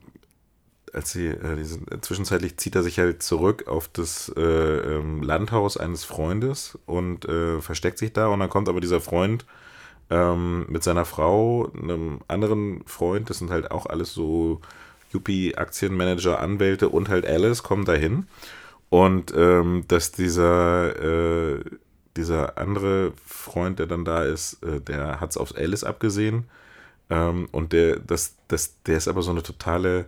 als 0.97 1.13
sie, 1.13 1.27
äh, 1.29 1.57
diese, 1.57 1.81
zwischenzeitlich 2.01 2.57
zieht 2.57 2.75
er 2.75 2.83
sich 2.83 2.99
halt 2.99 3.23
zurück 3.23 3.69
auf 3.69 3.89
das 3.89 4.33
äh, 4.37 4.41
ähm, 4.41 5.23
Landhaus 5.23 5.77
eines 5.77 6.05
Freundes 6.05 6.79
und 6.87 7.27
äh, 7.27 7.61
versteckt 7.61 7.99
sich 7.99 8.13
da 8.13 8.29
und 8.29 8.41
dann 8.41 8.51
kommt 8.51 8.69
aber 8.69 8.81
dieser 8.81 9.01
Freund 9.01 9.45
ähm, 10.11 10.67
mit 10.69 10.83
seiner 10.83 11.05
Frau, 11.05 11.71
einem 11.73 12.21
anderen 12.29 12.83
Freund, 12.87 13.31
das 13.31 13.39
sind 13.39 13.51
halt 13.51 13.71
auch 13.71 13.87
alles 13.87 14.13
so 14.13 14.61
Yuppie-Aktienmanager, 15.13 16.41
Anwälte 16.41 16.89
und 16.89 17.09
halt 17.09 17.27
Alice 17.27 17.63
kommen 17.63 17.85
dahin. 17.85 18.27
Und 18.89 19.33
ähm, 19.37 19.85
dass 19.89 20.13
dieser 20.13 21.57
äh, 21.57 21.61
dieser 22.17 22.57
andere 22.59 23.13
Freund, 23.25 23.79
der 23.79 23.87
dann 23.87 24.05
da 24.05 24.25
ist, 24.25 24.63
äh, 24.63 24.81
der 24.81 25.21
hat 25.21 25.31
es 25.31 25.37
auf 25.37 25.57
Alice 25.57 25.85
abgesehen. 25.85 26.49
Ähm, 27.11 27.49
und 27.53 27.73
der, 27.73 27.99
das, 27.99 28.37
das, 28.49 28.83
der 28.85 28.97
ist 28.97 29.09
aber 29.09 29.23
so 29.23 29.31
eine 29.31 29.43
totale 29.43 30.07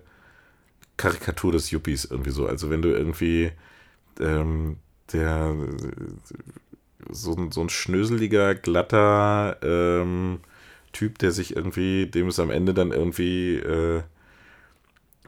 Karikatur 0.99 1.53
des 1.53 1.73
Yuppies 1.73 2.07
irgendwie 2.07 2.33
so. 2.33 2.47
Also 2.49 2.71
wenn 2.71 2.83
du 2.83 2.91
irgendwie 2.91 3.53
ähm, 4.21 4.79
der 5.13 5.55
so, 7.11 7.35
ein- 7.35 7.53
so 7.53 7.61
ein 7.63 7.69
schnöseliger, 7.69 8.55
glatter 8.55 9.57
ähm, 9.63 10.41
Typ, 10.93 11.19
der 11.19 11.33
sich 11.33 11.55
irgendwie, 11.57 12.07
dem 12.07 12.29
es 12.29 12.41
am 12.41 12.51
Ende 12.51 12.75
dann 12.75 12.93
irgendwie 12.93 13.57
äh, 13.57 14.03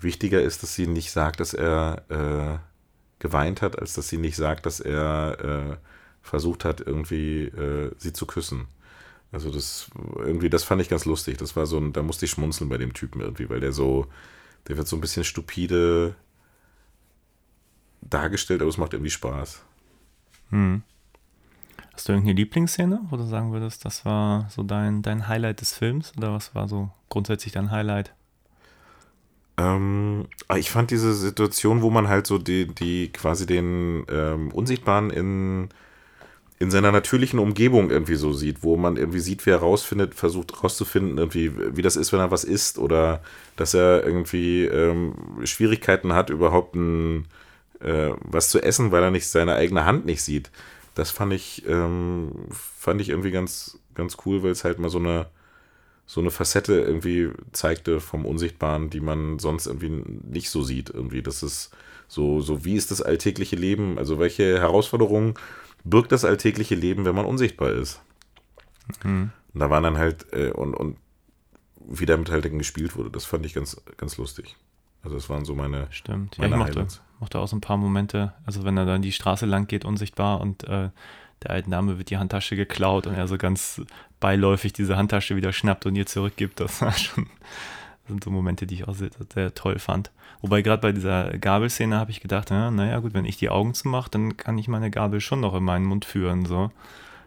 wichtiger 0.01 0.41
ist, 0.43 0.63
dass 0.63 0.75
sie 0.75 0.87
nicht 0.87 1.11
sagt, 1.11 1.41
dass 1.41 1.55
er 1.55 2.03
äh, 2.09 2.59
geweint 3.23 3.63
hat, 3.63 3.79
als 3.79 3.95
dass 3.95 4.09
sie 4.09 4.19
nicht 4.19 4.37
sagt, 4.37 4.67
dass 4.67 4.81
er 4.81 5.39
äh, 5.73 5.77
versucht 6.23 6.65
hat, 6.65 6.81
irgendwie 6.81 7.45
äh, 7.45 7.93
sie 7.99 8.13
zu 8.13 8.27
küssen. 8.27 8.67
Also 9.33 9.51
das 9.51 9.91
irgendwie, 10.19 10.51
das 10.51 10.65
fand 10.65 10.83
ich 10.83 10.89
ganz 10.91 11.07
lustig. 11.07 11.39
Das 11.39 11.57
war 11.57 11.67
so 11.67 11.79
ein, 11.79 11.93
da 11.93 12.03
musste 12.03 12.27
ich 12.27 12.33
schmunzeln 12.33 12.71
bei 12.71 12.79
dem 12.79 12.95
Typen 12.95 13.21
irgendwie, 13.23 13.51
weil 13.51 13.61
der 13.61 13.73
so, 13.73 14.07
der 14.71 14.79
wird 14.79 14.89
so 14.89 14.97
ein 14.97 15.01
bisschen 15.01 15.25
stupide 15.25 16.15
dargestellt, 18.01 18.63
aber 18.63 18.71
es 18.71 18.79
macht 18.79 18.95
irgendwie 18.95 19.11
Spaß. 19.11 19.63
Hm. 20.51 20.83
Hast 21.93 22.09
du 22.09 22.13
irgendeine 22.13 22.37
Lieblingsszene, 22.37 23.01
wo 23.11 23.17
du 23.17 23.25
sagen 23.25 23.53
würdest, 23.53 23.85
das 23.85 24.05
war 24.05 24.49
so 24.49 24.63
dein, 24.63 25.03
dein 25.03 25.29
Highlight 25.29 25.61
des 25.61 25.75
Films? 25.75 26.13
Oder 26.17 26.33
was 26.33 26.55
war 26.55 26.69
so 26.69 26.91
grundsätzlich 27.09 27.53
dein 27.53 27.71
Highlight? 27.71 28.15
Ähm, 29.59 30.27
aber 30.49 30.59
ich 30.59 30.71
fand 30.71 30.91
diese 30.91 31.13
Situation, 31.13 31.83
wo 31.83 31.91
man 31.91 32.09
halt 32.09 32.27
so 32.27 32.39
die, 32.39 32.67
die 32.67 33.13
quasi 33.13 33.45
den 33.45 34.07
ähm, 34.09 34.51
Unsichtbaren 34.53 35.11
in, 35.11 35.69
in 36.61 36.71
seiner 36.71 36.93
natürlichen 36.93 37.39
Umgebung 37.39 37.91
irgendwie 37.91 38.17
so 38.17 38.35
sieht, 38.35 38.63
wo 38.63 38.77
man 38.77 38.99
irgendwie 38.99 39.19
sieht, 39.19 39.47
wie 39.47 39.51
er 39.51 39.61
rausfindet, 39.61 40.15
versucht 40.15 40.63
rauszufinden, 40.63 41.17
irgendwie, 41.17 41.53
wie 41.75 41.81
das 41.81 41.97
ist, 41.97 42.13
wenn 42.13 42.21
er 42.21 42.31
was 42.31 42.45
isst 42.45 42.79
oder 42.79 43.23
dass 43.57 43.73
er 43.73 44.05
irgendwie 44.05 44.67
ähm, 44.67 45.15
Schwierigkeiten 45.45 46.13
hat, 46.13 46.29
überhaupt 46.29 46.75
ein, 46.75 47.25
äh, 47.81 48.11
was 48.21 48.51
zu 48.51 48.63
essen, 48.63 48.93
weil 48.93 49.03
er 49.03 49.11
nicht 49.11 49.27
seine 49.27 49.55
eigene 49.55 49.87
Hand 49.87 50.05
nicht 50.05 50.23
sieht. 50.23 50.51
Das 50.95 51.11
fand 51.11 51.33
ich, 51.33 51.65
ähm, 51.67 52.33
fand 52.51 53.01
ich 53.01 53.09
irgendwie 53.09 53.31
ganz, 53.31 53.79
ganz 53.95 54.19
cool, 54.27 54.43
weil 54.43 54.51
es 54.51 54.63
halt 54.63 54.79
mal 54.79 54.91
so 54.91 54.99
eine, 54.99 55.29
so 56.05 56.21
eine 56.21 56.31
Facette 56.31 56.79
irgendwie 56.79 57.31
zeigte 57.53 58.01
vom 58.01 58.27
Unsichtbaren, 58.27 58.91
die 58.91 59.01
man 59.01 59.39
sonst 59.39 59.67
irgendwie 59.67 60.03
nicht 60.29 60.51
so 60.51 60.63
sieht. 60.63 60.91
Irgendwie, 60.91 61.23
das 61.23 61.43
ist 61.43 61.71
so, 62.07 62.43
so 62.43 62.67
wie 62.67 62.75
ist 62.75 62.91
das 62.91 63.01
alltägliche 63.01 63.57
Leben? 63.57 63.97
Also 63.97 64.19
welche 64.19 64.59
Herausforderungen 64.61 65.35
birgt 65.85 66.13
das 66.13 66.25
alltägliche 66.25 66.75
Leben, 66.75 67.05
wenn 67.05 67.15
man 67.15 67.27
unsichtbar 67.27 67.71
ist? 67.71 68.01
Und 69.53 69.61
da 69.61 69.71
waren 69.71 69.83
dann 69.83 69.99
halt, 69.99 70.33
äh, 70.33 70.51
und, 70.51 70.75
und 70.75 70.97
wie 71.77 72.07
damit 72.07 72.31
halt 72.31 72.51
gespielt 72.59 72.97
wurde, 72.97 73.11
das 73.11 73.25
fand 73.25 73.45
ich 73.47 73.55
ganz, 73.55 73.81
ganz 73.97 74.17
lustig. 74.17 74.57
Also 75.03 75.17
das 75.17 75.29
waren 75.31 75.45
so 75.45 75.55
meine, 75.55 75.87
Stimmt. 75.91 76.37
Ja, 76.37 76.49
meine 76.49 76.71
ich 76.71 76.77
mochte, 76.77 77.01
mochte 77.19 77.39
auch 77.39 77.49
so 77.49 77.57
ein 77.57 77.61
paar 77.61 77.79
Momente, 77.79 78.35
also 78.45 78.65
wenn 78.65 78.77
er 78.77 78.85
dann 78.85 79.03
die 79.03 79.13
Straße 79.13 79.47
lang 79.47 79.67
geht, 79.67 79.85
unsichtbar 79.85 80.41
und 80.41 80.65
äh, 80.65 80.91
der 81.43 81.51
alten 81.51 81.71
Dame 81.71 81.97
wird 81.99 82.11
die 82.11 82.19
Handtasche 82.19 82.55
geklaut 82.55 83.07
und 83.07 83.15
er 83.15 83.27
so 83.27 83.39
ganz 83.39 83.81
beiläufig 84.21 84.75
diese 84.75 84.97
Handtasche 84.97 85.37
wieder 85.37 85.53
schnappt 85.53 85.87
und 85.87 85.97
ihr 85.97 86.05
zurückgibt. 86.05 86.61
Das 86.61 86.83
war 86.83 86.93
schon, 86.93 87.29
sind 88.11 88.25
so 88.25 88.31
Momente, 88.31 88.67
die 88.67 88.75
ich 88.75 88.89
auch 88.89 88.95
sehr, 88.95 89.11
sehr 89.35 89.55
toll 89.55 89.79
fand. 89.79 90.11
Wobei 90.43 90.63
gerade 90.63 90.83
bei 90.83 90.93
dieser 90.93 91.31
Gabelszene 91.39 91.97
habe 91.99 92.11
ich 92.11 92.21
gedacht, 92.21 92.51
ja, 92.51 92.71
naja 92.71 92.99
gut, 93.01 93.15
wenn 93.15 93.25
ich 93.25 93.37
die 93.39 93.49
Augen 93.51 93.75
zumache, 93.75 94.11
dann 94.11 94.37
kann 94.37 94.59
ich 94.59 94.69
meine 94.69 94.91
Gabel 94.91 95.21
schon 95.21 95.41
noch 95.41 95.55
in 95.55 95.65
meinen 95.65 95.87
Mund 95.87 96.05
führen. 96.05 96.45
So. 96.47 96.71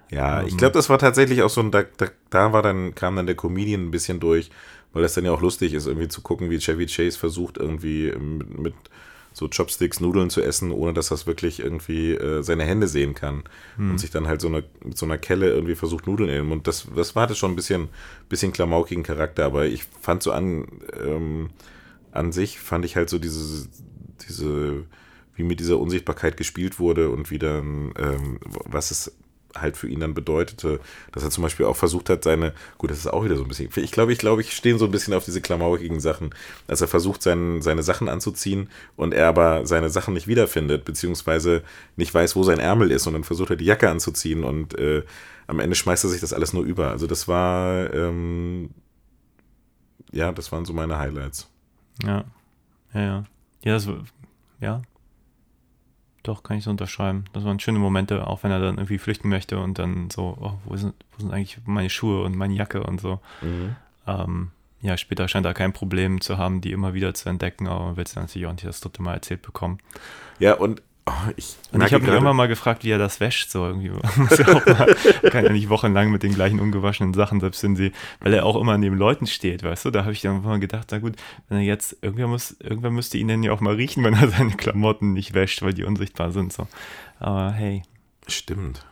Ja, 0.09 0.43
ich 0.43 0.51
Ähm. 0.53 0.57
glaube, 0.57 0.73
das 0.73 0.89
war 0.89 0.99
tatsächlich 0.99 1.41
auch 1.43 1.49
so 1.49 1.61
ein, 1.61 1.71
da, 1.71 1.83
da, 1.97 2.07
da 2.29 2.53
war 2.53 2.61
dann, 2.61 2.95
kam 2.95 3.15
dann 3.15 3.25
der 3.25 3.35
Comedian 3.35 3.87
ein 3.87 3.91
bisschen 3.91 4.19
durch, 4.19 4.51
weil 4.93 5.01
das 5.01 5.13
dann 5.15 5.25
ja 5.25 5.31
auch 5.31 5.41
lustig 5.41 5.73
ist, 5.73 5.87
irgendwie 5.87 6.07
zu 6.07 6.21
gucken, 6.21 6.49
wie 6.49 6.59
Chevy 6.59 6.85
Chase 6.87 7.17
versucht, 7.17 7.57
irgendwie 7.57 8.11
mit, 8.17 8.57
mit 8.59 8.73
so 9.33 9.49
Chopsticks 9.49 9.99
Nudeln 9.99 10.29
zu 10.29 10.41
essen, 10.41 10.71
ohne 10.71 10.93
dass 10.93 11.09
das 11.09 11.27
wirklich 11.27 11.59
irgendwie 11.59 12.11
äh, 12.11 12.43
seine 12.43 12.63
Hände 12.63 12.87
sehen 12.87 13.15
kann. 13.15 13.43
Und 13.91 13.97
sich 13.99 14.11
dann 14.11 14.27
halt 14.27 14.41
so 14.41 14.47
eine, 14.47 14.63
mit 14.83 14.97
so 14.97 15.05
einer 15.05 15.17
Kelle 15.17 15.49
irgendwie 15.49 15.75
versucht, 15.75 16.07
Nudeln 16.07 16.29
in 16.29 16.45
Mund. 16.45 16.67
Das, 16.67 16.87
das 16.95 17.15
war 17.15 17.27
das 17.27 17.37
schon 17.37 17.51
ein 17.51 17.55
bisschen, 17.55 17.89
bisschen 18.29 18.53
klamaukigen 18.53 19.03
Charakter, 19.03 19.45
aber 19.45 19.65
ich 19.65 19.83
fand 20.01 20.23
so 20.23 20.31
an, 20.31 20.67
ähm, 21.03 21.49
an 22.11 22.31
sich, 22.31 22.59
fand 22.59 22.85
ich 22.85 22.95
halt 22.95 23.09
so 23.09 23.19
diese, 23.19 23.67
diese, 24.27 24.83
wie 25.35 25.43
mit 25.43 25.59
dieser 25.59 25.79
Unsichtbarkeit 25.79 26.37
gespielt 26.37 26.79
wurde 26.79 27.09
und 27.09 27.31
wie 27.31 27.39
dann, 27.39 27.93
ähm, 27.97 28.39
was 28.65 28.91
es 28.91 29.11
halt 29.55 29.77
für 29.77 29.87
ihn 29.87 29.99
dann 29.99 30.13
bedeutete, 30.13 30.79
dass 31.11 31.23
er 31.23 31.29
zum 31.29 31.43
Beispiel 31.43 31.65
auch 31.65 31.75
versucht 31.75 32.09
hat, 32.09 32.23
seine, 32.23 32.53
gut, 32.77 32.91
das 32.91 32.99
ist 32.99 33.07
auch 33.07 33.23
wieder 33.23 33.35
so 33.35 33.43
ein 33.43 33.47
bisschen, 33.47 33.69
ich 33.75 33.91
glaube, 33.91 34.11
ich 34.13 34.19
glaube, 34.19 34.41
ich 34.41 34.55
stehe 34.55 34.77
so 34.77 34.85
ein 34.85 34.91
bisschen 34.91 35.13
auf 35.13 35.25
diese 35.25 35.41
klamaukigen 35.41 35.99
Sachen, 35.99 36.33
als 36.67 36.81
er 36.81 36.87
versucht, 36.87 37.21
sein, 37.21 37.61
seine 37.61 37.83
Sachen 37.83 38.09
anzuziehen 38.09 38.69
und 38.95 39.13
er 39.13 39.27
aber 39.27 39.65
seine 39.65 39.89
Sachen 39.89 40.13
nicht 40.13 40.27
wiederfindet, 40.27 40.85
beziehungsweise 40.85 41.63
nicht 41.95 42.13
weiß, 42.13 42.35
wo 42.35 42.43
sein 42.43 42.59
Ärmel 42.59 42.91
ist 42.91 43.07
und 43.07 43.13
dann 43.13 43.23
versucht 43.23 43.51
er 43.51 43.55
die 43.55 43.65
Jacke 43.65 43.89
anzuziehen 43.89 44.43
und 44.43 44.77
äh, 44.77 45.03
am 45.47 45.59
Ende 45.59 45.75
schmeißt 45.75 46.03
er 46.03 46.09
sich 46.09 46.21
das 46.21 46.33
alles 46.33 46.53
nur 46.53 46.63
über. 46.63 46.89
Also 46.89 47.07
das 47.07 47.27
war, 47.27 47.93
ähm, 47.93 48.69
ja, 50.11 50.31
das 50.31 50.51
waren 50.51 50.65
so 50.65 50.73
meine 50.73 50.97
Highlights. 50.97 51.49
Ja, 52.03 52.23
ja, 52.93 53.01
ja. 53.01 53.23
Ja, 53.63 53.73
das, 53.73 53.87
ja. 54.59 54.81
Doch, 56.23 56.41
kann 56.41 56.57
ich 56.57 56.63
so 56.63 56.69
unterschreiben. 56.69 57.25
Das 57.33 57.43
waren 57.43 57.59
schöne 57.59 57.79
Momente, 57.79 58.25
auch 58.27 58.43
wenn 58.43 58.51
er 58.51 58.59
dann 58.59 58.77
irgendwie 58.77 58.97
flüchten 58.97 59.29
möchte 59.29 59.59
und 59.59 59.77
dann 59.77 60.09
so, 60.09 60.37
oh, 60.39 60.53
wo, 60.65 60.77
sind, 60.77 60.93
wo 61.11 61.21
sind 61.21 61.33
eigentlich 61.33 61.57
meine 61.65 61.89
Schuhe 61.89 62.23
und 62.23 62.35
meine 62.35 62.53
Jacke 62.53 62.83
und 62.83 63.01
so. 63.01 63.19
Ähm, 64.07 64.51
ja, 64.81 64.97
später 64.97 65.27
scheint 65.27 65.45
er 65.45 65.53
kein 65.53 65.73
Problem 65.73 66.21
zu 66.21 66.37
haben, 66.37 66.59
die 66.59 66.71
immer 66.71 66.93
wieder 66.93 67.13
zu 67.13 67.29
entdecken, 67.29 67.67
aber 67.67 67.85
man 67.85 67.97
will 67.97 68.03
es 68.03 68.15
natürlich 68.15 68.47
auch 68.47 68.51
nicht 68.51 68.65
das 68.65 68.81
dritte 68.81 69.01
Mal 69.01 69.13
erzählt 69.13 69.41
bekommen. 69.41 69.79
Ja, 70.39 70.55
und 70.55 70.81
oh, 71.05 71.11
ich 71.35 71.55
Und 71.71 71.81
ich 71.81 71.93
habe 71.93 71.95
mich 71.95 72.05
gerade- 72.05 72.11
irgendwann 72.17 72.35
mal 72.35 72.47
gefragt, 72.47 72.83
wie 72.83 72.91
er 72.91 72.97
das 72.97 73.19
wäscht, 73.19 73.49
so 73.51 73.65
irgendwie. 73.65 73.91
Ja 75.23 75.29
kann 75.29 75.45
ja 75.45 75.51
nicht 75.51 75.69
wochenlang 75.69 76.11
mit 76.11 76.23
den 76.23 76.33
gleichen 76.33 76.59
ungewaschenen 76.59 77.13
Sachen, 77.13 77.39
selbst 77.39 77.63
wenn 77.63 77.75
sie, 77.75 77.91
weil 78.19 78.33
er 78.33 78.45
auch 78.45 78.55
immer 78.59 78.77
neben 78.77 78.97
Leuten 78.97 79.27
steht, 79.27 79.63
weißt 79.63 79.85
du, 79.85 79.91
da 79.91 80.01
habe 80.03 80.13
ich 80.13 80.21
dann 80.21 80.41
mal 80.43 80.59
gedacht, 80.59 80.87
na 80.91 80.99
gut, 80.99 81.15
wenn 81.49 81.57
er 81.59 81.63
jetzt, 81.63 81.97
irgendwer 82.01 82.27
muss, 82.27 82.55
irgendwer 82.59 82.91
müsste 82.91 83.17
ihn 83.17 83.27
denn 83.27 83.43
ja 83.43 83.51
auch 83.51 83.61
mal 83.61 83.75
riechen, 83.75 84.03
wenn 84.03 84.13
er 84.13 84.27
seine 84.29 84.51
Klamotten 84.51 85.13
nicht 85.13 85.33
wäscht, 85.33 85.61
weil 85.61 85.73
die 85.73 85.83
unsichtbar 85.83 86.31
sind, 86.31 86.53
so. 86.53 86.67
Aber 87.19 87.51
hey, 87.51 87.83
Stimmt. 88.27 88.85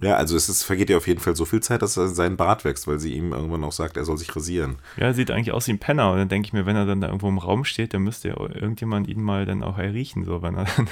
Ja, 0.00 0.16
also 0.16 0.36
es 0.36 0.48
ist, 0.48 0.62
vergeht 0.62 0.90
ja 0.90 0.96
auf 0.96 1.08
jeden 1.08 1.20
Fall 1.20 1.34
so 1.34 1.44
viel 1.44 1.60
Zeit, 1.60 1.82
dass 1.82 1.96
er 1.96 2.08
seinen 2.08 2.36
Bart 2.36 2.64
wächst, 2.64 2.86
weil 2.86 3.00
sie 3.00 3.14
ihm 3.14 3.32
irgendwann 3.32 3.64
auch 3.64 3.72
sagt, 3.72 3.96
er 3.96 4.04
soll 4.04 4.16
sich 4.16 4.34
rasieren. 4.34 4.78
ja, 4.96 5.06
er 5.06 5.14
sieht 5.14 5.30
eigentlich 5.30 5.52
aus 5.52 5.66
wie 5.66 5.72
ein 5.72 5.80
Penner 5.80 6.12
und 6.12 6.18
dann 6.18 6.28
denke 6.28 6.46
ich 6.46 6.52
mir, 6.52 6.66
wenn 6.66 6.76
er 6.76 6.86
dann 6.86 7.00
da 7.00 7.08
irgendwo 7.08 7.28
im 7.28 7.38
Raum 7.38 7.64
steht, 7.64 7.94
dann 7.94 8.02
müsste 8.02 8.28
ja 8.28 8.36
irgendjemand 8.38 9.08
ihn 9.08 9.20
mal 9.20 9.44
dann 9.44 9.64
auch 9.64 9.76
erriechen, 9.76 10.24
so, 10.24 10.40
wenn 10.40 10.54
er 10.54 10.64
dann 10.76 10.88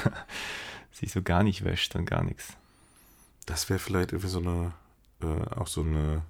sich 0.90 1.12
so 1.12 1.22
gar 1.22 1.44
nicht 1.44 1.64
wäscht, 1.64 1.94
dann 1.94 2.04
gar 2.04 2.24
nichts. 2.24 2.54
Das 3.44 3.70
wäre 3.70 3.78
vielleicht 3.78 4.12
irgendwie 4.12 4.28
so 4.28 4.40
eine, 4.40 4.72
äh, 5.22 5.54
auch 5.54 5.68
so 5.68 5.82
eine, 5.82 6.22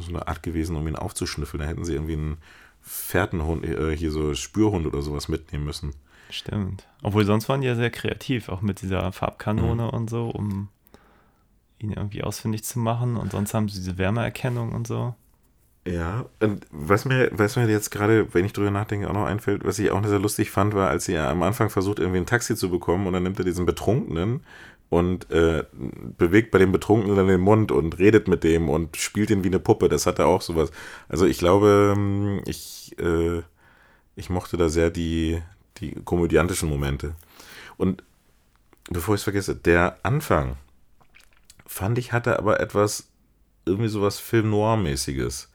so 0.00 0.10
eine 0.10 0.28
Art 0.28 0.42
gewesen, 0.42 0.76
um 0.76 0.86
ihn 0.86 0.96
aufzuschnüffeln. 0.96 1.62
Da 1.62 1.66
hätten 1.66 1.86
sie 1.86 1.94
irgendwie 1.94 2.14
einen 2.14 2.36
Fährtenhund, 2.82 3.64
äh, 3.64 3.96
hier 3.96 4.10
so 4.10 4.34
Spürhund 4.34 4.86
oder 4.86 5.00
sowas 5.00 5.28
mitnehmen 5.28 5.64
müssen. 5.64 5.94
Stimmt. 6.28 6.86
Obwohl 7.02 7.24
sonst 7.24 7.48
waren 7.48 7.62
die 7.62 7.68
ja 7.68 7.74
sehr 7.74 7.90
kreativ, 7.90 8.48
auch 8.48 8.60
mit 8.60 8.82
dieser 8.82 9.12
Farbkanone 9.12 9.90
und 9.90 10.10
so, 10.10 10.28
um 10.28 10.68
ihn 11.82 11.92
irgendwie 11.92 12.22
ausfindig 12.22 12.64
zu 12.64 12.78
machen. 12.78 13.16
Und 13.16 13.32
sonst 13.32 13.54
haben 13.54 13.68
sie 13.68 13.78
diese 13.78 13.98
Wärmeerkennung 13.98 14.72
und 14.72 14.86
so. 14.86 15.14
Ja, 15.84 16.26
und 16.38 16.64
was 16.70 17.04
mir, 17.04 17.30
was 17.32 17.56
mir 17.56 17.68
jetzt 17.68 17.90
gerade, 17.90 18.32
wenn 18.34 18.44
ich 18.44 18.52
drüber 18.52 18.70
nachdenke, 18.70 19.10
auch 19.10 19.14
noch 19.14 19.26
einfällt, 19.26 19.64
was 19.64 19.80
ich 19.80 19.90
auch 19.90 20.04
sehr 20.06 20.20
lustig 20.20 20.50
fand, 20.50 20.74
war, 20.74 20.88
als 20.88 21.06
sie 21.06 21.18
am 21.18 21.42
Anfang 21.42 21.70
versucht, 21.70 21.98
irgendwie 21.98 22.18
ein 22.18 22.26
Taxi 22.26 22.54
zu 22.54 22.70
bekommen 22.70 23.08
und 23.08 23.14
dann 23.14 23.24
nimmt 23.24 23.38
er 23.40 23.44
diesen 23.44 23.66
Betrunkenen 23.66 24.42
und 24.90 25.28
äh, 25.32 25.64
bewegt 26.18 26.52
bei 26.52 26.58
dem 26.58 26.70
Betrunkenen 26.70 27.16
dann 27.16 27.26
den 27.26 27.40
Mund 27.40 27.72
und 27.72 27.98
redet 27.98 28.28
mit 28.28 28.44
dem 28.44 28.68
und 28.68 28.96
spielt 28.96 29.30
ihn 29.30 29.42
wie 29.42 29.48
eine 29.48 29.58
Puppe. 29.58 29.88
Das 29.88 30.06
hat 30.06 30.20
er 30.20 30.26
auch 30.26 30.42
sowas. 30.42 30.70
Also 31.08 31.26
ich 31.26 31.38
glaube, 31.38 31.94
ähm, 31.96 32.42
ich, 32.46 32.94
äh, 33.00 33.42
ich 34.14 34.30
mochte 34.30 34.56
da 34.56 34.68
sehr 34.68 34.90
die, 34.90 35.42
die 35.78 35.96
komödiantischen 36.04 36.68
Momente. 36.68 37.14
Und 37.76 38.04
bevor 38.90 39.14
ich 39.14 39.20
es 39.20 39.24
vergesse, 39.24 39.56
der 39.56 39.98
Anfang 40.04 40.56
fand 41.72 41.98
ich 41.98 42.12
hatte 42.12 42.38
aber 42.38 42.60
etwas, 42.60 43.08
irgendwie 43.64 43.88
sowas 43.88 44.18
Film 44.18 44.50
Noir-mäßiges. 44.50 45.50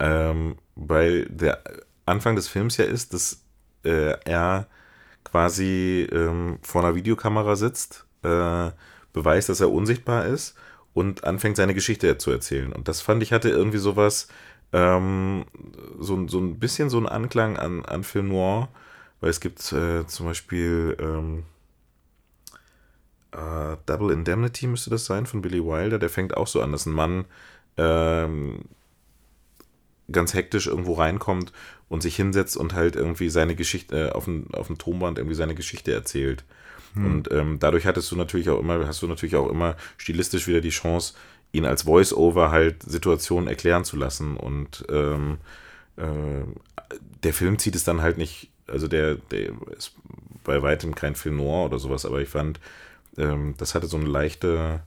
Ähm, 0.00 0.56
weil 0.74 1.26
der 1.26 1.62
Anfang 2.04 2.34
des 2.34 2.48
Films 2.48 2.76
ja 2.76 2.84
ist, 2.84 3.14
dass 3.14 3.44
äh, 3.84 4.18
er 4.24 4.66
quasi 5.22 6.08
ähm, 6.10 6.58
vor 6.62 6.82
einer 6.84 6.96
Videokamera 6.96 7.54
sitzt, 7.54 8.04
äh, 8.22 8.70
beweist, 9.12 9.48
dass 9.48 9.60
er 9.60 9.70
unsichtbar 9.70 10.26
ist 10.26 10.56
und 10.92 11.24
anfängt 11.24 11.56
seine 11.56 11.74
Geschichte 11.74 12.18
zu 12.18 12.32
erzählen. 12.32 12.72
Und 12.72 12.88
das 12.88 13.00
fand 13.00 13.22
ich 13.22 13.32
hatte 13.32 13.48
irgendwie 13.48 13.78
sowas, 13.78 14.28
ähm, 14.72 15.44
so, 16.00 16.26
so 16.26 16.40
ein 16.40 16.58
bisschen 16.58 16.90
so 16.90 16.98
ein 16.98 17.08
Anklang 17.08 17.56
an, 17.56 17.84
an 17.84 18.02
Film 18.02 18.28
Noir, 18.28 18.68
weil 19.20 19.30
es 19.30 19.40
gibt 19.40 19.72
äh, 19.72 20.04
zum 20.06 20.26
Beispiel 20.26 20.96
ähm, 20.98 21.44
äh, 23.34 23.76
Double 23.86 24.12
Indemnity 24.12 24.66
müsste 24.66 24.90
das 24.90 25.06
sein 25.06 25.26
von 25.26 25.42
Billy 25.42 25.64
Wilder, 25.64 25.98
der 25.98 26.08
fängt 26.08 26.36
auch 26.36 26.46
so 26.46 26.62
an, 26.62 26.72
dass 26.72 26.86
ein 26.86 26.92
Mann 26.92 27.24
ähm, 27.76 28.60
ganz 30.10 30.34
hektisch 30.34 30.66
irgendwo 30.66 30.94
reinkommt 30.94 31.52
und 31.88 32.02
sich 32.02 32.16
hinsetzt 32.16 32.56
und 32.56 32.74
halt 32.74 32.96
irgendwie 32.96 33.28
seine 33.30 33.56
Geschichte 33.56 34.08
äh, 34.08 34.10
auf 34.10 34.24
dem, 34.24 34.46
auf 34.52 34.68
dem 34.68 34.78
Tonband 34.78 35.18
irgendwie 35.18 35.34
seine 35.34 35.54
Geschichte 35.54 35.92
erzählt. 35.92 36.44
Hm. 36.94 37.06
Und 37.06 37.32
ähm, 37.32 37.58
dadurch 37.58 37.86
hattest 37.86 38.10
du 38.12 38.16
natürlich 38.16 38.48
auch 38.50 38.60
immer, 38.60 38.86
hast 38.86 39.02
du 39.02 39.08
natürlich 39.08 39.36
auch 39.36 39.48
immer 39.48 39.76
stilistisch 39.96 40.46
wieder 40.46 40.60
die 40.60 40.70
Chance, 40.70 41.14
ihn 41.52 41.64
als 41.64 41.82
Voice-Over 41.82 42.50
halt 42.50 42.82
Situationen 42.82 43.48
erklären 43.48 43.84
zu 43.84 43.96
lassen. 43.96 44.36
Und 44.36 44.84
ähm, 44.90 45.38
äh, 45.96 46.04
der 47.22 47.32
Film 47.32 47.58
zieht 47.58 47.74
es 47.74 47.84
dann 47.84 48.02
halt 48.02 48.18
nicht, 48.18 48.50
also 48.66 48.88
der, 48.88 49.16
der 49.16 49.50
ist 49.76 49.94
bei 50.44 50.62
weitem 50.62 50.94
kein 50.94 51.14
Film 51.14 51.36
noir 51.36 51.66
oder 51.66 51.78
sowas, 51.78 52.04
aber 52.04 52.20
ich 52.20 52.28
fand, 52.28 52.60
ähm, 53.16 53.54
das 53.58 53.74
hatte 53.74 53.86
so 53.86 53.96
eine 53.96 54.06
leichte 54.06 54.82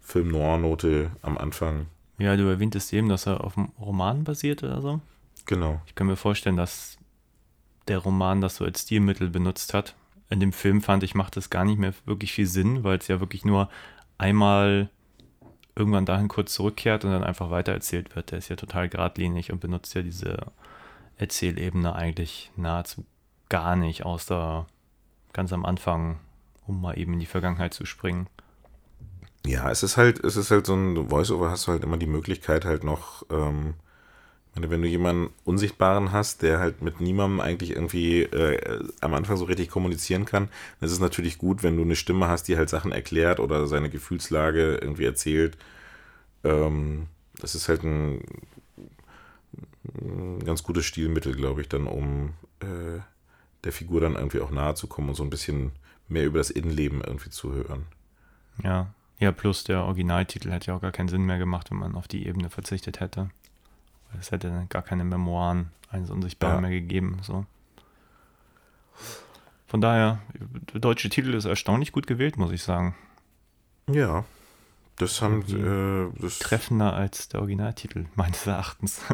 Film 0.00 0.28
noir-Note 0.28 1.10
am 1.22 1.38
Anfang. 1.38 1.86
Ja, 2.18 2.36
du 2.36 2.44
erwähntest 2.44 2.92
eben, 2.92 3.08
dass 3.08 3.26
er 3.26 3.44
auf 3.44 3.58
einem 3.58 3.72
Roman 3.78 4.24
basiert 4.24 4.62
oder 4.62 4.80
so. 4.80 5.00
Genau. 5.44 5.80
Ich 5.86 5.94
kann 5.94 6.06
mir 6.06 6.16
vorstellen, 6.16 6.56
dass 6.56 6.96
der 7.88 7.98
Roman 7.98 8.40
das 8.40 8.56
so 8.56 8.64
als 8.64 8.82
Stilmittel 8.82 9.30
benutzt 9.30 9.74
hat. 9.74 9.94
In 10.28 10.40
dem 10.40 10.52
Film 10.52 10.82
fand 10.82 11.02
ich, 11.02 11.14
macht 11.14 11.36
das 11.36 11.50
gar 11.50 11.64
nicht 11.64 11.78
mehr 11.78 11.94
wirklich 12.04 12.32
viel 12.32 12.46
Sinn, 12.46 12.82
weil 12.84 12.98
es 12.98 13.08
ja 13.08 13.20
wirklich 13.20 13.44
nur 13.44 13.68
einmal 14.18 14.90
irgendwann 15.76 16.06
dahin 16.06 16.28
kurz 16.28 16.54
zurückkehrt 16.54 17.04
und 17.04 17.12
dann 17.12 17.22
einfach 17.22 17.50
weitererzählt 17.50 18.16
wird. 18.16 18.30
Der 18.30 18.38
ist 18.38 18.48
ja 18.48 18.56
total 18.56 18.88
geradlinig 18.88 19.52
und 19.52 19.60
benutzt 19.60 19.94
ja 19.94 20.02
diese 20.02 20.38
Erzählebene 21.16 21.94
eigentlich 21.94 22.50
nahezu 22.56 23.04
gar 23.48 23.76
nicht, 23.76 24.04
außer 24.04 24.66
ganz 25.32 25.52
am 25.52 25.64
Anfang, 25.64 26.18
um 26.66 26.80
mal 26.80 26.98
eben 26.98 27.14
in 27.14 27.20
die 27.20 27.26
Vergangenheit 27.26 27.74
zu 27.74 27.86
springen. 27.86 28.28
Ja, 29.46 29.70
es 29.70 29.82
ist 29.82 29.96
halt, 29.96 30.24
es 30.24 30.36
ist 30.36 30.50
halt 30.50 30.66
so 30.66 30.74
ein 30.74 31.08
Voice-Over, 31.08 31.50
hast 31.50 31.66
du 31.66 31.72
halt 31.72 31.84
immer 31.84 31.98
die 31.98 32.06
Möglichkeit 32.06 32.64
halt 32.64 32.82
noch, 32.82 33.24
ähm, 33.30 33.74
wenn 34.54 34.82
du 34.82 34.88
jemanden 34.88 35.32
Unsichtbaren 35.44 36.12
hast, 36.12 36.42
der 36.42 36.58
halt 36.58 36.82
mit 36.82 37.00
niemandem 37.00 37.40
eigentlich 37.40 37.70
irgendwie 37.70 38.22
äh, 38.22 38.82
am 39.00 39.14
Anfang 39.14 39.36
so 39.36 39.44
richtig 39.44 39.68
kommunizieren 39.68 40.24
kann, 40.24 40.48
dann 40.80 40.86
ist 40.86 40.92
es 40.92 41.00
natürlich 41.00 41.38
gut, 41.38 41.62
wenn 41.62 41.76
du 41.76 41.82
eine 41.82 41.94
Stimme 41.94 42.28
hast, 42.28 42.44
die 42.44 42.56
halt 42.56 42.70
Sachen 42.70 42.90
erklärt 42.90 43.38
oder 43.38 43.66
seine 43.66 43.90
Gefühlslage 43.90 44.76
irgendwie 44.76 45.04
erzählt. 45.04 45.58
Ähm, 46.42 47.06
das 47.38 47.54
ist 47.54 47.68
halt 47.68 47.84
ein, 47.84 48.22
ein, 50.00 50.44
ganz 50.44 50.62
gutes 50.62 50.86
Stilmittel, 50.86 51.34
glaube 51.34 51.60
ich, 51.60 51.68
dann 51.68 51.86
um 51.86 52.32
äh, 52.60 53.00
der 53.66 53.72
Figur 53.72 54.00
dann 54.00 54.14
irgendwie 54.14 54.40
auch 54.40 54.50
nahe 54.50 54.74
zu 54.74 54.86
kommen 54.86 55.08
und 55.08 55.16
so 55.16 55.24
ein 55.24 55.30
bisschen 55.30 55.72
mehr 56.08 56.24
über 56.24 56.38
das 56.38 56.50
Innenleben 56.50 57.02
irgendwie 57.02 57.30
zu 57.30 57.52
hören. 57.52 57.86
Ja, 58.62 58.94
ja, 59.18 59.32
plus 59.32 59.64
der 59.64 59.82
Originaltitel 59.84 60.50
hätte 60.52 60.68
ja 60.68 60.76
auch 60.76 60.80
gar 60.80 60.92
keinen 60.92 61.08
Sinn 61.08 61.26
mehr 61.26 61.38
gemacht, 61.38 61.70
wenn 61.70 61.78
man 61.78 61.96
auf 61.96 62.06
die 62.06 62.26
Ebene 62.26 62.48
verzichtet 62.48 63.00
hätte. 63.00 63.30
Es 64.18 64.30
hätte 64.30 64.66
gar 64.68 64.82
keine 64.82 65.04
Memoiren 65.04 65.70
eines 65.90 66.10
Unsichtbaren 66.10 66.56
ja. 66.56 66.60
mehr 66.60 66.70
gegeben. 66.70 67.18
So. 67.22 67.44
Von 69.66 69.80
daher, 69.80 70.20
der 70.72 70.80
deutsche 70.80 71.08
Titel 71.08 71.34
ist 71.34 71.44
erstaunlich 71.44 71.92
gut 71.92 72.06
gewählt, 72.06 72.36
muss 72.36 72.52
ich 72.52 72.62
sagen. 72.62 72.94
Ja, 73.90 74.24
das 74.96 75.20
haben 75.20 75.42
äh, 75.42 76.20
das 76.20 76.38
treffender 76.38 76.94
als 76.94 77.28
der 77.28 77.40
Originaltitel, 77.40 78.06
meines 78.14 78.46
Erachtens. 78.46 79.00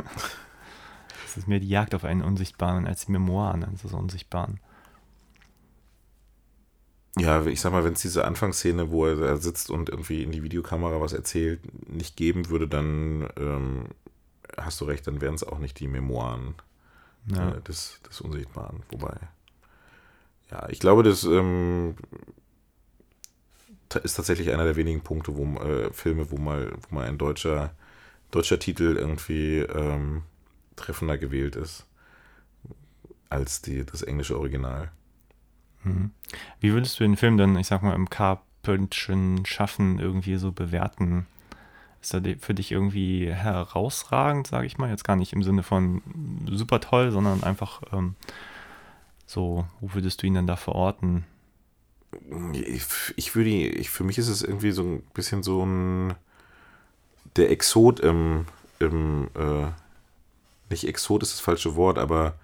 Es 1.33 1.39
ist 1.39 1.49
mehr 1.49 1.61
die 1.61 1.69
Jagd 1.69 1.95
auf 1.95 2.05
einen 2.05 2.23
Unsichtbaren 2.23 2.87
als 2.87 3.07
die 3.07 3.13
Memoiren 3.13 3.65
eines 3.65 3.85
Unsichtbaren. 3.85 4.61
Ja, 7.19 7.45
ich 7.47 7.61
sag 7.61 7.73
mal, 7.73 7.85
wenn 7.85 7.95
es 7.95 8.03
diese 8.03 8.25
Anfangsszene, 8.25 8.91
wo 8.91 9.07
er 9.07 9.17
da 9.17 9.37
sitzt 9.37 9.71
und 9.71 9.89
irgendwie 9.89 10.23
in 10.23 10.31
die 10.31 10.43
Videokamera 10.43 11.01
was 11.01 11.13
erzählt, 11.13 11.61
nicht 11.91 12.17
geben 12.17 12.49
würde, 12.49 12.69
dann 12.69 13.29
ähm, 13.39 13.87
hast 14.57 14.81
du 14.81 14.85
recht, 14.85 15.07
dann 15.07 15.21
wären 15.21 15.35
es 15.35 15.45
auch 15.45 15.59
nicht 15.59 15.81
die 15.81 15.89
Memoiren 15.89 16.55
ja. 17.27 17.53
äh, 17.53 17.61
des, 17.63 18.01
des 18.09 18.21
Unsichtbaren. 18.21 18.83
Wobei, 18.91 19.17
ja, 20.51 20.69
ich 20.69 20.81
glaube, 20.81 21.03
das 21.03 21.25
ähm, 21.25 21.97
ist 24.03 24.15
tatsächlich 24.15 24.51
einer 24.51 24.65
der 24.65 24.77
wenigen 24.77 25.01
Punkte, 25.01 25.37
wo 25.37 25.45
äh, 25.61 25.93
Filme, 25.93 26.31
wo 26.31 26.37
mal, 26.37 26.73
wo 26.73 26.95
mal 26.95 27.07
ein 27.07 27.19
deutscher, 27.19 27.75
deutscher 28.31 28.59
Titel 28.59 28.97
irgendwie 28.99 29.61
ähm, 29.61 30.23
treffender 30.77 31.19
gewählt 31.19 31.57
ist 31.57 31.87
als 33.29 33.63
die, 33.63 33.85
das 33.85 34.03
englische 34.03 34.39
Original. 34.39 34.91
Mhm. 35.85 36.11
Wie 36.61 36.73
würdest 36.73 36.99
du 37.01 37.05
den 37.05 37.17
Film 37.17 37.39
dann, 37.39 37.57
ich 37.57 37.67
sag 37.67 37.83
mal, 37.83 37.95
im 37.95 38.11
Carpentschen 38.11 39.47
Schaffen 39.47 39.99
irgendwie 39.99 40.37
so 40.37 40.53
bewerten? 40.53 41.27
Ist 42.01 42.15
er 42.15 42.23
für 42.39 42.55
dich 42.55 42.73
irgendwie 42.73 43.33
herausragend, 43.33 44.47
sage 44.47 44.67
ich 44.67 44.77
mal? 44.77 44.91
Jetzt 44.91 45.05
gar 45.05 45.17
nicht 45.17 45.33
im 45.33 45.43
Sinne 45.43 45.63
von 45.63 46.03
super 46.51 46.81
toll, 46.81 47.11
sondern 47.11 47.43
einfach 47.43 47.83
ähm, 47.93 48.17
so, 49.27 49.67
wo 49.81 49.95
würdest 49.95 50.23
du 50.23 50.27
ihn 50.27 50.35
dann 50.35 50.47
da 50.47 50.57
verorten? 50.57 51.25
Ich, 52.53 52.85
ich 53.17 53.35
würde, 53.35 53.51
ich, 53.51 53.89
für 53.89 54.05
mich 54.05 54.19
ist 54.19 54.29
es 54.29 54.43
irgendwie 54.43 54.73
so 54.73 54.83
ein 54.83 55.03
bisschen 55.15 55.43
so 55.43 55.65
ein 55.65 56.15
der 57.37 57.51
Exot 57.51 58.01
im, 58.01 58.47
im 58.79 59.29
äh, 59.35 59.69
nicht 60.73 60.87
Exot 60.87 61.23
ist 61.23 61.33
das 61.33 61.41
falsche 61.41 61.77
Wort, 61.77 61.99
aber 61.99 62.35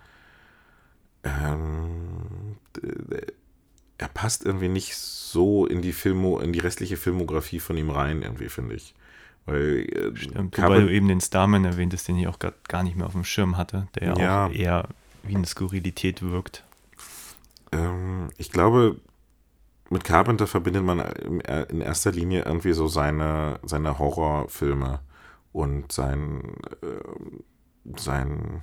ähm, 1.24 2.56
er 3.98 4.08
passt 4.08 4.44
irgendwie 4.44 4.68
nicht 4.68 4.96
so 4.96 5.66
in 5.66 5.82
die 5.82 5.92
Filmo, 5.92 6.38
in 6.38 6.52
die 6.52 6.60
restliche 6.60 6.96
Filmografie 6.96 7.60
von 7.60 7.76
ihm 7.76 7.90
rein, 7.90 8.22
irgendwie, 8.22 8.48
finde 8.48 8.76
ich. 8.76 8.94
Weil, 9.46 9.86
äh, 9.90 10.16
Stimmt, 10.16 10.56
wobei 10.56 10.80
du 10.80 10.92
eben 10.92 11.08
den 11.08 11.20
Starman 11.20 11.64
erwähntest, 11.64 12.06
den 12.06 12.18
ich 12.18 12.28
auch 12.28 12.38
gar 12.38 12.82
nicht 12.82 12.96
mehr 12.96 13.06
auf 13.06 13.12
dem 13.12 13.24
Schirm 13.24 13.56
hatte, 13.56 13.88
der 13.94 14.16
ja 14.16 14.46
auch 14.46 14.52
eher 14.52 14.88
wie 15.22 15.34
eine 15.34 15.46
Skurrilität 15.46 16.22
wirkt. 16.22 16.64
Ähm, 17.72 18.28
ich 18.36 18.52
glaube, 18.52 19.00
mit 19.90 20.04
Carpenter 20.04 20.46
verbindet 20.46 20.84
man 20.84 21.00
in 21.00 21.80
erster 21.80 22.12
Linie 22.12 22.44
irgendwie 22.44 22.72
so 22.72 22.88
seine, 22.88 23.58
seine 23.62 23.98
Horrorfilme 23.98 25.00
und 25.52 25.92
sein, 25.92 26.42
äh, 26.82 26.86
sein 27.96 28.62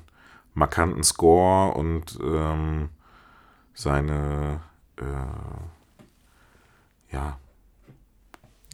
markanten 0.54 1.04
Score 1.04 1.74
und 1.76 2.18
ähm, 2.22 2.90
seine 3.74 4.62
äh, 4.98 5.04
ja. 7.14 7.40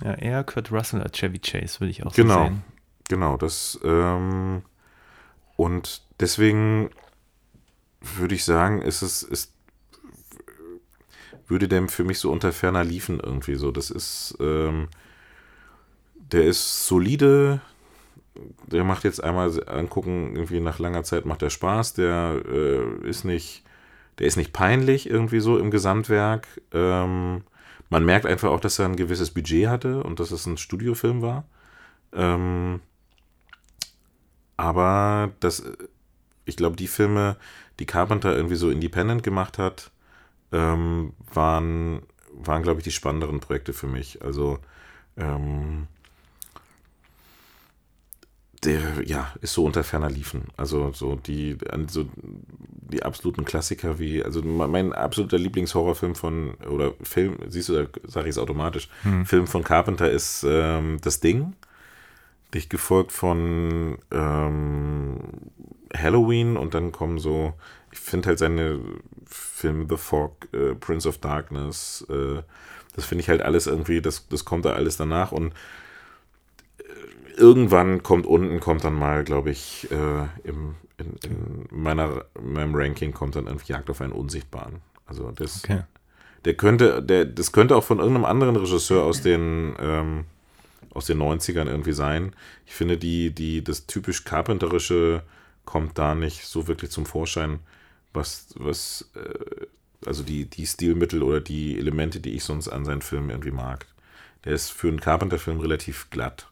Ja, 0.04 0.14
eher 0.16 0.44
Kurt 0.44 0.72
Russell 0.72 1.02
als 1.02 1.18
Chevy 1.18 1.40
Chase, 1.40 1.80
würde 1.80 1.92
ich 1.92 2.06
auch 2.06 2.14
genau, 2.14 2.40
so 2.40 2.44
sehen. 2.46 2.64
Genau, 3.08 3.38
das 3.38 3.80
ähm, 3.84 4.64
und 5.58 6.04
deswegen 6.20 6.90
würde 8.00 8.36
ich 8.36 8.46
sagen, 8.46 8.82
ist 8.82 9.02
es 9.02 9.22
ist 9.22 9.54
würde 11.48 11.68
dem 11.68 11.90
für 11.90 12.04
mich 12.04 12.20
so 12.20 12.32
unter 12.32 12.54
ferner 12.54 12.84
liefen 12.84 13.20
irgendwie 13.20 13.56
so. 13.56 13.72
Das 13.72 13.90
ist 13.90 14.36
ähm, 14.40 14.88
der 16.16 16.46
ist 16.46 16.88
solide, 16.88 17.62
der 18.68 18.84
macht 18.84 19.04
jetzt 19.04 19.24
einmal 19.24 19.52
angucken, 19.68 20.36
irgendwie 20.36 20.60
nach 20.60 20.80
langer 20.80 21.04
Zeit 21.04 21.26
macht 21.26 21.42
er 21.42 21.50
Spaß, 21.50 21.94
der 21.94 22.42
äh, 22.46 23.08
ist 23.08 23.26
nicht, 23.26 23.64
der 24.20 24.28
ist 24.28 24.38
nicht 24.38 24.54
peinlich 24.54 25.10
irgendwie 25.10 25.40
so 25.40 25.58
im 25.58 25.72
Gesamtwerk. 25.72 26.48
Ähm, 26.72 27.44
man 27.90 28.06
merkt 28.06 28.26
einfach 28.26 28.50
auch, 28.50 28.62
dass 28.62 28.80
er 28.80 28.86
ein 28.86 28.96
gewisses 28.96 29.32
Budget 29.32 29.68
hatte 29.68 30.04
und 30.04 30.20
dass 30.20 30.32
es 30.32 30.46
ein 30.46 30.58
Studiofilm 30.58 31.22
war. 31.22 31.46
Ähm, 32.14 32.80
aber 34.58 35.32
das, 35.40 35.64
ich 36.46 36.56
glaube, 36.56 36.76
die 36.78 36.88
Filme, 36.88 37.36
die 37.80 37.86
Carpenter 37.86 38.36
irgendwie 38.36 38.56
so 38.56 38.70
independent 38.70 39.24
gemacht 39.24 39.58
hat, 39.58 39.92
ähm, 40.52 41.14
waren, 41.34 42.04
waren 42.32 42.64
glaube 42.64 42.80
ich, 42.80 42.84
die 42.84 42.92
spannenderen 42.92 43.40
Projekte 43.40 43.74
für 43.74 43.88
mich. 43.88 44.22
Also, 44.22 44.60
ähm, 45.18 45.88
der, 48.64 48.82
ja, 49.06 49.34
ist 49.42 49.54
so 49.54 49.66
unter 49.66 49.84
ferner 49.84 50.10
Liefen. 50.10 50.44
Also 50.56 50.92
so 50.94 51.16
die, 51.16 51.58
so 51.88 52.06
die 52.16 53.04
absoluten 53.04 53.44
Klassiker 53.44 53.98
wie, 53.98 54.24
also 54.24 54.42
mein 54.44 54.94
absoluter 54.94 55.38
Lieblingshorrorfilm 55.38 56.16
von, 56.16 56.54
oder 56.70 56.94
Film, 57.02 57.38
siehst 57.48 57.70
du, 57.70 57.74
da 57.74 57.88
sage 58.08 58.30
ich 58.30 58.36
es 58.36 58.38
automatisch, 58.38 58.90
hm. 59.04 59.26
Film 59.26 59.48
von 59.48 59.64
Carpenter 59.64 60.10
ist 60.10 60.46
ähm, 60.48 61.00
Das 61.02 61.20
Ding, 61.20 61.54
dich 62.54 62.70
gefolgt 62.70 63.12
von 63.12 63.98
ähm, 64.12 65.18
Halloween 65.96 66.56
und 66.58 66.74
dann 66.74 66.92
kommen 66.92 67.18
so, 67.18 67.54
ich 67.92 68.00
finde 68.00 68.30
halt 68.30 68.40
seine 68.40 68.80
Filme 69.26 69.88
The 69.90 69.98
Fog, 69.98 70.48
äh, 70.54 70.76
Prince 70.76 71.08
of 71.10 71.18
Darkness, 71.18 72.06
äh, 72.10 72.44
das 72.96 73.06
finde 73.06 73.24
ich 73.24 73.30
halt 73.30 73.42
alles 73.42 73.68
irgendwie, 73.68 74.02
das, 74.02 74.28
das 74.28 74.46
kommt 74.46 74.66
da 74.66 74.74
alles 74.74 74.98
danach 74.98 75.32
und 75.32 75.54
irgendwann 77.42 78.04
kommt 78.04 78.26
unten, 78.26 78.60
kommt 78.60 78.84
dann 78.84 78.94
mal, 78.94 79.24
glaube 79.24 79.50
ich, 79.50 79.90
äh, 79.92 80.48
im, 80.48 80.76
in, 80.98 81.18
in, 81.24 81.68
meiner, 81.72 82.26
in 82.36 82.54
meinem 82.54 82.76
Ranking 82.76 83.12
kommt 83.12 83.36
dann 83.36 83.48
irgendwie 83.48 83.74
Jagd 83.74 83.90
auf 83.90 84.02
einen 84.02 84.14
Unsichtbaren. 84.14 84.82
Also 85.06 85.32
das, 85.32 85.64
okay. 85.64 85.82
der 86.46 86.54
könnte, 86.54 87.02
der, 87.02 87.26
das 87.26 87.52
könnte 87.52 87.76
auch 87.76 87.84
von 87.84 88.00
irgendeinem 88.00 88.26
anderen 88.26 88.56
Regisseur 88.56 89.04
aus 89.04 89.22
den, 89.22 89.76
ähm, 89.80 90.26
aus 90.94 91.06
den 91.06 91.22
90ern 91.22 91.68
irgendwie 91.68 91.94
sein. 91.94 92.34
Ich 92.66 92.74
finde, 92.74 92.98
die, 92.98 93.32
die, 93.32 93.64
das 93.64 93.88
typisch 93.88 94.24
Carpenterische 94.24 95.24
kommt 95.66 95.98
da 95.98 96.16
nicht 96.16 96.46
so 96.46 96.68
wirklich 96.68 96.92
zum 96.92 97.06
Vorschein, 97.06 97.60
was, 98.14 98.54
was, 98.58 99.10
äh, 99.16 99.66
also 100.06 100.24
die, 100.24 100.46
die 100.46 100.66
Stilmittel 100.66 101.24
oder 101.24 101.40
die 101.40 101.78
Elemente, 101.78 102.20
die 102.20 102.36
ich 102.36 102.44
sonst 102.44 102.68
an 102.68 102.86
seinen 102.86 103.02
Filmen 103.02 103.30
irgendwie 103.30 103.52
mag. 103.52 103.88
Der 104.46 104.54
ist 104.54 104.72
für 104.72 104.88
einen 104.88 105.00
Carpenter-Film 105.00 105.60
relativ 105.60 106.10
glatt. 106.10 106.51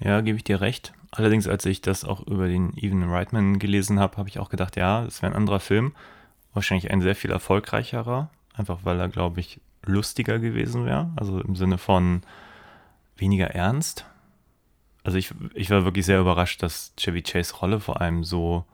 Ja, 0.00 0.20
gebe 0.20 0.36
ich 0.36 0.44
dir 0.44 0.60
recht. 0.60 0.92
Allerdings, 1.10 1.48
als 1.48 1.64
ich 1.64 1.80
das 1.80 2.04
auch 2.04 2.26
über 2.26 2.48
den 2.48 2.76
Evan 2.76 3.02
Reitman 3.02 3.58
gelesen 3.58 3.98
habe, 3.98 4.16
habe 4.16 4.28
ich 4.28 4.38
auch 4.38 4.50
gedacht, 4.50 4.76
ja, 4.76 5.04
das 5.04 5.22
wäre 5.22 5.32
ein 5.32 5.36
anderer 5.36 5.60
Film. 5.60 5.94
Wahrscheinlich 6.54 6.90
ein 6.90 7.00
sehr 7.00 7.16
viel 7.16 7.30
erfolgreicherer. 7.30 8.30
Einfach 8.54 8.80
weil 8.84 9.00
er, 9.00 9.08
glaube 9.08 9.40
ich, 9.40 9.60
lustiger 9.84 10.38
gewesen 10.38 10.84
wäre. 10.84 11.10
Also 11.16 11.40
im 11.40 11.56
Sinne 11.56 11.78
von 11.78 12.22
weniger 13.16 13.48
ernst. 13.48 14.04
Also 15.02 15.18
ich, 15.18 15.32
ich 15.54 15.70
war 15.70 15.84
wirklich 15.84 16.04
sehr 16.04 16.20
überrascht, 16.20 16.62
dass 16.62 16.92
Chevy 16.96 17.22
Chase 17.22 17.54
Rolle 17.56 17.80
vor 17.80 18.00
allem 18.00 18.24
so, 18.24 18.64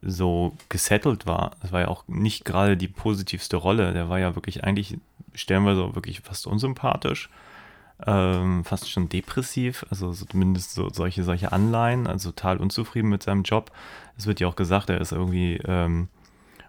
so 0.00 0.56
gesettelt 0.68 1.26
war. 1.26 1.56
Das 1.60 1.72
war 1.72 1.80
ja 1.80 1.88
auch 1.88 2.06
nicht 2.06 2.44
gerade 2.44 2.76
die 2.76 2.88
positivste 2.88 3.56
Rolle. 3.56 3.92
Der 3.92 4.08
war 4.08 4.18
ja 4.18 4.36
wirklich 4.36 4.64
eigentlich 4.64 4.96
stellenweise 5.34 5.82
auch 5.82 5.94
wirklich 5.94 6.20
fast 6.20 6.46
unsympathisch 6.46 7.28
ähm, 8.06 8.64
fast 8.64 8.90
schon 8.90 9.08
depressiv, 9.08 9.84
also 9.90 10.12
so 10.12 10.24
zumindest 10.24 10.74
so 10.74 10.88
solche, 10.90 11.24
solche 11.24 11.52
Anleihen, 11.52 12.06
also 12.06 12.30
total 12.30 12.58
unzufrieden 12.58 13.08
mit 13.08 13.22
seinem 13.22 13.42
Job. 13.42 13.72
Es 14.16 14.26
wird 14.26 14.40
ja 14.40 14.46
auch 14.46 14.56
gesagt, 14.56 14.90
er 14.90 15.00
ist 15.00 15.12
irgendwie, 15.12 15.60
ähm, 15.64 16.08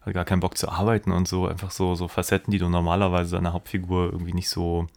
hat 0.02 0.14
gar 0.14 0.26
keinen 0.26 0.40
Bock 0.40 0.58
zu 0.58 0.70
arbeiten 0.70 1.12
und 1.12 1.28
so, 1.28 1.48
einfach 1.48 1.72
so, 1.72 1.96
so 1.96 2.08
Facetten, 2.08 2.52
die 2.52 2.58
du 2.58 2.70
normalerweise 2.70 3.36
deiner 3.36 3.54
Hauptfigur 3.54 4.12
irgendwie 4.12 4.34
nicht 4.34 4.50
so, 4.50 4.88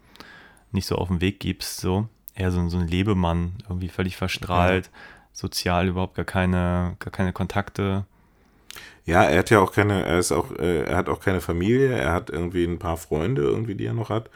nicht 0.71 0.87
so 0.87 0.97
auf 0.97 1.09
den 1.09 1.21
Weg 1.21 1.41
gibst, 1.41 1.81
so. 1.81 2.09
Eher 2.35 2.51
so, 2.51 2.67
so 2.71 2.79
ein 2.79 2.89
Lebemann, 2.89 3.53
irgendwie 3.69 3.91
völlig 3.91 4.17
verstrahlt, 4.17 4.87
ja. 4.87 4.93
sozial 5.33 5.89
überhaupt 5.89 6.15
gar 6.15 6.25
keine, 6.25 6.97
gar 6.99 7.11
keine 7.11 7.35
Kontakte. 7.35 8.07
Ja, 9.05 9.25
er 9.25 9.41
hat 9.41 9.51
ja 9.51 9.61
auch 9.61 9.73
keine, 9.73 10.03
er 10.07 10.19
ist 10.19 10.33
auch, 10.33 10.51
äh, 10.53 10.85
er 10.85 10.97
hat 10.97 11.11
auch 11.11 11.21
keine 11.21 11.43
Familie, 11.43 11.93
er 11.93 12.13
hat 12.13 12.31
irgendwie 12.31 12.65
ein 12.65 12.79
paar 12.79 12.97
Freunde 12.97 13.43
irgendwie, 13.43 13.75
die 13.75 13.85
er 13.85 13.93
noch 13.93 14.09
hat. 14.09 14.31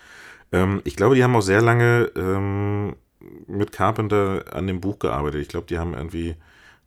Ähm, 0.56 0.80
ich 0.84 0.96
glaube, 0.96 1.14
die 1.14 1.24
haben 1.24 1.36
auch 1.36 1.42
sehr 1.42 1.60
lange 1.60 2.10
ähm, 2.16 2.96
mit 3.46 3.72
Carpenter 3.72 4.44
an 4.52 4.66
dem 4.66 4.80
Buch 4.80 4.98
gearbeitet. 4.98 5.42
Ich 5.42 5.48
glaube, 5.48 5.66
die 5.66 5.78
haben 5.78 5.94
irgendwie, 5.94 6.36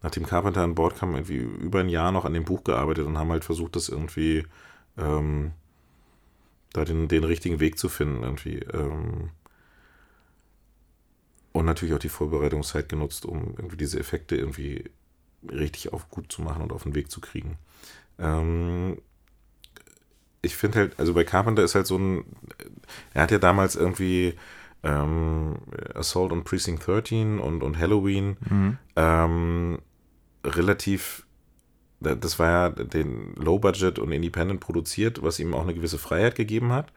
nachdem 0.01 0.25
Carpenter 0.25 0.61
an 0.63 0.75
Bord 0.75 0.97
kam, 0.97 1.13
irgendwie 1.13 1.37
über 1.37 1.79
ein 1.79 1.89
Jahr 1.89 2.11
noch 2.11 2.25
an 2.25 2.33
dem 2.33 2.45
Buch 2.45 2.63
gearbeitet 2.63 3.05
und 3.05 3.17
haben 3.17 3.31
halt 3.31 3.45
versucht, 3.45 3.75
das 3.75 3.89
irgendwie 3.89 4.45
ähm, 4.97 5.51
da 6.73 6.85
den, 6.85 7.07
den 7.07 7.23
richtigen 7.23 7.59
Weg 7.59 7.77
zu 7.77 7.89
finden 7.89 8.23
irgendwie. 8.23 8.59
Ähm, 8.73 9.29
und 11.51 11.65
natürlich 11.65 11.93
auch 11.93 11.99
die 11.99 12.09
Vorbereitungszeit 12.09 12.89
genutzt, 12.89 13.25
um 13.25 13.53
irgendwie 13.57 13.77
diese 13.77 13.99
Effekte 13.99 14.35
irgendwie 14.35 14.85
richtig 15.51 15.93
auf 15.93 16.09
gut 16.09 16.31
zu 16.31 16.41
machen 16.41 16.63
und 16.63 16.71
auf 16.71 16.83
den 16.83 16.95
Weg 16.95 17.11
zu 17.11 17.21
kriegen. 17.21 17.57
Ähm, 18.17 18.97
ich 20.41 20.55
finde 20.55 20.79
halt, 20.79 20.99
also 20.99 21.13
bei 21.13 21.23
Carpenter 21.23 21.63
ist 21.63 21.75
halt 21.75 21.87
so 21.87 21.97
ein, 21.97 22.23
er 23.13 23.23
hat 23.23 23.31
ja 23.31 23.39
damals 23.39 23.75
irgendwie 23.75 24.35
ähm, 24.83 25.57
Assault 25.93 26.31
on 26.31 26.43
Precinct 26.43 26.85
13 26.85 27.39
und, 27.39 27.63
und 27.63 27.77
Halloween 27.77 28.37
mhm. 28.49 28.77
ähm, 28.95 29.79
relativ, 30.45 31.25
das 31.99 32.39
war 32.39 32.49
ja 32.49 32.69
den 32.69 33.33
Low 33.35 33.59
Budget 33.59 33.99
und 33.99 34.11
Independent 34.11 34.61
produziert, 34.61 35.21
was 35.21 35.39
ihm 35.39 35.53
auch 35.53 35.63
eine 35.63 35.73
gewisse 35.73 35.97
Freiheit 35.97 36.35
gegeben 36.35 36.71
hat. 36.71 36.93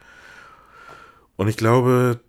Und 1.37 1.49
ich 1.49 1.57
glaube, 1.57 2.21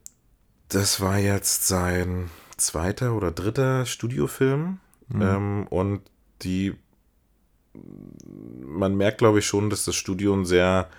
das 0.70 1.00
war 1.02 1.20
jetzt 1.20 1.68
sein 1.68 2.32
zweiter 2.58 3.14
oder 3.14 3.32
dritter 3.32 3.86
Studiofilm. 3.86 4.80
Mhm. 5.10 5.22
Ähm, 5.22 5.68
und 5.70 6.02
die 6.42 6.74
man 8.66 8.96
merkt, 8.96 9.20
glaube 9.20 9.40
ich, 9.40 9.46
schon, 9.46 9.70
dass 9.70 9.86
das 9.86 9.96
Studio 9.96 10.34
ein 10.34 10.46
sehr 10.46 10.90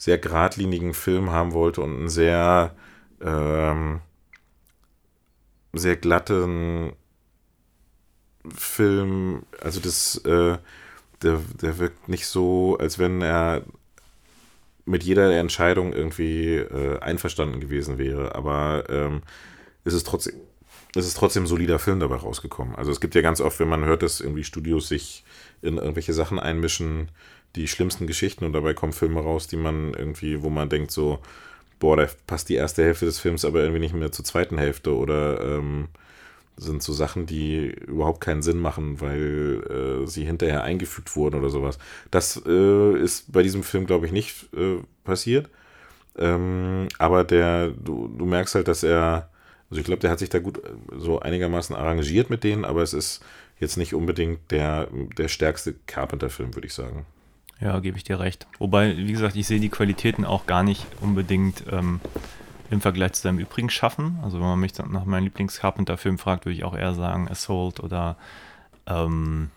sehr 0.00 0.16
geradlinigen 0.16 0.94
Film 0.94 1.30
haben 1.30 1.52
wollte 1.52 1.82
und 1.82 1.94
einen 1.94 2.08
sehr, 2.08 2.74
ähm, 3.20 4.00
sehr 5.74 5.96
glatten 5.96 6.94
Film. 8.48 9.42
Also 9.60 9.78
das, 9.78 10.16
äh, 10.24 10.56
der, 11.22 11.40
der 11.60 11.78
wirkt 11.78 12.08
nicht 12.08 12.26
so, 12.26 12.78
als 12.80 12.98
wenn 12.98 13.20
er 13.20 13.62
mit 14.86 15.02
jeder 15.02 15.30
Entscheidung 15.38 15.92
irgendwie 15.92 16.56
äh, 16.56 16.98
einverstanden 17.00 17.60
gewesen 17.60 17.98
wäre. 17.98 18.34
Aber 18.34 18.84
ähm, 18.88 19.20
es 19.84 19.92
ist 19.92 20.06
trotzdem, 20.06 20.32
es 20.94 21.06
ist 21.06 21.16
trotzdem 21.16 21.44
ein 21.44 21.46
solider 21.46 21.78
Film 21.78 22.00
dabei 22.00 22.16
rausgekommen. 22.16 22.74
Also 22.74 22.90
es 22.90 23.00
gibt 23.00 23.14
ja 23.14 23.22
ganz 23.22 23.40
oft, 23.40 23.60
wenn 23.60 23.68
man 23.68 23.84
hört, 23.84 24.02
dass 24.02 24.20
irgendwie 24.20 24.44
Studios 24.44 24.88
sich 24.88 25.24
in 25.62 25.76
irgendwelche 25.76 26.12
Sachen 26.12 26.38
einmischen, 26.38 27.10
die 27.56 27.68
schlimmsten 27.68 28.06
Geschichten 28.06 28.44
und 28.44 28.52
dabei 28.52 28.74
kommen 28.74 28.92
Filme 28.92 29.20
raus, 29.20 29.46
die 29.46 29.56
man 29.56 29.94
irgendwie, 29.94 30.42
wo 30.42 30.50
man 30.50 30.68
denkt 30.68 30.90
so, 30.90 31.20
boah, 31.78 31.96
da 31.96 32.06
passt 32.26 32.48
die 32.48 32.54
erste 32.54 32.84
Hälfte 32.84 33.06
des 33.06 33.18
Films 33.18 33.44
aber 33.44 33.60
irgendwie 33.60 33.80
nicht 33.80 33.94
mehr 33.94 34.12
zur 34.12 34.24
zweiten 34.24 34.58
Hälfte 34.58 34.94
oder 34.94 35.40
ähm, 35.40 35.88
sind 36.56 36.82
so 36.82 36.92
Sachen, 36.92 37.26
die 37.26 37.68
überhaupt 37.86 38.20
keinen 38.20 38.42
Sinn 38.42 38.58
machen, 38.58 39.00
weil 39.00 40.02
äh, 40.04 40.06
sie 40.06 40.24
hinterher 40.24 40.62
eingefügt 40.62 41.16
wurden 41.16 41.36
oder 41.36 41.48
sowas. 41.48 41.78
Das 42.10 42.40
äh, 42.46 42.98
ist 42.98 43.32
bei 43.32 43.42
diesem 43.42 43.62
Film, 43.62 43.86
glaube 43.86 44.06
ich, 44.06 44.12
nicht 44.12 44.52
äh, 44.54 44.78
passiert. 45.04 45.48
Ähm, 46.18 46.88
aber 46.98 47.24
der, 47.24 47.68
du, 47.68 48.08
du 48.08 48.26
merkst 48.26 48.54
halt, 48.54 48.68
dass 48.68 48.82
er, 48.82 49.29
also 49.70 49.80
ich 49.80 49.86
glaube, 49.86 50.00
der 50.00 50.10
hat 50.10 50.18
sich 50.18 50.28
da 50.28 50.40
gut 50.40 50.58
äh, 50.58 50.70
so 50.98 51.20
einigermaßen 51.20 51.74
arrangiert 51.74 52.28
mit 52.28 52.44
denen, 52.44 52.64
aber 52.64 52.82
es 52.82 52.92
ist 52.92 53.24
jetzt 53.58 53.76
nicht 53.76 53.94
unbedingt 53.94 54.50
der, 54.50 54.88
der 55.16 55.28
stärkste 55.28 55.74
Carpenter-Film, 55.86 56.54
würde 56.54 56.66
ich 56.66 56.74
sagen. 56.74 57.06
Ja, 57.60 57.78
gebe 57.78 57.98
ich 57.98 58.04
dir 58.04 58.18
recht. 58.18 58.46
Wobei, 58.58 58.96
wie 58.96 59.12
gesagt, 59.12 59.36
ich 59.36 59.46
sehe 59.46 59.60
die 59.60 59.68
Qualitäten 59.68 60.24
auch 60.24 60.46
gar 60.46 60.62
nicht 60.62 60.86
unbedingt 61.00 61.64
ähm, 61.70 62.00
im 62.70 62.80
Vergleich 62.80 63.12
zu 63.12 63.22
seinem 63.22 63.38
übrigen 63.38 63.68
Schaffen. 63.68 64.18
Also 64.22 64.38
wenn 64.38 64.46
man 64.46 64.60
mich 64.60 64.72
nach 64.78 65.04
meinem 65.04 65.24
Lieblings-Carpenter-Film 65.24 66.18
fragt, 66.18 66.46
würde 66.46 66.56
ich 66.56 66.64
auch 66.64 66.74
eher 66.74 66.94
sagen 66.94 67.28
Assault 67.28 67.80
oder 67.80 68.16
ähm, 68.86 69.50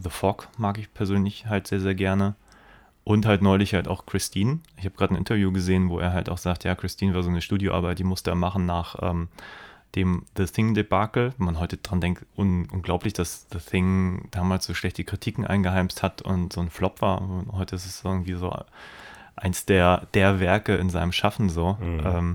The 0.00 0.10
Fog 0.10 0.48
mag 0.56 0.78
ich 0.78 0.92
persönlich 0.94 1.46
halt 1.46 1.66
sehr, 1.66 1.80
sehr 1.80 1.94
gerne. 1.94 2.34
Und 3.04 3.26
halt 3.26 3.42
neulich 3.42 3.74
halt 3.74 3.88
auch 3.88 4.06
Christine. 4.06 4.60
Ich 4.76 4.84
habe 4.84 4.96
gerade 4.96 5.14
ein 5.14 5.18
Interview 5.18 5.50
gesehen, 5.50 5.88
wo 5.88 5.98
er 5.98 6.12
halt 6.12 6.28
auch 6.28 6.38
sagt, 6.38 6.62
ja, 6.62 6.74
Christine 6.76 7.14
war 7.14 7.22
so 7.22 7.30
eine 7.30 7.40
Studioarbeit, 7.40 7.98
die 7.98 8.04
musste 8.04 8.30
er 8.30 8.36
machen 8.36 8.64
nach 8.64 8.96
ähm, 9.02 9.28
dem 9.94 10.24
The 10.36 10.46
Thing-Debakel, 10.46 11.34
man 11.36 11.58
heute 11.58 11.76
dran 11.76 12.00
denkt, 12.00 12.24
un 12.36 12.68
unglaublich, 12.70 13.12
dass 13.12 13.46
The 13.52 13.58
Thing 13.58 14.28
damals 14.30 14.64
so 14.64 14.74
schlechte 14.74 15.04
Kritiken 15.04 15.46
eingeheimst 15.46 16.02
hat 16.02 16.22
und 16.22 16.52
so 16.52 16.60
ein 16.60 16.70
Flop 16.70 17.02
war. 17.02 17.20
Und 17.20 17.52
heute 17.52 17.76
ist 17.76 17.86
es 17.86 18.04
irgendwie 18.04 18.34
so 18.34 18.56
eins 19.36 19.66
der, 19.66 20.06
der 20.14 20.40
Werke 20.40 20.76
in 20.76 20.88
seinem 20.88 21.12
Schaffen, 21.12 21.48
so 21.48 21.76
mhm. 21.80 22.00
ähm, 22.04 22.34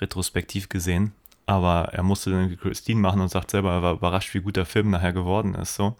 retrospektiv 0.00 0.68
gesehen. 0.68 1.12
Aber 1.46 1.90
er 1.92 2.02
musste 2.02 2.30
dann 2.30 2.56
Christine 2.56 3.00
machen 3.00 3.20
und 3.20 3.28
sagt 3.28 3.50
selber, 3.50 3.72
er 3.72 3.82
war 3.82 3.94
überrascht, 3.94 4.32
wie 4.34 4.40
gut 4.40 4.56
der 4.56 4.64
Film 4.64 4.90
nachher 4.90 5.12
geworden 5.12 5.54
ist. 5.54 5.74
So. 5.74 5.96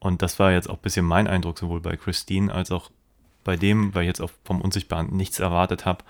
Und 0.00 0.22
das 0.22 0.38
war 0.38 0.52
jetzt 0.52 0.68
auch 0.68 0.74
ein 0.74 0.82
bisschen 0.82 1.06
mein 1.06 1.28
Eindruck, 1.28 1.58
sowohl 1.58 1.80
bei 1.80 1.96
Christine 1.96 2.52
als 2.52 2.70
auch 2.70 2.90
bei 3.50 3.56
dem, 3.56 3.92
weil 3.96 4.02
ich 4.02 4.06
jetzt 4.06 4.20
auch 4.20 4.30
vom 4.44 4.60
Unsichtbaren 4.60 5.08
nichts 5.08 5.40
erwartet 5.40 5.84
habe. 5.84 6.04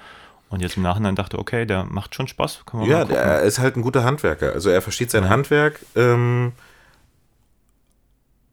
Und 0.51 0.61
jetzt 0.61 0.76
im 0.76 0.82
Nachhinein 0.82 1.16
dachte, 1.16 1.38
okay, 1.38 1.64
der 1.64 1.84
macht 1.84 2.14
schon 2.14 2.28
Spaß. 2.28 2.64
ja, 2.82 3.05
er 3.05 3.41
ist 3.41 3.61
halt 3.61 3.76
ein 3.76 3.82
guter 3.82 4.05
Handwerker. 4.05 4.53
Also 4.53 4.68
er 4.68 4.82
versteht 4.82 5.11
sein 5.11 5.22
ja. 5.22 5.30
Handwerk. 5.30 5.80
Ähm, 5.97 6.53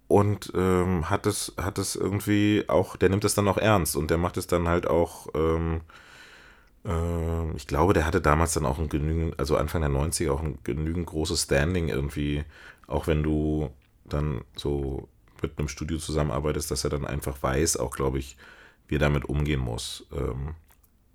und 0.08 0.54
ähm, 0.56 1.10
hat 1.10 1.26
es 1.26 1.54
hat 1.58 1.78
es 1.80 1.98
irgendwie 1.98 2.64
auch, 2.70 2.96
der 2.96 3.10
nimmt 3.10 3.26
es 3.26 3.34
dann 3.34 3.50
auch 3.50 3.58
ernst 3.58 3.98
und 3.98 4.10
der 4.10 4.18
macht 4.18 4.38
es 4.38 4.48
dann 4.48 4.70
halt 4.70 4.88
auch, 4.88 5.28
ähm, 5.36 5.82
ähm, 6.86 7.52
ich 7.58 7.68
glaube, 7.68 7.92
der 7.92 8.06
hatte 8.06 8.22
damals 8.22 8.54
dann 8.54 8.66
auch 8.66 8.80
ein 8.80 8.88
genügend, 8.88 9.38
also 9.38 9.58
Anfang 9.58 9.82
der 9.82 9.90
90er 9.90 10.32
auch 10.32 10.42
ein 10.42 10.60
genügend 10.64 11.08
großes 11.08 11.44
Standing 11.44 11.90
irgendwie, 11.90 12.46
auch 12.88 13.08
wenn 13.08 13.22
du 13.22 13.70
dann 14.06 14.46
so 14.56 15.10
mit 15.42 15.60
einem 15.60 15.68
Studio 15.68 15.98
zusammenarbeitest, 15.98 16.72
dass 16.72 16.86
er 16.86 16.90
dann 16.90 17.06
einfach 17.06 17.44
weiß, 17.44 17.76
auch 17.76 17.92
glaube 17.92 18.20
ich, 18.20 18.38
wie 18.88 18.96
er 18.96 19.00
damit 19.00 19.26
umgehen 19.26 19.60
muss, 19.60 20.06
ähm, 20.12 20.56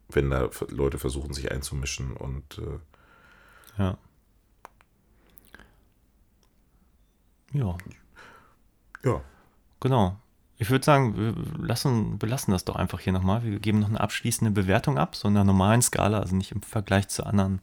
wenn 0.08 0.30
da 0.30 0.50
Leute 0.68 0.98
versuchen, 0.98 1.32
sich 1.32 1.50
einzumischen 1.50 2.16
und 2.16 2.58
äh, 2.58 3.82
Ja. 3.82 3.98
Ja, 7.52 7.76
ja. 9.04 9.20
genau. 9.80 10.16
Ich 10.56 10.70
würde 10.70 10.84
sagen, 10.84 11.16
wir 11.16 11.34
lassen, 11.66 12.18
belassen 12.18 12.52
das 12.52 12.64
doch 12.64 12.76
einfach 12.76 13.00
hier 13.00 13.12
nochmal. 13.12 13.42
Wir 13.42 13.58
geben 13.58 13.80
noch 13.80 13.88
eine 13.88 14.00
abschließende 14.00 14.52
Bewertung 14.52 14.96
ab, 14.96 15.16
so 15.16 15.28
in 15.28 15.34
der 15.34 15.44
normalen 15.44 15.82
Skala, 15.82 16.20
also 16.20 16.36
nicht 16.36 16.52
im 16.52 16.62
Vergleich 16.62 17.08
zu 17.08 17.26
anderen 17.26 17.60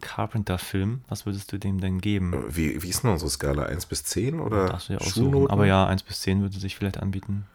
Carpenter-Filmen. 0.00 1.04
Was 1.08 1.26
würdest 1.26 1.52
du 1.52 1.58
dem 1.58 1.80
denn 1.80 2.00
geben? 2.00 2.44
Wie, 2.48 2.82
wie 2.82 2.88
ist 2.88 3.04
denn 3.04 3.10
unsere 3.10 3.30
Skala? 3.30 3.64
1 3.64 3.86
bis 3.86 4.04
10 4.04 4.40
oder 4.40 4.66
Darfst 4.66 4.88
du 4.88 4.94
ja 4.94 4.98
aussuchen. 4.98 5.48
Aber 5.48 5.66
ja, 5.66 5.86
1 5.86 6.02
bis 6.02 6.20
10 6.22 6.40
würde 6.42 6.58
sich 6.58 6.76
vielleicht 6.76 6.98
anbieten. 6.98 7.46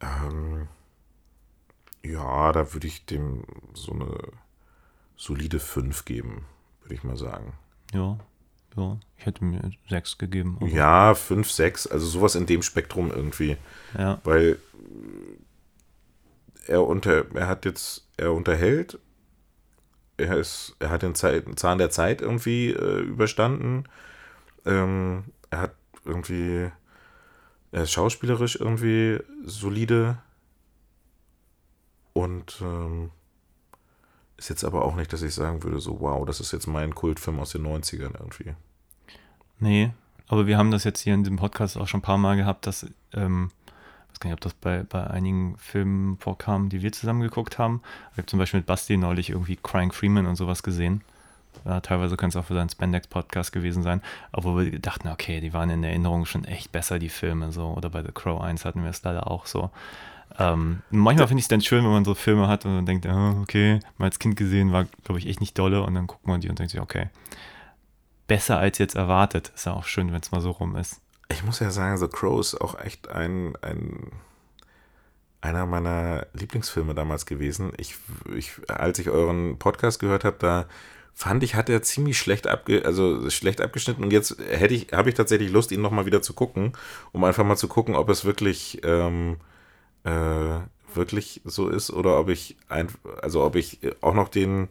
Ähm, 0.00 0.68
ja, 2.10 2.52
da 2.52 2.72
würde 2.72 2.86
ich 2.86 3.04
dem 3.06 3.44
so 3.74 3.92
eine 3.92 4.16
solide 5.16 5.60
5 5.60 6.04
geben, 6.04 6.46
würde 6.82 6.94
ich 6.94 7.04
mal 7.04 7.16
sagen. 7.16 7.54
Ja, 7.92 8.18
ja. 8.76 8.98
Ich 9.16 9.26
hätte 9.26 9.44
mir 9.44 9.70
6 9.88 10.18
gegeben. 10.18 10.58
Ja, 10.66 11.14
5, 11.14 11.50
6, 11.50 11.86
also 11.88 12.06
sowas 12.06 12.34
in 12.34 12.46
dem 12.46 12.62
Spektrum 12.62 13.10
irgendwie. 13.10 13.56
ja. 13.98 14.20
Weil 14.24 14.58
er 16.66 16.86
unter, 16.86 17.24
er 17.34 17.48
hat 17.48 17.64
jetzt, 17.64 18.06
er 18.18 18.32
unterhält, 18.32 18.98
er 20.18 20.36
ist, 20.36 20.76
er 20.80 20.90
hat 20.90 21.02
den 21.02 21.14
Zahn 21.14 21.78
der 21.78 21.90
Zeit 21.90 22.20
irgendwie 22.20 22.70
äh, 22.70 23.00
überstanden. 23.00 23.84
Ähm, 24.66 25.24
er 25.50 25.60
hat 25.62 25.74
irgendwie, 26.04 26.70
er 27.72 27.82
ist 27.82 27.92
schauspielerisch 27.92 28.56
irgendwie 28.56 29.18
solide 29.44 30.18
und 32.18 32.60
ähm, 32.62 33.10
ist 34.36 34.48
jetzt 34.48 34.64
aber 34.64 34.84
auch 34.84 34.96
nicht, 34.96 35.12
dass 35.12 35.22
ich 35.22 35.34
sagen 35.34 35.62
würde, 35.62 35.78
so 35.78 36.00
wow, 36.00 36.26
das 36.26 36.40
ist 36.40 36.52
jetzt 36.52 36.66
mein 36.66 36.94
Kultfilm 36.94 37.38
aus 37.38 37.50
den 37.50 37.66
90ern 37.66 38.14
irgendwie. 38.18 38.54
Nee, 39.60 39.90
aber 40.26 40.46
wir 40.46 40.58
haben 40.58 40.72
das 40.72 40.84
jetzt 40.84 41.00
hier 41.00 41.14
in 41.14 41.22
diesem 41.22 41.36
Podcast 41.36 41.76
auch 41.76 41.86
schon 41.86 41.98
ein 41.98 42.02
paar 42.02 42.18
Mal 42.18 42.36
gehabt, 42.36 42.66
dass, 42.66 42.86
ähm, 43.12 43.50
ich 44.06 44.12
weiß 44.12 44.20
gar 44.20 44.30
nicht, 44.30 44.36
ob 44.36 44.40
das 44.40 44.54
bei, 44.54 44.82
bei 44.82 45.06
einigen 45.06 45.56
Filmen 45.58 46.18
vorkam, 46.18 46.68
die 46.68 46.82
wir 46.82 46.90
zusammen 46.90 47.20
geguckt 47.20 47.58
haben. 47.58 47.82
Ich 48.12 48.18
habe 48.18 48.26
zum 48.26 48.40
Beispiel 48.40 48.60
mit 48.60 48.66
Basti 48.66 48.96
neulich 48.96 49.30
irgendwie 49.30 49.56
Crying 49.56 49.92
Freeman 49.92 50.26
und 50.26 50.34
sowas 50.34 50.64
gesehen. 50.64 51.02
Ja, 51.64 51.80
teilweise 51.80 52.16
könnte 52.16 52.38
es 52.38 52.44
auch 52.44 52.46
für 52.46 52.54
seinen 52.54 52.68
Spandex-Podcast 52.68 53.52
gewesen 53.52 53.82
sein, 53.82 54.02
obwohl 54.32 54.72
wir 54.72 54.78
dachten, 54.78 55.08
okay, 55.08 55.40
die 55.40 55.52
waren 55.52 55.70
in 55.70 55.84
Erinnerung 55.84 56.24
schon 56.24 56.44
echt 56.44 56.72
besser, 56.72 56.98
die 56.98 57.08
Filme, 57.08 57.52
so. 57.52 57.68
Oder 57.68 57.90
bei 57.90 58.02
The 58.02 58.12
Crow 58.12 58.40
1 58.40 58.64
hatten 58.64 58.82
wir 58.82 58.90
es 58.90 59.02
leider 59.02 59.30
auch 59.30 59.46
so. 59.46 59.70
Ähm, 60.38 60.82
manchmal 60.90 61.28
finde 61.28 61.40
ich 61.40 61.44
es 61.44 61.48
dann 61.48 61.60
schön, 61.60 61.84
wenn 61.84 61.90
man 61.90 62.04
so 62.04 62.14
Filme 62.14 62.48
hat 62.48 62.64
und 62.64 62.74
man 62.74 62.86
denkt, 62.86 63.06
ah, 63.06 63.36
okay, 63.40 63.80
mal 63.96 64.06
als 64.06 64.18
Kind 64.18 64.36
gesehen, 64.36 64.72
war, 64.72 64.86
glaube 65.04 65.18
ich, 65.18 65.26
echt 65.26 65.40
nicht 65.40 65.58
dolle 65.58 65.82
und 65.82 65.94
dann 65.94 66.06
guckt 66.06 66.26
man 66.26 66.40
die 66.40 66.48
und 66.48 66.58
denkt 66.58 66.70
sich, 66.70 66.80
okay, 66.80 67.08
besser 68.26 68.58
als 68.58 68.78
jetzt 68.78 68.94
erwartet. 68.94 69.52
Ist 69.54 69.66
ja 69.66 69.72
auch 69.72 69.84
schön, 69.84 70.12
wenn 70.12 70.20
es 70.20 70.30
mal 70.30 70.40
so 70.40 70.50
rum 70.50 70.76
ist. 70.76 71.00
Ich 71.30 71.44
muss 71.44 71.60
ja 71.60 71.70
sagen, 71.70 71.98
The 71.98 72.08
Crow 72.08 72.40
ist 72.40 72.60
auch 72.60 72.78
echt 72.80 73.08
ein, 73.08 73.54
ein 73.62 74.12
einer 75.40 75.66
meiner 75.66 76.26
Lieblingsfilme 76.32 76.94
damals 76.94 77.26
gewesen. 77.26 77.72
Ich, 77.76 77.96
ich, 78.34 78.52
als 78.68 78.98
ich 78.98 79.08
euren 79.08 79.58
Podcast 79.58 80.00
gehört 80.00 80.24
habe, 80.24 80.36
da 80.40 80.66
fand 81.14 81.42
ich, 81.42 81.54
hat 81.54 81.68
er 81.68 81.82
ziemlich 81.82 82.18
schlecht 82.18 82.46
abge, 82.46 82.84
also 82.84 83.28
schlecht 83.30 83.60
abgeschnitten 83.60 84.04
und 84.04 84.12
jetzt 84.12 84.38
hätte 84.50 84.74
ich, 84.74 84.92
habe 84.92 85.08
ich 85.08 85.16
tatsächlich 85.16 85.50
Lust, 85.50 85.72
ihn 85.72 85.80
nochmal 85.80 86.06
wieder 86.06 86.22
zu 86.22 86.32
gucken, 86.32 86.72
um 87.12 87.24
einfach 87.24 87.44
mal 87.44 87.56
zu 87.56 87.68
gucken, 87.68 87.96
ob 87.96 88.08
es 88.08 88.24
wirklich, 88.24 88.80
ähm, 88.84 89.38
äh, 90.08 90.96
wirklich 90.96 91.40
so 91.44 91.68
ist 91.68 91.90
oder 91.90 92.18
ob 92.18 92.28
ich 92.28 92.56
ein, 92.68 92.88
also 93.22 93.44
ob 93.44 93.56
ich 93.56 93.78
auch 94.00 94.14
noch 94.14 94.28
den, 94.28 94.68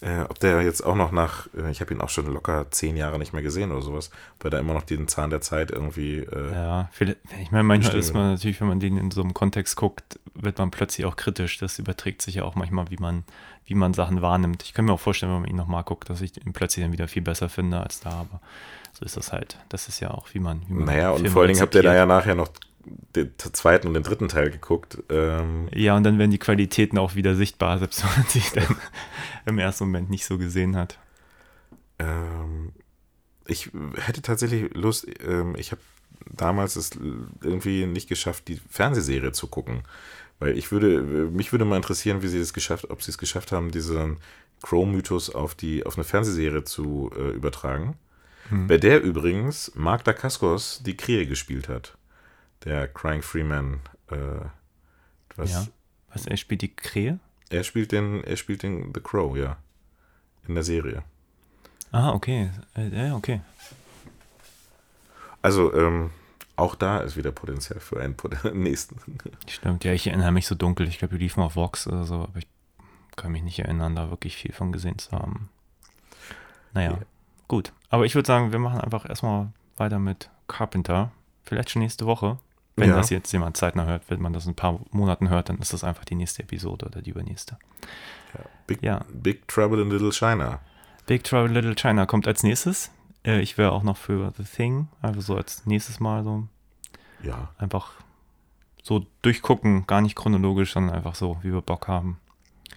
äh, 0.00 0.20
ob 0.28 0.38
der 0.38 0.62
jetzt 0.62 0.82
auch 0.82 0.94
noch 0.94 1.10
nach, 1.10 1.48
äh, 1.56 1.70
ich 1.70 1.80
habe 1.80 1.92
ihn 1.92 2.00
auch 2.00 2.08
schon 2.08 2.26
locker 2.32 2.70
zehn 2.70 2.96
Jahre 2.96 3.18
nicht 3.18 3.32
mehr 3.32 3.42
gesehen 3.42 3.72
oder 3.72 3.82
sowas, 3.82 4.10
er 4.42 4.50
da 4.50 4.58
immer 4.58 4.74
noch 4.74 4.82
den 4.82 5.08
Zahn 5.08 5.30
der 5.30 5.40
Zeit 5.40 5.70
irgendwie. 5.70 6.18
Äh, 6.18 6.52
Ja, 6.52 6.90
ich 7.40 7.50
meine, 7.50 7.64
manchmal 7.64 7.96
ist 7.96 8.14
man 8.14 8.32
natürlich, 8.32 8.60
wenn 8.60 8.68
man 8.68 8.80
den 8.80 8.96
in 8.96 9.10
so 9.10 9.22
einem 9.22 9.34
Kontext 9.34 9.76
guckt, 9.76 10.20
wird 10.34 10.58
man 10.58 10.70
plötzlich 10.70 11.04
auch 11.06 11.16
kritisch. 11.16 11.58
Das 11.58 11.78
überträgt 11.78 12.22
sich 12.22 12.36
ja 12.36 12.44
auch 12.44 12.54
manchmal, 12.54 12.90
wie 12.90 12.98
man, 12.98 13.24
wie 13.64 13.74
man 13.74 13.94
Sachen 13.94 14.22
wahrnimmt. 14.22 14.62
Ich 14.62 14.74
kann 14.74 14.84
mir 14.84 14.92
auch 14.92 15.00
vorstellen, 15.00 15.32
wenn 15.32 15.40
man 15.40 15.50
ihn 15.50 15.56
nochmal 15.56 15.82
guckt, 15.82 16.08
dass 16.10 16.20
ich 16.20 16.36
ihn 16.44 16.52
plötzlich 16.52 16.84
dann 16.84 16.92
wieder 16.92 17.08
viel 17.08 17.22
besser 17.22 17.48
finde 17.48 17.80
als 17.80 18.00
da, 18.00 18.10
aber 18.10 18.40
so 18.92 19.04
ist 19.04 19.16
das 19.16 19.32
halt. 19.32 19.58
Das 19.68 19.88
ist 19.88 20.00
ja 20.00 20.12
auch, 20.12 20.28
wie 20.32 20.38
man. 20.38 20.62
Wie 20.68 20.74
man 20.74 20.84
Naja, 20.84 21.10
und 21.10 21.28
vor 21.28 21.42
allen 21.42 21.48
Dingen 21.48 21.60
habt 21.60 21.74
ihr 21.74 21.82
da 21.82 21.94
ja 21.94 22.06
nachher 22.06 22.34
noch 22.34 22.48
den 23.14 23.32
zweiten 23.38 23.88
und 23.88 23.94
den 23.94 24.02
dritten 24.02 24.28
Teil 24.28 24.50
geguckt. 24.50 24.98
Ähm, 25.08 25.68
Ja, 25.74 25.96
und 25.96 26.04
dann 26.04 26.18
werden 26.18 26.30
die 26.30 26.38
Qualitäten 26.38 26.98
auch 26.98 27.14
wieder 27.14 27.34
sichtbar, 27.34 27.78
selbst 27.80 28.02
wenn 28.02 28.10
man 28.10 28.26
sie 28.28 28.42
dann 28.54 28.76
im 29.46 29.58
ersten 29.58 29.84
Moment 29.84 30.10
nicht 30.10 30.24
so 30.24 30.38
gesehen 30.38 30.76
hat. 30.76 30.98
ähm, 31.98 32.72
ich 33.48 33.70
hätte 33.96 34.22
tatsächlich 34.22 34.74
Lust, 34.74 35.06
ähm, 35.24 35.54
ich 35.56 35.70
habe 35.70 35.80
damals 36.30 36.74
es 36.74 36.90
irgendwie 37.42 37.86
nicht 37.86 38.08
geschafft, 38.08 38.48
die 38.48 38.60
Fernsehserie 38.68 39.32
zu 39.32 39.46
gucken. 39.46 39.82
Weil 40.38 40.58
ich 40.58 40.70
würde, 40.70 41.00
mich 41.30 41.52
würde 41.52 41.64
mal 41.64 41.76
interessieren, 41.76 42.22
wie 42.22 42.28
sie 42.28 42.38
es 42.38 42.52
geschafft, 42.52 42.90
ob 42.90 43.02
sie 43.02 43.10
es 43.10 43.18
geschafft 43.18 43.52
haben, 43.52 43.70
diesen 43.70 44.18
Crow-Mythos 44.62 45.30
auf 45.30 45.54
die, 45.54 45.86
auf 45.86 45.96
eine 45.96 46.04
Fernsehserie 46.04 46.64
zu 46.64 47.10
äh, 47.16 47.30
übertragen. 47.30 47.96
Bei 48.68 48.78
der 48.78 49.02
übrigens 49.02 49.72
Mark 49.74 50.04
Dacascos 50.04 50.80
die 50.84 50.96
Krähe 50.96 51.26
gespielt 51.26 51.68
hat. 51.68 51.95
Der 52.64 52.88
Crying 52.88 53.22
Freeman. 53.22 53.80
Äh, 54.10 54.16
was, 55.36 55.52
Ja. 55.52 55.66
Was, 56.12 56.26
er 56.26 56.36
spielt 56.36 56.62
die 56.62 56.74
Krähe? 56.74 57.18
Er 57.50 57.62
spielt 57.62 57.92
den, 57.92 58.24
er 58.24 58.36
spielt 58.36 58.62
den 58.62 58.92
The 58.94 59.00
Crow, 59.00 59.36
ja. 59.36 59.56
In 60.48 60.54
der 60.54 60.64
Serie. 60.64 61.02
Ah, 61.92 62.10
okay. 62.12 62.50
Äh, 62.76 62.88
Ja, 63.08 63.14
okay. 63.14 63.40
Also, 65.42 65.72
ähm, 65.74 66.10
auch 66.56 66.74
da 66.74 66.98
ist 66.98 67.16
wieder 67.16 67.30
Potenzial 67.32 67.80
für 67.80 68.00
einen 68.00 68.16
nächsten. 68.54 68.96
Stimmt, 69.48 69.84
ja, 69.84 69.92
ich 69.92 70.06
erinnere 70.06 70.32
mich 70.32 70.46
so 70.46 70.54
dunkel. 70.54 70.88
Ich 70.88 70.98
glaube, 70.98 71.14
die 71.18 71.22
liefen 71.24 71.42
auf 71.42 71.56
Vox 71.56 71.86
oder 71.86 72.04
so, 72.04 72.14
aber 72.22 72.38
ich 72.38 72.46
kann 73.14 73.32
mich 73.32 73.42
nicht 73.42 73.58
erinnern, 73.60 73.94
da 73.94 74.10
wirklich 74.10 74.36
viel 74.36 74.52
von 74.52 74.72
gesehen 74.72 74.98
zu 74.98 75.12
haben. 75.12 75.48
Naja, 76.72 76.92
Ja. 76.92 76.98
gut. 77.48 77.72
Aber 77.90 78.04
ich 78.04 78.14
würde 78.14 78.26
sagen, 78.26 78.52
wir 78.52 78.58
machen 78.58 78.80
einfach 78.80 79.08
erstmal 79.08 79.52
weiter 79.76 79.98
mit 79.98 80.30
Carpenter. 80.48 81.12
Vielleicht 81.44 81.70
schon 81.70 81.82
nächste 81.82 82.06
Woche. 82.06 82.38
Wenn 82.76 82.90
Ja. 82.90 82.96
das 82.96 83.08
jetzt 83.10 83.32
jemand 83.32 83.56
zeitnah 83.56 83.86
hört, 83.86 84.02
wenn 84.10 84.20
man 84.20 84.32
das 84.34 84.44
in 84.44 84.52
ein 84.52 84.56
paar 84.56 84.78
Monaten 84.90 85.30
hört, 85.30 85.48
dann 85.48 85.58
ist 85.58 85.72
das 85.72 85.82
einfach 85.82 86.04
die 86.04 86.14
nächste 86.14 86.42
Episode 86.42 86.86
oder 86.86 87.00
die 87.02 87.10
übernächste. 87.10 87.56
Big, 88.66 88.82
Ja. 88.82 89.04
Big 89.12 89.48
Trouble 89.48 89.80
in 89.80 89.90
Little 89.90 90.12
China. 90.12 90.60
Big 91.06 91.24
Trouble 91.24 91.46
in 91.48 91.54
Little 91.54 91.74
China 91.74 92.04
kommt 92.04 92.26
als 92.28 92.42
nächstes. 92.42 92.90
Äh, 93.24 93.40
ich 93.40 93.56
wäre 93.56 93.72
auch 93.72 93.82
noch 93.82 93.96
für 93.96 94.32
The 94.36 94.44
Thing, 94.44 94.88
also 95.00 95.20
so 95.20 95.36
als 95.36 95.64
nächstes 95.64 96.00
Mal 96.00 96.22
so 96.22 96.46
Ja. 97.22 97.48
einfach 97.58 97.92
so 98.82 99.06
durchgucken, 99.22 99.86
gar 99.86 100.00
nicht 100.02 100.14
chronologisch, 100.16 100.72
sondern 100.74 100.94
einfach 100.96 101.14
so, 101.14 101.38
wie 101.42 101.52
wir 101.52 101.62
Bock 101.62 101.88
haben. 101.88 102.18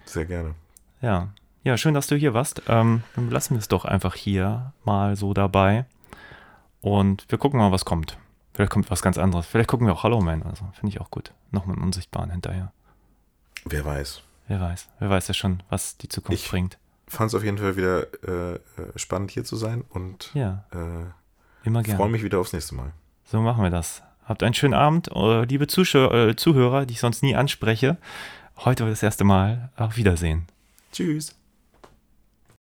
Sehr 0.06 0.24
gerne. 0.24 0.54
Ja, 1.02 1.28
ja, 1.62 1.76
schön, 1.76 1.92
dass 1.94 2.06
du 2.06 2.16
hier 2.16 2.32
warst. 2.32 2.62
Ähm, 2.68 3.02
dann 3.16 3.30
lassen 3.30 3.54
wir 3.54 3.58
es 3.58 3.68
doch 3.68 3.84
einfach 3.84 4.14
hier 4.14 4.72
mal 4.84 5.14
so 5.14 5.34
dabei. 5.34 5.84
Und 6.80 7.26
wir 7.28 7.36
gucken 7.36 7.60
mal, 7.60 7.70
was 7.70 7.84
kommt. 7.84 8.16
Vielleicht 8.60 8.72
kommt 8.72 8.90
was 8.90 9.00
ganz 9.00 9.16
anderes. 9.16 9.46
Vielleicht 9.46 9.70
gucken 9.70 9.86
wir 9.86 9.94
auch 9.94 10.02
Hollow 10.02 10.20
Man. 10.20 10.42
Also 10.42 10.66
finde 10.74 10.94
ich 10.94 11.00
auch 11.00 11.10
gut. 11.10 11.32
Nochmal 11.50 11.76
einen 11.76 11.84
Unsichtbaren 11.86 12.30
hinterher. 12.30 12.72
Wer 13.64 13.86
weiß. 13.86 14.20
Wer 14.48 14.60
weiß. 14.60 14.86
Wer 14.98 15.08
weiß 15.08 15.28
ja 15.28 15.32
schon, 15.34 15.62
was 15.70 15.96
die 15.96 16.08
Zukunft 16.10 16.42
Ich- 16.44 16.50
bringt. 16.50 16.76
Fand 17.08 17.28
es 17.28 17.34
auf 17.34 17.42
jeden 17.42 17.56
Fall 17.56 17.74
wieder 17.78 18.02
äh, 18.22 18.54
äh, 18.56 18.60
spannend 18.96 19.30
hier 19.30 19.44
zu 19.44 19.56
sein 19.56 19.82
und 19.88 20.30
Ja, 20.34 20.64
äh, 20.72 20.76
immer 21.64 21.82
freue 21.82 21.96
gerne. 21.96 22.08
mich 22.10 22.22
wieder 22.22 22.38
aufs 22.38 22.52
nächste 22.52 22.74
Mal. 22.74 22.92
So 23.24 23.40
machen 23.40 23.62
wir 23.62 23.70
das. 23.70 24.02
Habt 24.26 24.42
einen 24.42 24.52
schönen 24.54 24.74
Abend, 24.74 25.08
äh, 25.12 25.44
liebe 25.44 25.66
Zuschauer, 25.66 26.12
äh, 26.12 26.36
Zuhörer, 26.36 26.84
die 26.84 26.92
ich 26.92 27.00
sonst 27.00 27.22
nie 27.22 27.34
anspreche. 27.34 27.96
Heute 28.58 28.84
das 28.86 29.02
erste 29.02 29.24
Mal. 29.24 29.70
Auf 29.76 29.96
Wiedersehen. 29.96 30.46
Tschüss. 30.92 31.34